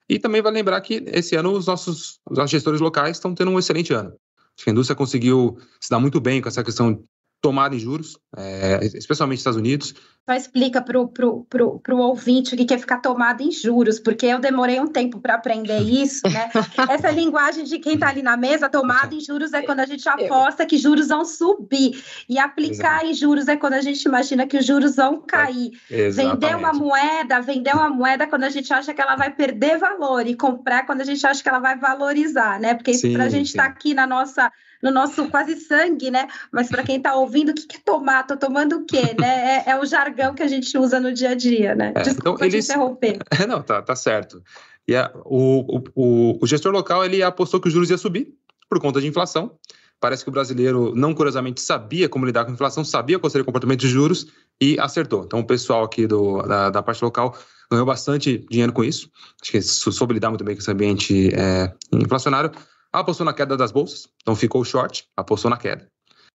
E 0.09 0.19
também 0.19 0.43
vai 0.43 0.53
lembrar 0.53 0.81
que 0.81 1.03
esse 1.07 1.37
ano 1.37 1.53
os 1.53 1.67
nossos, 1.67 2.21
os 2.29 2.37
nossos 2.37 2.51
gestores 2.51 2.81
locais 2.81 3.17
estão 3.17 3.35
tendo 3.35 3.51
um 3.51 3.59
excelente 3.59 3.95
ano. 3.95 4.11
Acho 4.55 4.65
que 4.65 4.71
a 4.71 4.73
indústria 4.73 4.97
conseguiu 4.97 5.57
se 5.81 5.89
dar 5.89 5.99
muito 5.99 6.21
bem 6.21 6.43
com 6.43 6.49
essa 6.49 6.63
questão 6.63 7.03
tomada 7.43 7.75
em 7.75 7.79
juros, 7.79 8.17
é, 8.37 8.79
especialmente 8.95 9.39
nos 9.39 9.41
Estados 9.41 9.59
Unidos. 9.59 9.95
Só 10.25 10.37
explica 10.37 10.81
para 10.81 11.01
o 11.01 11.09
pro, 11.09 11.45
pro, 11.51 11.81
pro 11.81 11.99
ouvinte 11.99 12.55
o 12.55 12.57
que 12.57 12.73
é 12.73 12.79
ficar 12.79 12.99
tomada 12.99 13.43
em 13.43 13.51
juros, 13.51 13.99
porque 13.99 14.27
eu 14.27 14.39
demorei 14.39 14.79
um 14.79 14.87
tempo 14.87 15.19
para 15.19 15.35
aprender 15.35 15.81
isso, 15.83 16.23
né? 16.31 16.49
Essa 16.89 17.11
linguagem 17.11 17.65
de 17.65 17.81
quem 17.81 17.95
está 17.95 18.11
ali 18.11 18.23
na 18.23 18.37
mesa, 18.37 18.69
tomada 18.69 19.13
em 19.13 19.21
juros 19.21 19.53
é 19.53 19.63
quando 19.63 19.81
a 19.81 19.87
gente 19.87 20.09
aposta 20.09 20.65
que 20.65 20.79
juros 20.79 21.09
vão 21.09 21.25
subir. 21.25 22.01
E 22.29 22.39
aplicar 22.39 22.99
Exato. 22.99 23.07
em 23.07 23.15
juros 23.15 23.49
é 23.49 23.57
quando 23.57 23.75
a 23.75 23.81
gente 23.81 24.01
imagina 24.05 24.47
que 24.47 24.57
os 24.57 24.65
juros 24.65 24.95
vão 24.95 25.21
cair. 25.21 25.73
É, 25.91 26.11
vender 26.11 26.57
uma 26.57 26.73
moeda, 26.73 27.41
vender 27.41 27.75
uma 27.75 27.91
moeda 27.91 28.25
quando 28.29 28.45
a 28.45 28.51
gente 28.51 28.73
acha 28.73 28.95
que 28.95 29.01
ela 29.01 29.17
vai 29.17 29.35
perder 29.35 29.79
valor, 29.79 30.25
e 30.29 30.37
comprar 30.37 30.87
quando 30.87 31.01
a 31.01 31.05
gente 31.05 31.27
acha 31.27 31.43
que 31.43 31.49
ela 31.49 31.59
vai 31.59 31.77
valorizar, 31.77 32.61
né? 32.61 32.75
Porque 32.75 32.93
para 33.13 33.25
a 33.25 33.29
gente 33.29 33.49
estar 33.49 33.65
tá 33.65 33.69
aqui 33.69 33.95
na 33.95 34.07
nossa 34.07 34.53
no 34.83 34.91
nosso 34.91 35.29
quase 35.29 35.57
sangue, 35.57 36.11
né? 36.11 36.27
Mas 36.51 36.69
para 36.69 36.83
quem 36.83 36.97
está 36.97 37.15
ouvindo, 37.15 37.51
o 37.51 37.55
que, 37.55 37.67
que 37.67 37.77
é 37.77 37.81
tomar? 37.85 38.27
Tô 38.27 38.37
tomando 38.37 38.79
o 38.79 38.85
quê? 38.85 39.15
Né? 39.19 39.63
É, 39.65 39.71
é, 39.71 39.79
o 39.79 39.87
jargão 39.87 40.35
que 40.35 40.43
a 40.43 40.49
gente 40.49 40.77
usa 40.77 40.99
no 40.99 41.13
dia 41.13 41.31
a 41.31 41.35
dia, 41.35 41.75
né? 41.75 41.93
É, 41.95 42.03
Desculpa 42.03 42.31
então, 42.31 42.47
eles... 42.47 42.67
te 42.67 42.73
interromper. 42.73 43.19
Não, 43.49 43.63
tá, 43.63 43.81
tá 43.81 43.95
certo. 43.95 44.43
E 44.87 44.97
a, 44.97 45.11
o, 45.25 45.81
o, 45.95 46.39
o 46.43 46.47
gestor 46.47 46.73
local 46.73 47.05
ele 47.05 47.23
apostou 47.23 47.61
que 47.61 47.69
os 47.69 47.73
juros 47.73 47.91
ia 47.91 47.99
subir 47.99 48.35
por 48.69 48.81
conta 48.81 49.01
de 49.01 49.07
inflação. 49.07 49.57
Parece 50.01 50.25
que 50.25 50.31
o 50.31 50.33
brasileiro, 50.33 50.93
não 50.97 51.15
curiosamente, 51.15 51.61
sabia 51.61 52.09
como 52.09 52.27
lidar 52.27 52.45
com 52.45 52.51
a 52.51 52.55
inflação, 52.55 52.85
sabia 52.85 53.21
qual 53.21 53.31
seria 53.31 53.43
o 53.43 53.47
comportamento 53.47 53.79
de 53.79 53.89
juros 53.89 54.27
e 54.61 54.77
acertou. 54.81 55.23
Então, 55.25 55.39
o 55.39 55.47
pessoal 55.47 55.85
aqui 55.85 56.09
do, 56.09 56.43
da, 56.43 56.71
da 56.71 56.83
parte 56.83 57.05
local 57.05 57.39
ganhou 57.71 57.87
bastante 57.87 58.45
dinheiro 58.51 58.73
com 58.73 58.83
isso. 58.83 59.09
Acho 59.41 59.53
que 59.53 59.63
soube 59.63 60.15
lidar 60.15 60.31
muito 60.31 60.43
bem 60.43 60.57
com 60.57 60.61
esse 60.61 60.71
ambiente 60.71 61.33
é, 61.33 61.73
inflacionário. 61.93 62.51
Apostou 62.93 63.25
na 63.25 63.33
queda 63.33 63.57
das 63.57 63.73
bolsas, 63.73 64.07
então 64.21 64.37
ficou 64.37 64.65
short, 64.65 65.05
apostou 65.17 65.51
na 65.51 65.57
queda. 65.57 65.87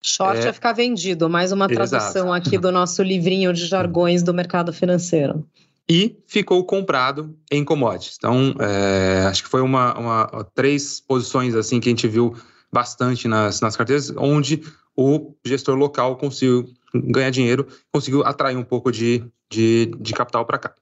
Short 0.04 0.40
é, 0.40 0.50
é 0.50 0.54
ficar 0.54 0.74
vendido, 0.74 1.30
mais 1.30 1.52
uma 1.52 1.68
tradução 1.68 2.28
Exato. 2.28 2.34
aqui 2.34 2.58
do 2.58 2.72
nosso 2.72 3.04
livrinho 3.04 3.54
de 3.54 3.66
jargões 3.66 4.24
do 4.24 4.34
mercado 4.34 4.72
financeiro. 4.72 5.48
E 5.90 6.18
ficou 6.28 6.64
comprado 6.66 7.38
em 7.50 7.64
commodities. 7.64 8.16
Então, 8.18 8.56
é, 8.60 9.26
acho 9.28 9.44
que 9.44 9.50
foi 9.50 9.62
uma, 9.62 9.98
uma, 9.98 10.48
três 10.54 11.00
posições 11.00 11.56
assim 11.56 11.80
que 11.80 11.90
a 11.90 11.92
gente 11.92 12.08
viu 12.08 12.36
bastante 12.72 13.28
nas, 13.28 13.62
nas 13.62 13.76
carteiras, 13.76 14.12
onde 14.18 14.62
o 14.96 15.34
gestor 15.46 15.76
local 15.76 16.18
conseguiu 16.18 16.68
ganhar 16.94 17.30
dinheiro, 17.30 17.68
conseguiu 17.94 18.24
atrair 18.26 18.58
um 18.58 18.64
pouco 18.64 18.92
de, 18.92 19.24
de, 19.50 19.86
de 20.00 20.14
capital 20.14 20.46
para 20.46 20.58
cá. 20.58 20.76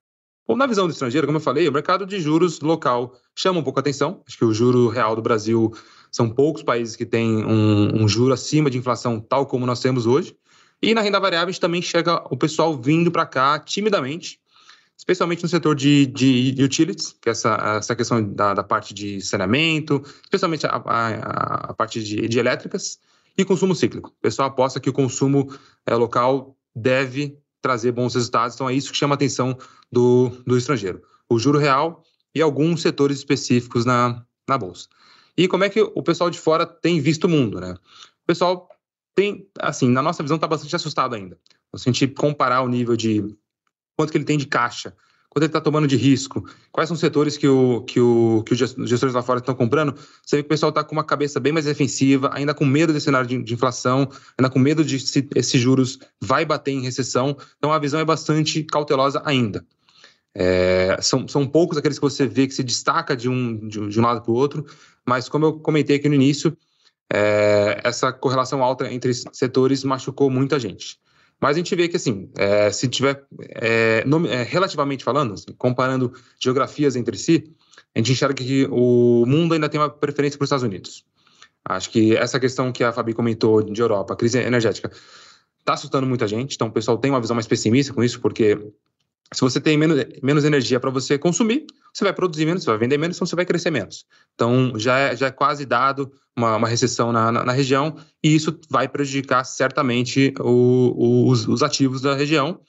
Bom, 0.47 0.55
na 0.55 0.67
visão 0.67 0.85
do 0.85 0.91
estrangeiro, 0.91 1.25
como 1.25 1.37
eu 1.37 1.41
falei, 1.41 1.67
o 1.67 1.71
mercado 1.71 2.05
de 2.05 2.19
juros 2.19 2.59
local 2.59 3.15
chama 3.35 3.59
um 3.59 3.63
pouco 3.63 3.79
a 3.79 3.81
atenção. 3.81 4.21
Acho 4.27 4.37
que 4.37 4.45
o 4.45 4.53
juro 4.53 4.89
real 4.89 5.15
do 5.15 5.21
Brasil 5.21 5.73
são 6.11 6.29
poucos 6.29 6.61
países 6.61 6.95
que 6.95 7.05
têm 7.05 7.43
um, 7.43 8.03
um 8.03 8.07
juro 8.07 8.31
acima 8.31 8.69
de 8.69 8.77
inflação, 8.77 9.19
tal 9.19 9.47
como 9.47 9.65
nós 9.65 9.79
temos 9.79 10.05
hoje. 10.05 10.37
E 10.81 10.93
na 10.93 11.01
renda 11.01 11.19
variável, 11.19 11.47
a 11.47 11.51
gente 11.51 11.59
também 11.59 11.81
chega 11.81 12.23
o 12.29 12.37
pessoal 12.37 12.79
vindo 12.79 13.11
para 13.11 13.25
cá 13.25 13.57
timidamente, 13.57 14.39
especialmente 14.95 15.41
no 15.41 15.49
setor 15.49 15.75
de, 15.75 16.05
de 16.05 16.63
utilities, 16.63 17.15
que 17.19 17.27
é 17.27 17.31
essa, 17.31 17.77
essa 17.77 17.95
questão 17.95 18.21
da, 18.23 18.53
da 18.53 18.63
parte 18.63 18.93
de 18.93 19.21
saneamento, 19.21 20.03
especialmente 20.23 20.67
a, 20.67 20.75
a, 20.85 21.71
a 21.71 21.73
parte 21.73 22.03
de, 22.03 22.27
de, 22.27 22.37
elétricas, 22.39 22.99
e 23.37 23.43
consumo 23.43 23.75
cíclico. 23.75 24.09
O 24.09 24.21
pessoal 24.21 24.47
aposta 24.47 24.79
que 24.79 24.89
o 24.89 24.93
consumo 24.93 25.51
é, 25.85 25.95
local 25.95 26.55
deve 26.73 27.37
trazer 27.66 27.91
bons 27.91 28.13
resultados. 28.13 28.53
Então 28.53 28.70
é 28.70 28.74
isso 28.76 28.91
que 28.91 28.97
chama 28.97 29.16
a 29.16 29.18
atenção 29.18 29.57
do, 29.91 30.30
do 30.45 30.55
estrangeiro. 30.55 31.01
O 31.28 31.39
juro 31.39 31.57
real 31.57 32.03
e 32.36 32.41
alguns 32.43 32.84
setores 32.84 33.18
específicos 33.18 33.86
na, 33.86 34.24
na 34.47 34.55
bolsa. 34.55 34.88
E 35.36 35.47
como 35.47 35.63
é 35.63 35.70
que 35.70 35.82
o 35.82 36.03
pessoal 36.03 36.30
de 36.30 36.38
fora 36.38 36.63
tem 36.63 36.99
visto 36.99 37.24
o 37.24 37.30
mundo, 37.30 37.59
né? 37.59 37.72
O 37.72 38.28
pessoal 38.28 38.70
tem, 39.16 39.49
assim, 39.59 39.89
na 39.89 40.03
nossa 40.03 40.22
visão, 40.22 40.36
está 40.36 40.47
bastante 40.47 40.76
assustado 40.76 41.16
ainda. 41.16 41.39
Se 41.76 41.89
a 41.89 41.91
gente 41.91 42.07
comparar 42.07 42.61
o 42.61 42.70
nível 42.70 42.95
de 42.95 43.36
quanto 43.97 44.11
que 44.11 44.18
ele 44.18 44.26
tem 44.26 44.38
de 44.38 44.45
caixa 44.45 44.95
quanto 45.36 45.43
ele 45.43 45.49
está 45.49 45.59
tomando 45.59 45.86
de 45.86 45.97
risco, 45.97 46.49
quais 46.71 46.88
são 46.88 46.95
os 46.95 47.01
setores 47.01 47.36
que, 47.36 47.45
o, 47.45 47.81
que, 47.81 47.99
o, 47.99 48.41
que 48.45 48.53
os 48.53 48.57
gestores 48.57 49.13
lá 49.13 49.21
fora 49.21 49.39
estão 49.39 49.53
comprando, 49.53 49.93
você 50.25 50.38
vê 50.38 50.43
que 50.43 50.45
o 50.45 50.49
pessoal 50.49 50.69
está 50.69 50.81
com 50.81 50.95
uma 50.95 51.03
cabeça 51.03 51.41
bem 51.41 51.51
mais 51.51 51.65
defensiva, 51.65 52.29
ainda 52.31 52.53
com 52.53 52.63
medo 52.63 52.93
desse 52.93 53.03
cenário 53.03 53.27
de, 53.27 53.43
de, 53.43 53.53
inflação, 53.53 54.09
ainda 54.38 54.49
com 54.49 54.57
medo 54.57 54.81
de 54.81 54.97
se 54.97 55.27
esses 55.36 55.59
juros 55.59 55.99
vai 56.21 56.45
bater 56.45 56.71
em 56.71 56.81
recessão. 56.81 57.36
Então 57.57 57.73
a 57.73 57.77
visão 57.77 57.99
é 57.99 58.05
bastante 58.05 58.63
cautelosa 58.63 59.21
ainda. 59.25 59.65
É, 60.33 60.97
são, 61.01 61.27
são 61.27 61.45
poucos 61.45 61.77
aqueles 61.77 61.99
que 61.99 62.05
você 62.05 62.25
vê 62.25 62.47
que 62.47 62.53
se 62.53 62.63
destaca 62.63 63.13
de 63.13 63.27
um, 63.27 63.67
de, 63.67 63.89
de 63.89 63.99
um 63.99 64.03
lado 64.03 64.21
para 64.21 64.31
o 64.31 64.36
outro, 64.36 64.65
mas 65.05 65.27
como 65.27 65.47
eu 65.47 65.59
comentei 65.59 65.97
aqui 65.97 66.07
no 66.07 66.15
início, 66.15 66.57
é, 67.11 67.81
essa 67.83 68.13
correlação 68.13 68.63
alta 68.63 68.89
entre 68.89 69.13
setores 69.13 69.83
machucou 69.83 70.29
muita 70.29 70.57
gente. 70.57 70.97
Mas 71.41 71.55
a 71.55 71.59
gente 71.59 71.75
vê 71.75 71.88
que, 71.88 71.97
assim, 71.97 72.29
é, 72.38 72.71
se 72.71 72.88
tiver, 72.88 73.23
é, 73.49 74.03
é, 74.29 74.43
relativamente 74.43 75.03
falando, 75.03 75.33
assim, 75.33 75.53
comparando 75.57 76.13
geografias 76.39 76.95
entre 76.95 77.17
si, 77.17 77.53
a 77.93 77.99
gente 77.99 78.13
enxerga 78.13 78.36
que 78.36 78.67
o 78.71 79.25
mundo 79.27 79.53
ainda 79.53 79.69
tem 79.69 79.79
uma 79.79 79.89
preferência 79.89 80.38
para 80.38 80.45
os 80.45 80.47
Estados 80.47 80.63
Unidos. 80.63 81.05
Acho 81.63 81.89
que 81.89 82.15
essa 82.15 82.39
questão 82.39 82.71
que 82.71 82.83
a 82.83 82.91
Fabi 82.93 83.13
comentou 83.13 83.61
de 83.61 83.81
Europa, 83.81 84.15
crise 84.15 84.38
energética, 84.39 84.91
está 85.59 85.73
assustando 85.73 86.05
muita 86.05 86.27
gente. 86.27 86.53
Então, 86.55 86.67
o 86.67 86.71
pessoal 86.71 86.97
tem 86.97 87.09
uma 87.09 87.19
visão 87.19 87.36
mais 87.36 87.47
pessimista 87.47 87.93
com 87.93 88.03
isso, 88.03 88.21
porque 88.21 88.57
se 89.34 89.41
você 89.41 89.59
tem 89.59 89.78
menos, 89.78 90.03
menos 90.21 90.45
energia 90.45 90.80
para 90.80 90.89
você 90.89 91.17
consumir, 91.17 91.65
você 91.93 92.03
vai 92.03 92.13
produzir 92.13 92.45
menos, 92.45 92.63
você 92.63 92.69
vai 92.69 92.80
vender 92.80 92.97
menos, 92.97 93.17
então 93.17 93.26
você 93.26 93.36
vai 93.36 93.45
crescer 93.45 93.71
menos. 93.71 94.05
Então, 94.34 94.73
já 94.78 94.97
é, 94.97 95.15
já 95.15 95.28
é 95.28 95.32
quase 95.32 95.65
dado 95.65 96.11
uma, 96.36 96.57
uma 96.57 96.67
recessão 96.67 97.11
na, 97.11 97.32
na, 97.32 97.45
na, 97.45 97.51
região, 97.51 97.95
e 98.23 98.36
isso 98.36 98.59
vai 98.69 98.88
prejudicar 98.88 99.43
certamente 99.43 100.34
o, 100.39 100.93
o, 100.95 101.30
os, 101.30 101.47
os, 101.47 101.63
ativos 101.63 102.01
da 102.01 102.13
região. 102.13 102.59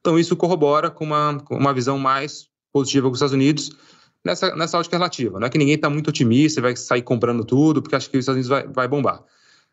Então, 0.00 0.18
isso 0.18 0.36
corrobora 0.36 0.90
com 0.90 1.04
uma, 1.04 1.40
com 1.40 1.56
uma 1.56 1.72
visão 1.72 1.98
mais 1.98 2.46
positiva 2.72 3.08
dos 3.08 3.18
Estados 3.18 3.34
Unidos 3.34 3.70
nessa, 4.24 4.54
nessa 4.54 4.78
ótica 4.78 4.96
relativa. 4.96 5.40
Não 5.40 5.46
é 5.46 5.50
que 5.50 5.58
ninguém 5.58 5.74
está 5.74 5.90
muito 5.90 6.08
otimista 6.08 6.60
e 6.60 6.62
vai 6.62 6.76
sair 6.76 7.02
comprando 7.02 7.44
tudo, 7.44 7.82
porque 7.82 7.96
acha 7.96 8.08
que 8.08 8.16
os 8.16 8.22
Estados 8.22 8.46
Unidos 8.46 8.48
vai, 8.48 8.68
vai 8.72 8.88
bombar. 8.88 9.22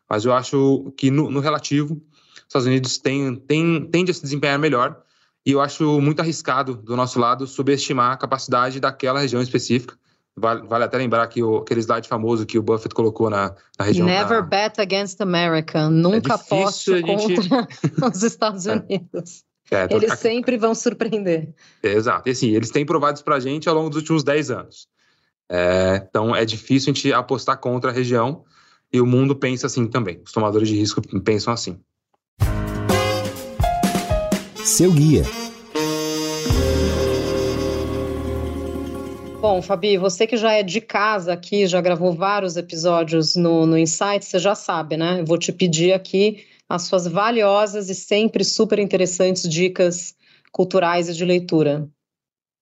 Mas 0.08 0.24
eu 0.24 0.32
acho 0.32 0.92
que, 0.96 1.10
no, 1.10 1.30
no 1.30 1.40
relativo, 1.40 1.94
os 1.94 2.44
Estados 2.48 2.66
Unidos 2.66 2.98
tem, 2.98 3.36
tem, 3.36 3.86
tende 3.90 4.10
a 4.10 4.14
se 4.14 4.22
desempenhar 4.22 4.58
melhor, 4.58 5.02
e 5.44 5.52
eu 5.52 5.60
acho 5.60 6.00
muito 6.00 6.20
arriscado, 6.20 6.76
do 6.76 6.96
nosso 6.96 7.18
lado, 7.18 7.46
subestimar 7.46 8.12
a 8.12 8.16
capacidade 8.16 8.78
daquela 8.78 9.20
região 9.20 9.42
específica. 9.42 9.96
Vale, 10.36 10.66
vale 10.66 10.84
até 10.84 10.96
lembrar 10.96 11.26
que 11.26 11.42
o, 11.42 11.58
aquele 11.58 11.80
slide 11.80 12.08
famoso 12.08 12.46
que 12.46 12.58
o 12.58 12.62
Buffett 12.62 12.94
colocou 12.94 13.28
na, 13.28 13.54
na 13.78 13.84
região. 13.84 14.06
Never 14.06 14.40
da... 14.40 14.42
bet 14.42 14.80
against 14.80 15.20
America. 15.20 15.90
Nunca 15.90 16.32
é 16.32 16.36
aposte 16.36 16.92
gente... 17.00 17.48
contra 17.48 17.68
os 18.08 18.22
Estados 18.22 18.66
é. 18.66 18.76
Unidos. 18.76 19.44
É, 19.70 19.84
então, 19.84 19.98
eles 19.98 20.18
sempre 20.18 20.56
vão 20.56 20.74
surpreender. 20.74 21.52
Exato. 21.82 22.28
E 22.28 22.32
assim, 22.32 22.50
eles 22.50 22.70
têm 22.70 22.86
provado 22.86 23.16
isso 23.16 23.24
pra 23.24 23.40
gente 23.40 23.68
ao 23.68 23.74
longo 23.74 23.90
dos 23.90 23.98
últimos 23.98 24.22
10 24.22 24.50
anos. 24.50 24.88
É, 25.50 26.06
então 26.08 26.34
é 26.34 26.44
difícil 26.44 26.92
a 26.92 26.94
gente 26.94 27.12
apostar 27.12 27.58
contra 27.58 27.90
a 27.90 27.92
região 27.92 28.44
e 28.92 29.00
o 29.00 29.06
mundo 29.06 29.34
pensa 29.34 29.66
assim 29.66 29.86
também. 29.86 30.20
Os 30.24 30.32
tomadores 30.32 30.68
de 30.68 30.76
risco 30.76 31.02
pensam 31.20 31.52
assim 31.52 31.78
seu 34.64 34.92
guia. 34.92 35.22
Bom, 39.40 39.60
Fabi, 39.60 39.98
você 39.98 40.24
que 40.24 40.36
já 40.36 40.52
é 40.52 40.62
de 40.62 40.80
casa 40.80 41.32
aqui, 41.32 41.66
já 41.66 41.80
gravou 41.80 42.12
vários 42.12 42.56
episódios 42.56 43.34
no, 43.34 43.66
no 43.66 43.76
Insight, 43.76 44.24
você 44.24 44.38
já 44.38 44.54
sabe, 44.54 44.96
né? 44.96 45.20
Eu 45.20 45.26
vou 45.26 45.36
te 45.36 45.52
pedir 45.52 45.92
aqui 45.92 46.44
as 46.68 46.82
suas 46.82 47.08
valiosas 47.08 47.90
e 47.90 47.94
sempre 47.94 48.44
super 48.44 48.78
interessantes 48.78 49.48
dicas 49.48 50.14
culturais 50.52 51.08
e 51.08 51.14
de 51.14 51.24
leitura. 51.24 51.88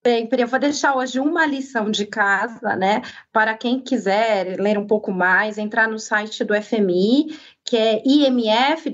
Bem, 0.02 0.26
eu 0.32 0.48
vou 0.48 0.58
deixar 0.58 0.96
hoje 0.96 1.20
uma 1.20 1.44
lição 1.44 1.90
de 1.90 2.06
casa, 2.06 2.74
né? 2.74 3.02
Para 3.30 3.54
quem 3.54 3.78
quiser 3.78 4.58
ler 4.58 4.78
um 4.78 4.86
pouco 4.86 5.12
mais, 5.12 5.58
entrar 5.58 5.86
no 5.86 5.98
site 5.98 6.42
do 6.42 6.54
FMI, 6.54 7.38
que 7.70 7.76
é 7.76 8.02
imf.org, 8.04 8.90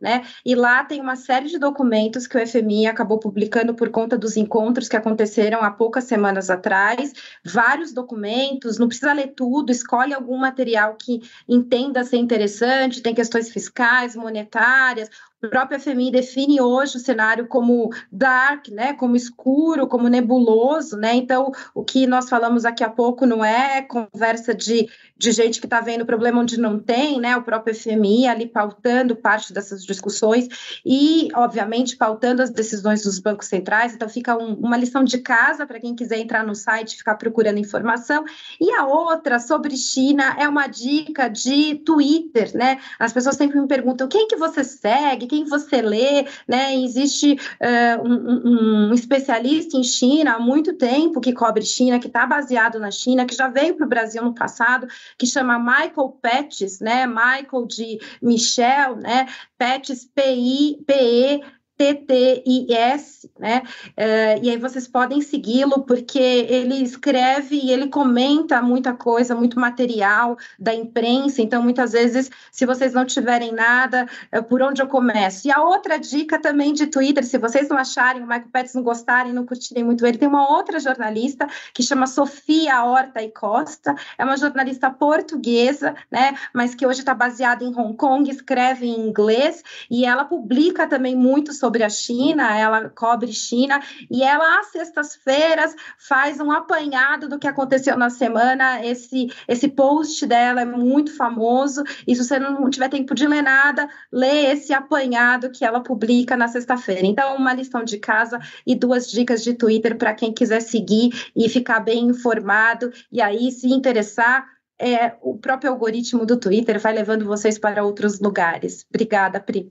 né? 0.00 0.24
E 0.44 0.56
lá 0.56 0.82
tem 0.82 1.00
uma 1.00 1.14
série 1.14 1.46
de 1.46 1.56
documentos 1.56 2.26
que 2.26 2.36
o 2.36 2.44
FMI 2.44 2.88
acabou 2.88 3.16
publicando 3.16 3.74
por 3.74 3.90
conta 3.90 4.18
dos 4.18 4.36
encontros 4.36 4.88
que 4.88 4.96
aconteceram 4.96 5.62
há 5.62 5.70
poucas 5.70 6.02
semanas 6.02 6.50
atrás, 6.50 7.12
vários 7.44 7.92
documentos, 7.92 8.76
não 8.76 8.88
precisa 8.88 9.12
ler 9.12 9.34
tudo, 9.36 9.70
escolhe 9.70 10.12
algum 10.12 10.36
material 10.36 10.96
que 10.96 11.20
entenda 11.48 12.02
ser 12.02 12.16
interessante, 12.16 13.00
tem 13.00 13.14
questões 13.14 13.52
fiscais, 13.52 14.16
monetárias, 14.16 15.08
o 15.42 15.48
próprio 15.48 15.80
FMI 15.80 16.10
define 16.10 16.60
hoje 16.60 16.98
o 16.98 17.00
cenário 17.00 17.46
como 17.46 17.90
dark, 18.12 18.68
né, 18.68 18.92
como 18.92 19.16
escuro, 19.16 19.86
como 19.86 20.08
nebuloso, 20.08 20.96
né? 20.96 21.14
Então, 21.14 21.50
o 21.74 21.82
que 21.82 22.06
nós 22.06 22.28
falamos 22.28 22.64
aqui 22.66 22.84
a 22.84 22.90
pouco 22.90 23.24
não 23.24 23.42
é 23.42 23.80
conversa 23.80 24.54
de, 24.54 24.88
de 25.16 25.32
gente 25.32 25.58
que 25.58 25.66
está 25.66 25.80
vendo 25.80 26.04
problema 26.04 26.40
onde 26.40 26.60
não 26.60 26.78
tem, 26.78 27.18
né? 27.18 27.36
O 27.36 27.42
próprio 27.42 27.74
FMI 27.74 28.26
ali 28.26 28.46
pautando 28.46 29.16
parte 29.16 29.52
dessas 29.52 29.84
discussões 29.84 30.46
e, 30.84 31.28
obviamente, 31.34 31.96
pautando 31.96 32.42
as 32.42 32.50
decisões 32.50 33.02
dos 33.02 33.18
bancos 33.18 33.46
centrais. 33.46 33.94
Então, 33.94 34.08
fica 34.08 34.36
um, 34.36 34.54
uma 34.54 34.76
lição 34.76 35.02
de 35.02 35.18
casa 35.18 35.66
para 35.66 35.80
quem 35.80 35.94
quiser 35.94 36.18
entrar 36.18 36.44
no 36.44 36.54
site 36.54 36.96
ficar 36.96 37.14
procurando 37.14 37.58
informação. 37.58 38.24
E 38.60 38.70
a 38.72 38.86
outra, 38.86 39.38
sobre 39.38 39.74
China, 39.76 40.36
é 40.38 40.46
uma 40.46 40.66
dica 40.66 41.28
de 41.28 41.76
Twitter, 41.76 42.54
né? 42.54 42.78
As 42.98 43.12
pessoas 43.12 43.36
sempre 43.36 43.58
me 43.58 43.66
perguntam 43.66 44.06
quem 44.06 44.28
que 44.28 44.36
você 44.36 44.62
segue, 44.62 45.29
quem 45.30 45.44
você 45.44 45.80
lê, 45.80 46.26
né? 46.46 46.74
Existe 46.74 47.34
uh, 47.34 48.02
um, 48.04 48.88
um, 48.88 48.92
especialista 48.92 49.76
em 49.76 49.84
China 49.84 50.34
há 50.34 50.38
muito 50.40 50.74
tempo 50.74 51.20
que 51.20 51.32
cobre 51.32 51.64
China, 51.64 52.00
que 52.00 52.08
está 52.08 52.26
baseado 52.26 52.80
na 52.80 52.90
China, 52.90 53.24
que 53.24 53.36
já 53.36 53.46
veio 53.46 53.76
para 53.76 53.86
o 53.86 53.88
Brasil 53.88 54.24
no 54.24 54.34
passado, 54.34 54.88
que 55.16 55.26
chama 55.26 55.56
Michael 55.56 56.18
Pettis, 56.20 56.80
né? 56.80 57.06
Michael 57.06 57.64
de 57.68 58.00
Michel, 58.20 58.96
né? 58.96 59.28
Pettis, 59.56 60.04
P-I-P-E 60.04 61.59
TTIS, 61.80 63.26
né? 63.38 63.62
Uh, 63.96 64.44
e 64.44 64.50
aí 64.50 64.58
vocês 64.58 64.86
podem 64.86 65.22
segui-lo 65.22 65.82
porque 65.84 66.18
ele 66.18 66.74
escreve 66.82 67.56
e 67.56 67.70
ele 67.70 67.88
comenta 67.88 68.60
muita 68.60 68.92
coisa, 68.92 69.34
muito 69.34 69.58
material 69.58 70.36
da 70.58 70.74
imprensa. 70.74 71.40
Então, 71.40 71.62
muitas 71.62 71.92
vezes, 71.92 72.30
se 72.52 72.66
vocês 72.66 72.92
não 72.92 73.06
tiverem 73.06 73.52
nada, 73.52 74.06
uh, 74.36 74.42
por 74.42 74.60
onde 74.60 74.82
eu 74.82 74.86
começo? 74.86 75.48
E 75.48 75.50
a 75.50 75.62
outra 75.62 75.98
dica 75.98 76.38
também 76.38 76.74
de 76.74 76.86
Twitter, 76.86 77.24
se 77.24 77.38
vocês 77.38 77.70
não 77.70 77.78
acharem, 77.78 78.22
o 78.22 78.26
Michael 78.26 78.50
Pérez 78.52 78.74
não 78.74 78.82
gostarem, 78.82 79.32
não 79.32 79.46
curtirem 79.46 79.82
muito 79.82 80.04
ele, 80.04 80.18
tem 80.18 80.28
uma 80.28 80.50
outra 80.50 80.78
jornalista 80.78 81.46
que 81.72 81.82
chama 81.82 82.06
Sofia 82.06 82.84
Horta 82.84 83.22
e 83.22 83.30
Costa, 83.30 83.94
é 84.18 84.24
uma 84.24 84.36
jornalista 84.36 84.90
portuguesa, 84.90 85.94
né? 86.10 86.36
Mas 86.52 86.74
que 86.74 86.86
hoje 86.86 87.00
está 87.00 87.14
baseada 87.14 87.64
em 87.64 87.74
Hong 87.74 87.96
Kong, 87.96 88.30
escreve 88.30 88.86
em 88.86 89.08
inglês 89.08 89.62
e 89.90 90.04
ela 90.04 90.26
publica 90.26 90.86
também 90.86 91.16
muito 91.16 91.54
sobre 91.54 91.69
sobre 91.70 91.84
a 91.84 91.88
China, 91.88 92.58
ela 92.58 92.88
cobre 92.88 93.32
China, 93.32 93.80
e 94.10 94.24
ela, 94.24 94.58
às 94.58 94.72
sextas-feiras, 94.72 95.72
faz 95.96 96.40
um 96.40 96.50
apanhado 96.50 97.28
do 97.28 97.38
que 97.38 97.46
aconteceu 97.46 97.96
na 97.96 98.10
semana. 98.10 98.84
Esse, 98.84 99.32
esse 99.46 99.68
post 99.68 100.26
dela 100.26 100.62
é 100.62 100.64
muito 100.64 101.16
famoso, 101.16 101.84
e 102.08 102.16
se 102.16 102.24
você 102.24 102.40
não 102.40 102.68
tiver 102.68 102.88
tempo 102.88 103.14
de 103.14 103.24
ler 103.24 103.42
nada, 103.42 103.88
lê 104.10 104.46
esse 104.46 104.74
apanhado 104.74 105.52
que 105.52 105.64
ela 105.64 105.80
publica 105.80 106.36
na 106.36 106.48
sexta-feira. 106.48 107.06
Então, 107.06 107.36
uma 107.36 107.54
lição 107.54 107.84
de 107.84 107.98
casa 107.98 108.40
e 108.66 108.74
duas 108.74 109.08
dicas 109.08 109.44
de 109.44 109.54
Twitter 109.54 109.96
para 109.96 110.12
quem 110.12 110.32
quiser 110.32 110.62
seguir 110.62 111.30
e 111.36 111.48
ficar 111.48 111.78
bem 111.78 112.06
informado, 112.06 112.90
e 113.12 113.22
aí 113.22 113.52
se 113.52 113.68
interessar. 113.68 114.44
É, 114.82 115.14
o 115.20 115.36
próprio 115.36 115.70
algoritmo 115.70 116.24
do 116.24 116.38
Twitter 116.38 116.80
vai 116.80 116.94
levando 116.94 117.26
vocês 117.26 117.58
para 117.58 117.84
outros 117.84 118.18
lugares. 118.18 118.86
Obrigada, 118.88 119.38
Pri. 119.38 119.70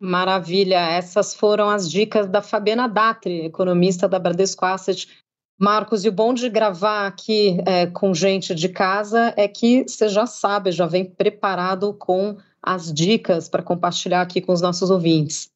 Maravilha, 0.00 0.78
essas 0.78 1.34
foram 1.34 1.68
as 1.68 1.90
dicas 1.90 2.26
da 2.26 2.40
Fabiana 2.40 2.88
Datri, 2.88 3.44
economista 3.44 4.08
da 4.08 4.18
Bradesco 4.18 4.64
Asset. 4.64 5.06
Marcos, 5.60 6.06
e 6.06 6.08
o 6.08 6.12
bom 6.12 6.32
de 6.32 6.48
gravar 6.48 7.06
aqui 7.06 7.58
é, 7.66 7.86
com 7.86 8.14
gente 8.14 8.54
de 8.54 8.70
casa 8.70 9.34
é 9.36 9.46
que 9.46 9.82
você 9.86 10.08
já 10.08 10.24
sabe, 10.24 10.72
já 10.72 10.86
vem 10.86 11.04
preparado 11.04 11.92
com 11.92 12.38
as 12.62 12.90
dicas 12.90 13.46
para 13.46 13.62
compartilhar 13.62 14.22
aqui 14.22 14.40
com 14.40 14.54
os 14.54 14.62
nossos 14.62 14.88
ouvintes. 14.88 15.50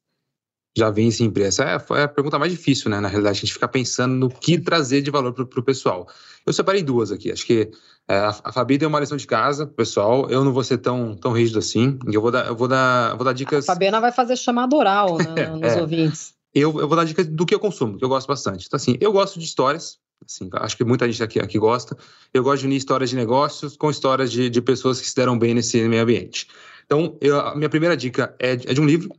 Já 0.77 0.89
vem 0.89 1.09
sim, 1.09 1.31
Essa 1.37 1.63
é, 1.63 2.03
a 2.03 2.07
pergunta 2.07 2.37
mais 2.37 2.51
difícil, 2.51 2.91
né? 2.91 2.99
Na 2.99 3.07
realidade, 3.07 3.37
a 3.37 3.41
gente 3.41 3.53
fica 3.53 3.67
pensando 3.67 4.13
no 4.13 4.29
que 4.29 4.59
trazer 4.59 5.01
de 5.01 5.09
valor 5.09 5.31
para 5.31 5.43
o 5.43 5.63
pessoal. 5.63 6.05
Eu 6.45 6.51
separei 6.51 6.83
duas 6.83 7.13
aqui. 7.13 7.31
Acho 7.31 7.45
que 7.45 7.71
é, 8.09 8.17
a 8.17 8.51
Fabi 8.51 8.77
deu 8.77 8.89
uma 8.89 8.99
lição 8.99 9.15
de 9.15 9.25
casa, 9.25 9.65
pessoal. 9.65 10.29
Eu 10.29 10.43
não 10.43 10.51
vou 10.51 10.63
ser 10.65 10.77
tão, 10.77 11.15
tão 11.15 11.31
rígido 11.31 11.59
assim. 11.59 11.97
Eu 12.11 12.21
vou 12.21 12.29
dar, 12.29 12.47
eu 12.47 12.55
vou 12.55 12.67
dar, 12.67 13.15
vou 13.15 13.23
dar 13.23 13.31
dicas. 13.31 13.69
A 13.69 13.73
Fabiana 13.73 14.01
vai 14.01 14.11
fazer 14.11 14.35
chamada 14.35 14.75
oral 14.75 15.17
né, 15.17 15.47
nos 15.55 15.73
é, 15.73 15.81
ouvintes. 15.81 16.33
Eu, 16.53 16.77
eu 16.79 16.87
vou 16.89 16.97
dar 16.97 17.05
dicas 17.05 17.25
do 17.25 17.45
que 17.45 17.55
eu 17.55 17.59
consumo, 17.59 17.97
que 17.97 18.03
eu 18.03 18.09
gosto 18.09 18.27
bastante. 18.27 18.65
Então, 18.67 18.75
assim, 18.75 18.97
eu 18.99 19.13
gosto 19.13 19.39
de 19.39 19.45
histórias. 19.45 19.97
Assim, 20.25 20.49
acho 20.53 20.75
que 20.75 20.83
muita 20.83 21.09
gente 21.09 21.23
aqui, 21.23 21.39
aqui 21.39 21.57
gosta. 21.57 21.97
Eu 22.33 22.43
gosto 22.43 22.61
de 22.61 22.67
unir 22.67 22.77
histórias 22.77 23.09
de 23.09 23.15
negócios 23.15 23.77
com 23.77 23.89
histórias 23.89 24.29
de, 24.29 24.49
de 24.49 24.61
pessoas 24.61 24.99
que 24.99 25.07
se 25.07 25.15
deram 25.15 25.39
bem 25.39 25.53
nesse 25.53 25.81
meio 25.87 26.03
ambiente. 26.03 26.47
Então, 26.85 27.17
eu, 27.21 27.39
a 27.39 27.55
minha 27.55 27.69
primeira 27.69 27.95
dica 27.95 28.35
é, 28.39 28.51
é 28.51 28.73
de 28.73 28.81
um 28.81 28.85
livro 28.85 29.09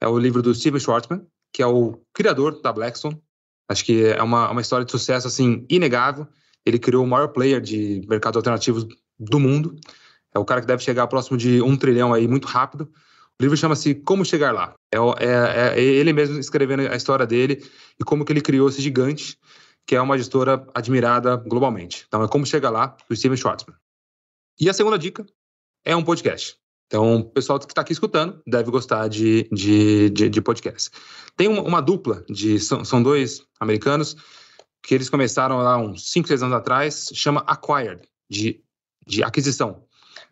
é 0.00 0.08
o 0.08 0.18
livro 0.18 0.42
do 0.42 0.54
Steven 0.54 0.80
Schwartzman, 0.80 1.26
que 1.52 1.62
é 1.62 1.66
o 1.66 2.00
criador 2.12 2.60
da 2.60 2.72
Blackstone. 2.72 3.20
Acho 3.68 3.84
que 3.84 4.04
é 4.06 4.22
uma, 4.22 4.50
uma 4.50 4.60
história 4.60 4.84
de 4.84 4.90
sucesso 4.90 5.26
assim 5.26 5.64
inegável. 5.68 6.26
Ele 6.64 6.78
criou 6.78 7.04
o 7.04 7.08
maior 7.08 7.28
player 7.28 7.60
de 7.60 8.04
mercados 8.08 8.36
alternativos 8.36 8.86
do 9.18 9.38
mundo. 9.38 9.76
É 10.34 10.38
o 10.38 10.44
cara 10.44 10.60
que 10.60 10.66
deve 10.66 10.82
chegar 10.82 11.06
próximo 11.06 11.36
de 11.36 11.60
um 11.62 11.76
trilhão 11.76 12.12
aí 12.12 12.26
muito 12.26 12.46
rápido. 12.46 12.90
O 13.38 13.42
livro 13.42 13.56
chama-se 13.56 13.94
Como 13.94 14.24
Chegar 14.24 14.52
Lá. 14.52 14.74
É, 14.92 14.98
é, 14.98 15.78
é, 15.78 15.80
ele 15.80 16.12
mesmo 16.12 16.38
escrevendo 16.38 16.80
a 16.82 16.96
história 16.96 17.26
dele 17.26 17.64
e 17.98 18.04
como 18.04 18.24
que 18.24 18.32
ele 18.32 18.40
criou 18.40 18.68
esse 18.68 18.82
gigante, 18.82 19.38
que 19.86 19.96
é 19.96 20.00
uma 20.00 20.18
gestora 20.18 20.66
admirada 20.74 21.36
globalmente. 21.36 22.04
Então 22.06 22.22
é 22.22 22.28
Como 22.28 22.44
Chegar 22.44 22.70
Lá, 22.70 22.96
do 23.08 23.16
Steven 23.16 23.36
Schwartzman. 23.36 23.76
E 24.58 24.68
a 24.68 24.74
segunda 24.74 24.98
dica 24.98 25.24
é 25.84 25.96
um 25.96 26.04
podcast. 26.04 26.56
Então, 26.90 27.18
o 27.18 27.24
pessoal 27.24 27.56
que 27.60 27.66
está 27.66 27.82
aqui 27.82 27.92
escutando 27.92 28.42
deve 28.44 28.68
gostar 28.68 29.06
de, 29.06 29.48
de, 29.52 30.10
de, 30.10 30.28
de 30.28 30.42
podcast. 30.42 30.90
Tem 31.36 31.46
uma, 31.46 31.62
uma, 31.62 31.80
dupla, 31.80 32.24
de 32.28 32.58
são, 32.58 32.84
são 32.84 33.00
dois 33.00 33.44
americanos, 33.60 34.16
que 34.82 34.92
eles 34.92 35.08
começaram 35.08 35.58
lá 35.58 35.78
uns 35.78 36.10
5, 36.10 36.26
6 36.26 36.42
anos 36.42 36.56
atrás, 36.56 37.08
chama 37.14 37.44
Acquired, 37.46 38.02
de, 38.28 38.60
de 39.06 39.22
aquisição. 39.22 39.84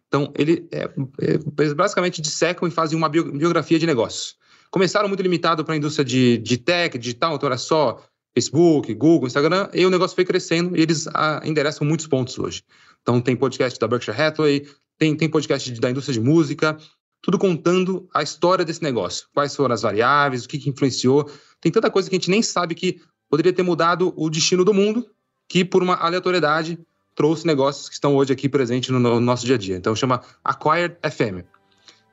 Então, 0.09 0.33
ele 0.37 0.67
é, 0.73 0.91
é, 1.21 1.39
basicamente 1.77 2.21
dissecam 2.21 2.67
e 2.67 2.73
fazem 2.73 2.99
uma 2.99 3.09
biografia 3.09 3.79
de 3.79 3.87
negócios. 3.87 4.35
Começaram 4.69 5.07
muito 5.07 5.23
limitado 5.23 5.65
para 5.65 5.75
a 5.75 5.77
indústria 5.77 6.05
de, 6.05 6.39
de 6.39 6.59
tech, 6.59 6.99
digital, 6.99 7.37
então 7.37 7.47
era 7.47 7.57
só 7.57 8.03
Facebook, 8.35 8.93
Google, 8.95 9.29
Instagram, 9.29 9.69
e 9.73 9.87
o 9.87 9.91
negócio 9.91 10.17
foi 10.17 10.25
crescendo 10.25 10.77
e 10.77 10.81
eles 10.81 11.07
ah, 11.15 11.41
endereçam 11.45 11.87
muitos 11.87 12.09
pontos 12.09 12.37
hoje. 12.37 12.65
Então, 13.01 13.21
tem 13.21 13.37
podcast 13.37 13.79
da 13.79 13.87
Berkshire 13.87 14.21
Hathaway, 14.21 14.67
tem, 14.99 15.17
tem 15.17 15.29
podcast 15.29 15.71
da 15.81 15.91
indústria 15.91 16.15
de 16.15 16.21
música, 16.21 16.77
tudo 17.23 17.39
contando 17.39 18.09
a 18.15 18.23
história 18.23 18.65
desse 18.65 18.83
negócio. 18.83 19.29
Quais 19.33 19.55
foram 19.55 19.75
as 19.75 19.83
variáveis, 19.83 20.45
o 20.45 20.49
que, 20.49 20.59
que 20.59 20.71
influenciou. 20.71 21.31
Tem 21.61 21.71
tanta 21.71 21.91
coisa 21.91 22.09
que 22.09 22.17
a 22.17 22.19
gente 22.19 22.31
nem 22.31 22.43
sabe 22.43 22.75
que 22.75 23.01
poderia 23.29 23.53
ter 23.53 23.63
mudado 23.63 24.13
o 24.17 24.29
destino 24.29 24.65
do 24.65 24.75
mundo, 24.75 25.07
que 25.49 25.65
por 25.65 25.83
uma 25.83 25.95
aleatoriedade 25.95 26.79
trouxe 27.15 27.47
negócios 27.47 27.89
que 27.89 27.95
estão 27.95 28.15
hoje 28.17 28.33
aqui 28.33 28.49
presentes 28.49 28.91
no, 28.91 28.99
no 28.99 29.21
nosso 29.21 29.45
dia 29.45 29.57
a 29.57 29.59
dia. 29.59 29.77
Então 29.77 29.95
chama 29.95 30.23
Acquired 30.45 30.97
FM. 31.03 31.45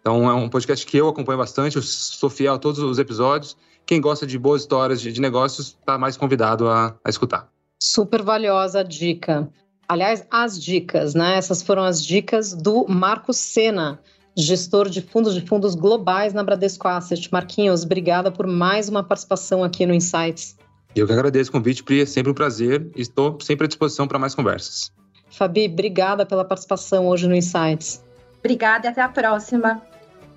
Então 0.01 0.29
é 0.29 0.33
um 0.33 0.49
podcast 0.49 0.85
que 0.85 0.97
eu 0.97 1.07
acompanho 1.07 1.37
bastante, 1.39 1.75
eu 1.75 1.81
sou 1.81 2.29
fiel 2.29 2.55
a 2.55 2.59
todos 2.59 2.79
os 2.79 2.99
episódios. 2.99 3.57
Quem 3.85 4.01
gosta 4.01 4.25
de 4.25 4.37
boas 4.37 4.61
histórias 4.61 4.99
de, 5.01 5.11
de 5.11 5.21
negócios 5.21 5.77
está 5.79 5.97
mais 5.97 6.17
convidado 6.17 6.67
a, 6.67 6.95
a 7.03 7.09
escutar. 7.09 7.49
Super 7.79 8.23
valiosa 8.23 8.79
a 8.79 8.83
dica. 8.83 9.49
Aliás, 9.87 10.25
as 10.31 10.61
dicas, 10.61 11.13
né? 11.13 11.37
Essas 11.37 11.61
foram 11.61 11.83
as 11.83 12.03
dicas 12.03 12.53
do 12.53 12.85
Marcos 12.87 13.37
Sena, 13.37 13.99
gestor 14.35 14.89
de 14.89 15.01
fundos 15.01 15.33
de 15.33 15.41
fundos 15.41 15.75
globais 15.75 16.33
na 16.33 16.43
Bradesco 16.43 16.87
Asset. 16.87 17.31
Marquinhos, 17.31 17.83
obrigada 17.83 18.31
por 18.31 18.47
mais 18.47 18.89
uma 18.89 19.03
participação 19.03 19.63
aqui 19.63 19.85
no 19.85 19.93
Insights. 19.93 20.57
Eu 20.95 21.05
que 21.05 21.13
agradeço 21.13 21.49
o 21.49 21.53
convite, 21.53 21.83
Pri, 21.83 22.01
é 22.01 22.05
sempre 22.05 22.31
um 22.31 22.35
prazer 22.35 22.89
e 22.95 23.01
estou 23.01 23.37
sempre 23.41 23.65
à 23.65 23.67
disposição 23.67 24.07
para 24.07 24.17
mais 24.17 24.33
conversas. 24.33 24.91
Fabi, 25.29 25.67
obrigada 25.67 26.25
pela 26.25 26.45
participação 26.45 27.07
hoje 27.07 27.27
no 27.27 27.35
Insights. 27.35 28.03
Obrigada 28.39 28.87
e 28.87 28.89
até 28.89 29.01
a 29.01 29.09
próxima. 29.09 29.81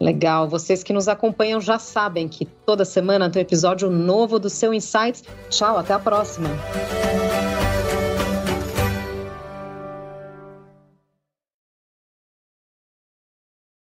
Legal, 0.01 0.49
vocês 0.49 0.82
que 0.82 0.92
nos 0.92 1.09
acompanham 1.09 1.61
já 1.61 1.78
sabem 1.78 2.28
que 2.28 2.44
toda 2.44 2.84
semana 2.84 3.28
tem 3.30 3.40
um 3.40 3.44
episódio 3.44 3.90
novo 3.90 4.38
do 4.38 4.49
seu 4.49 4.72
Insights. 4.72 5.24
Tchau, 5.51 5.76
até 5.76 5.92
a 5.92 5.99
próxima. 5.99 6.49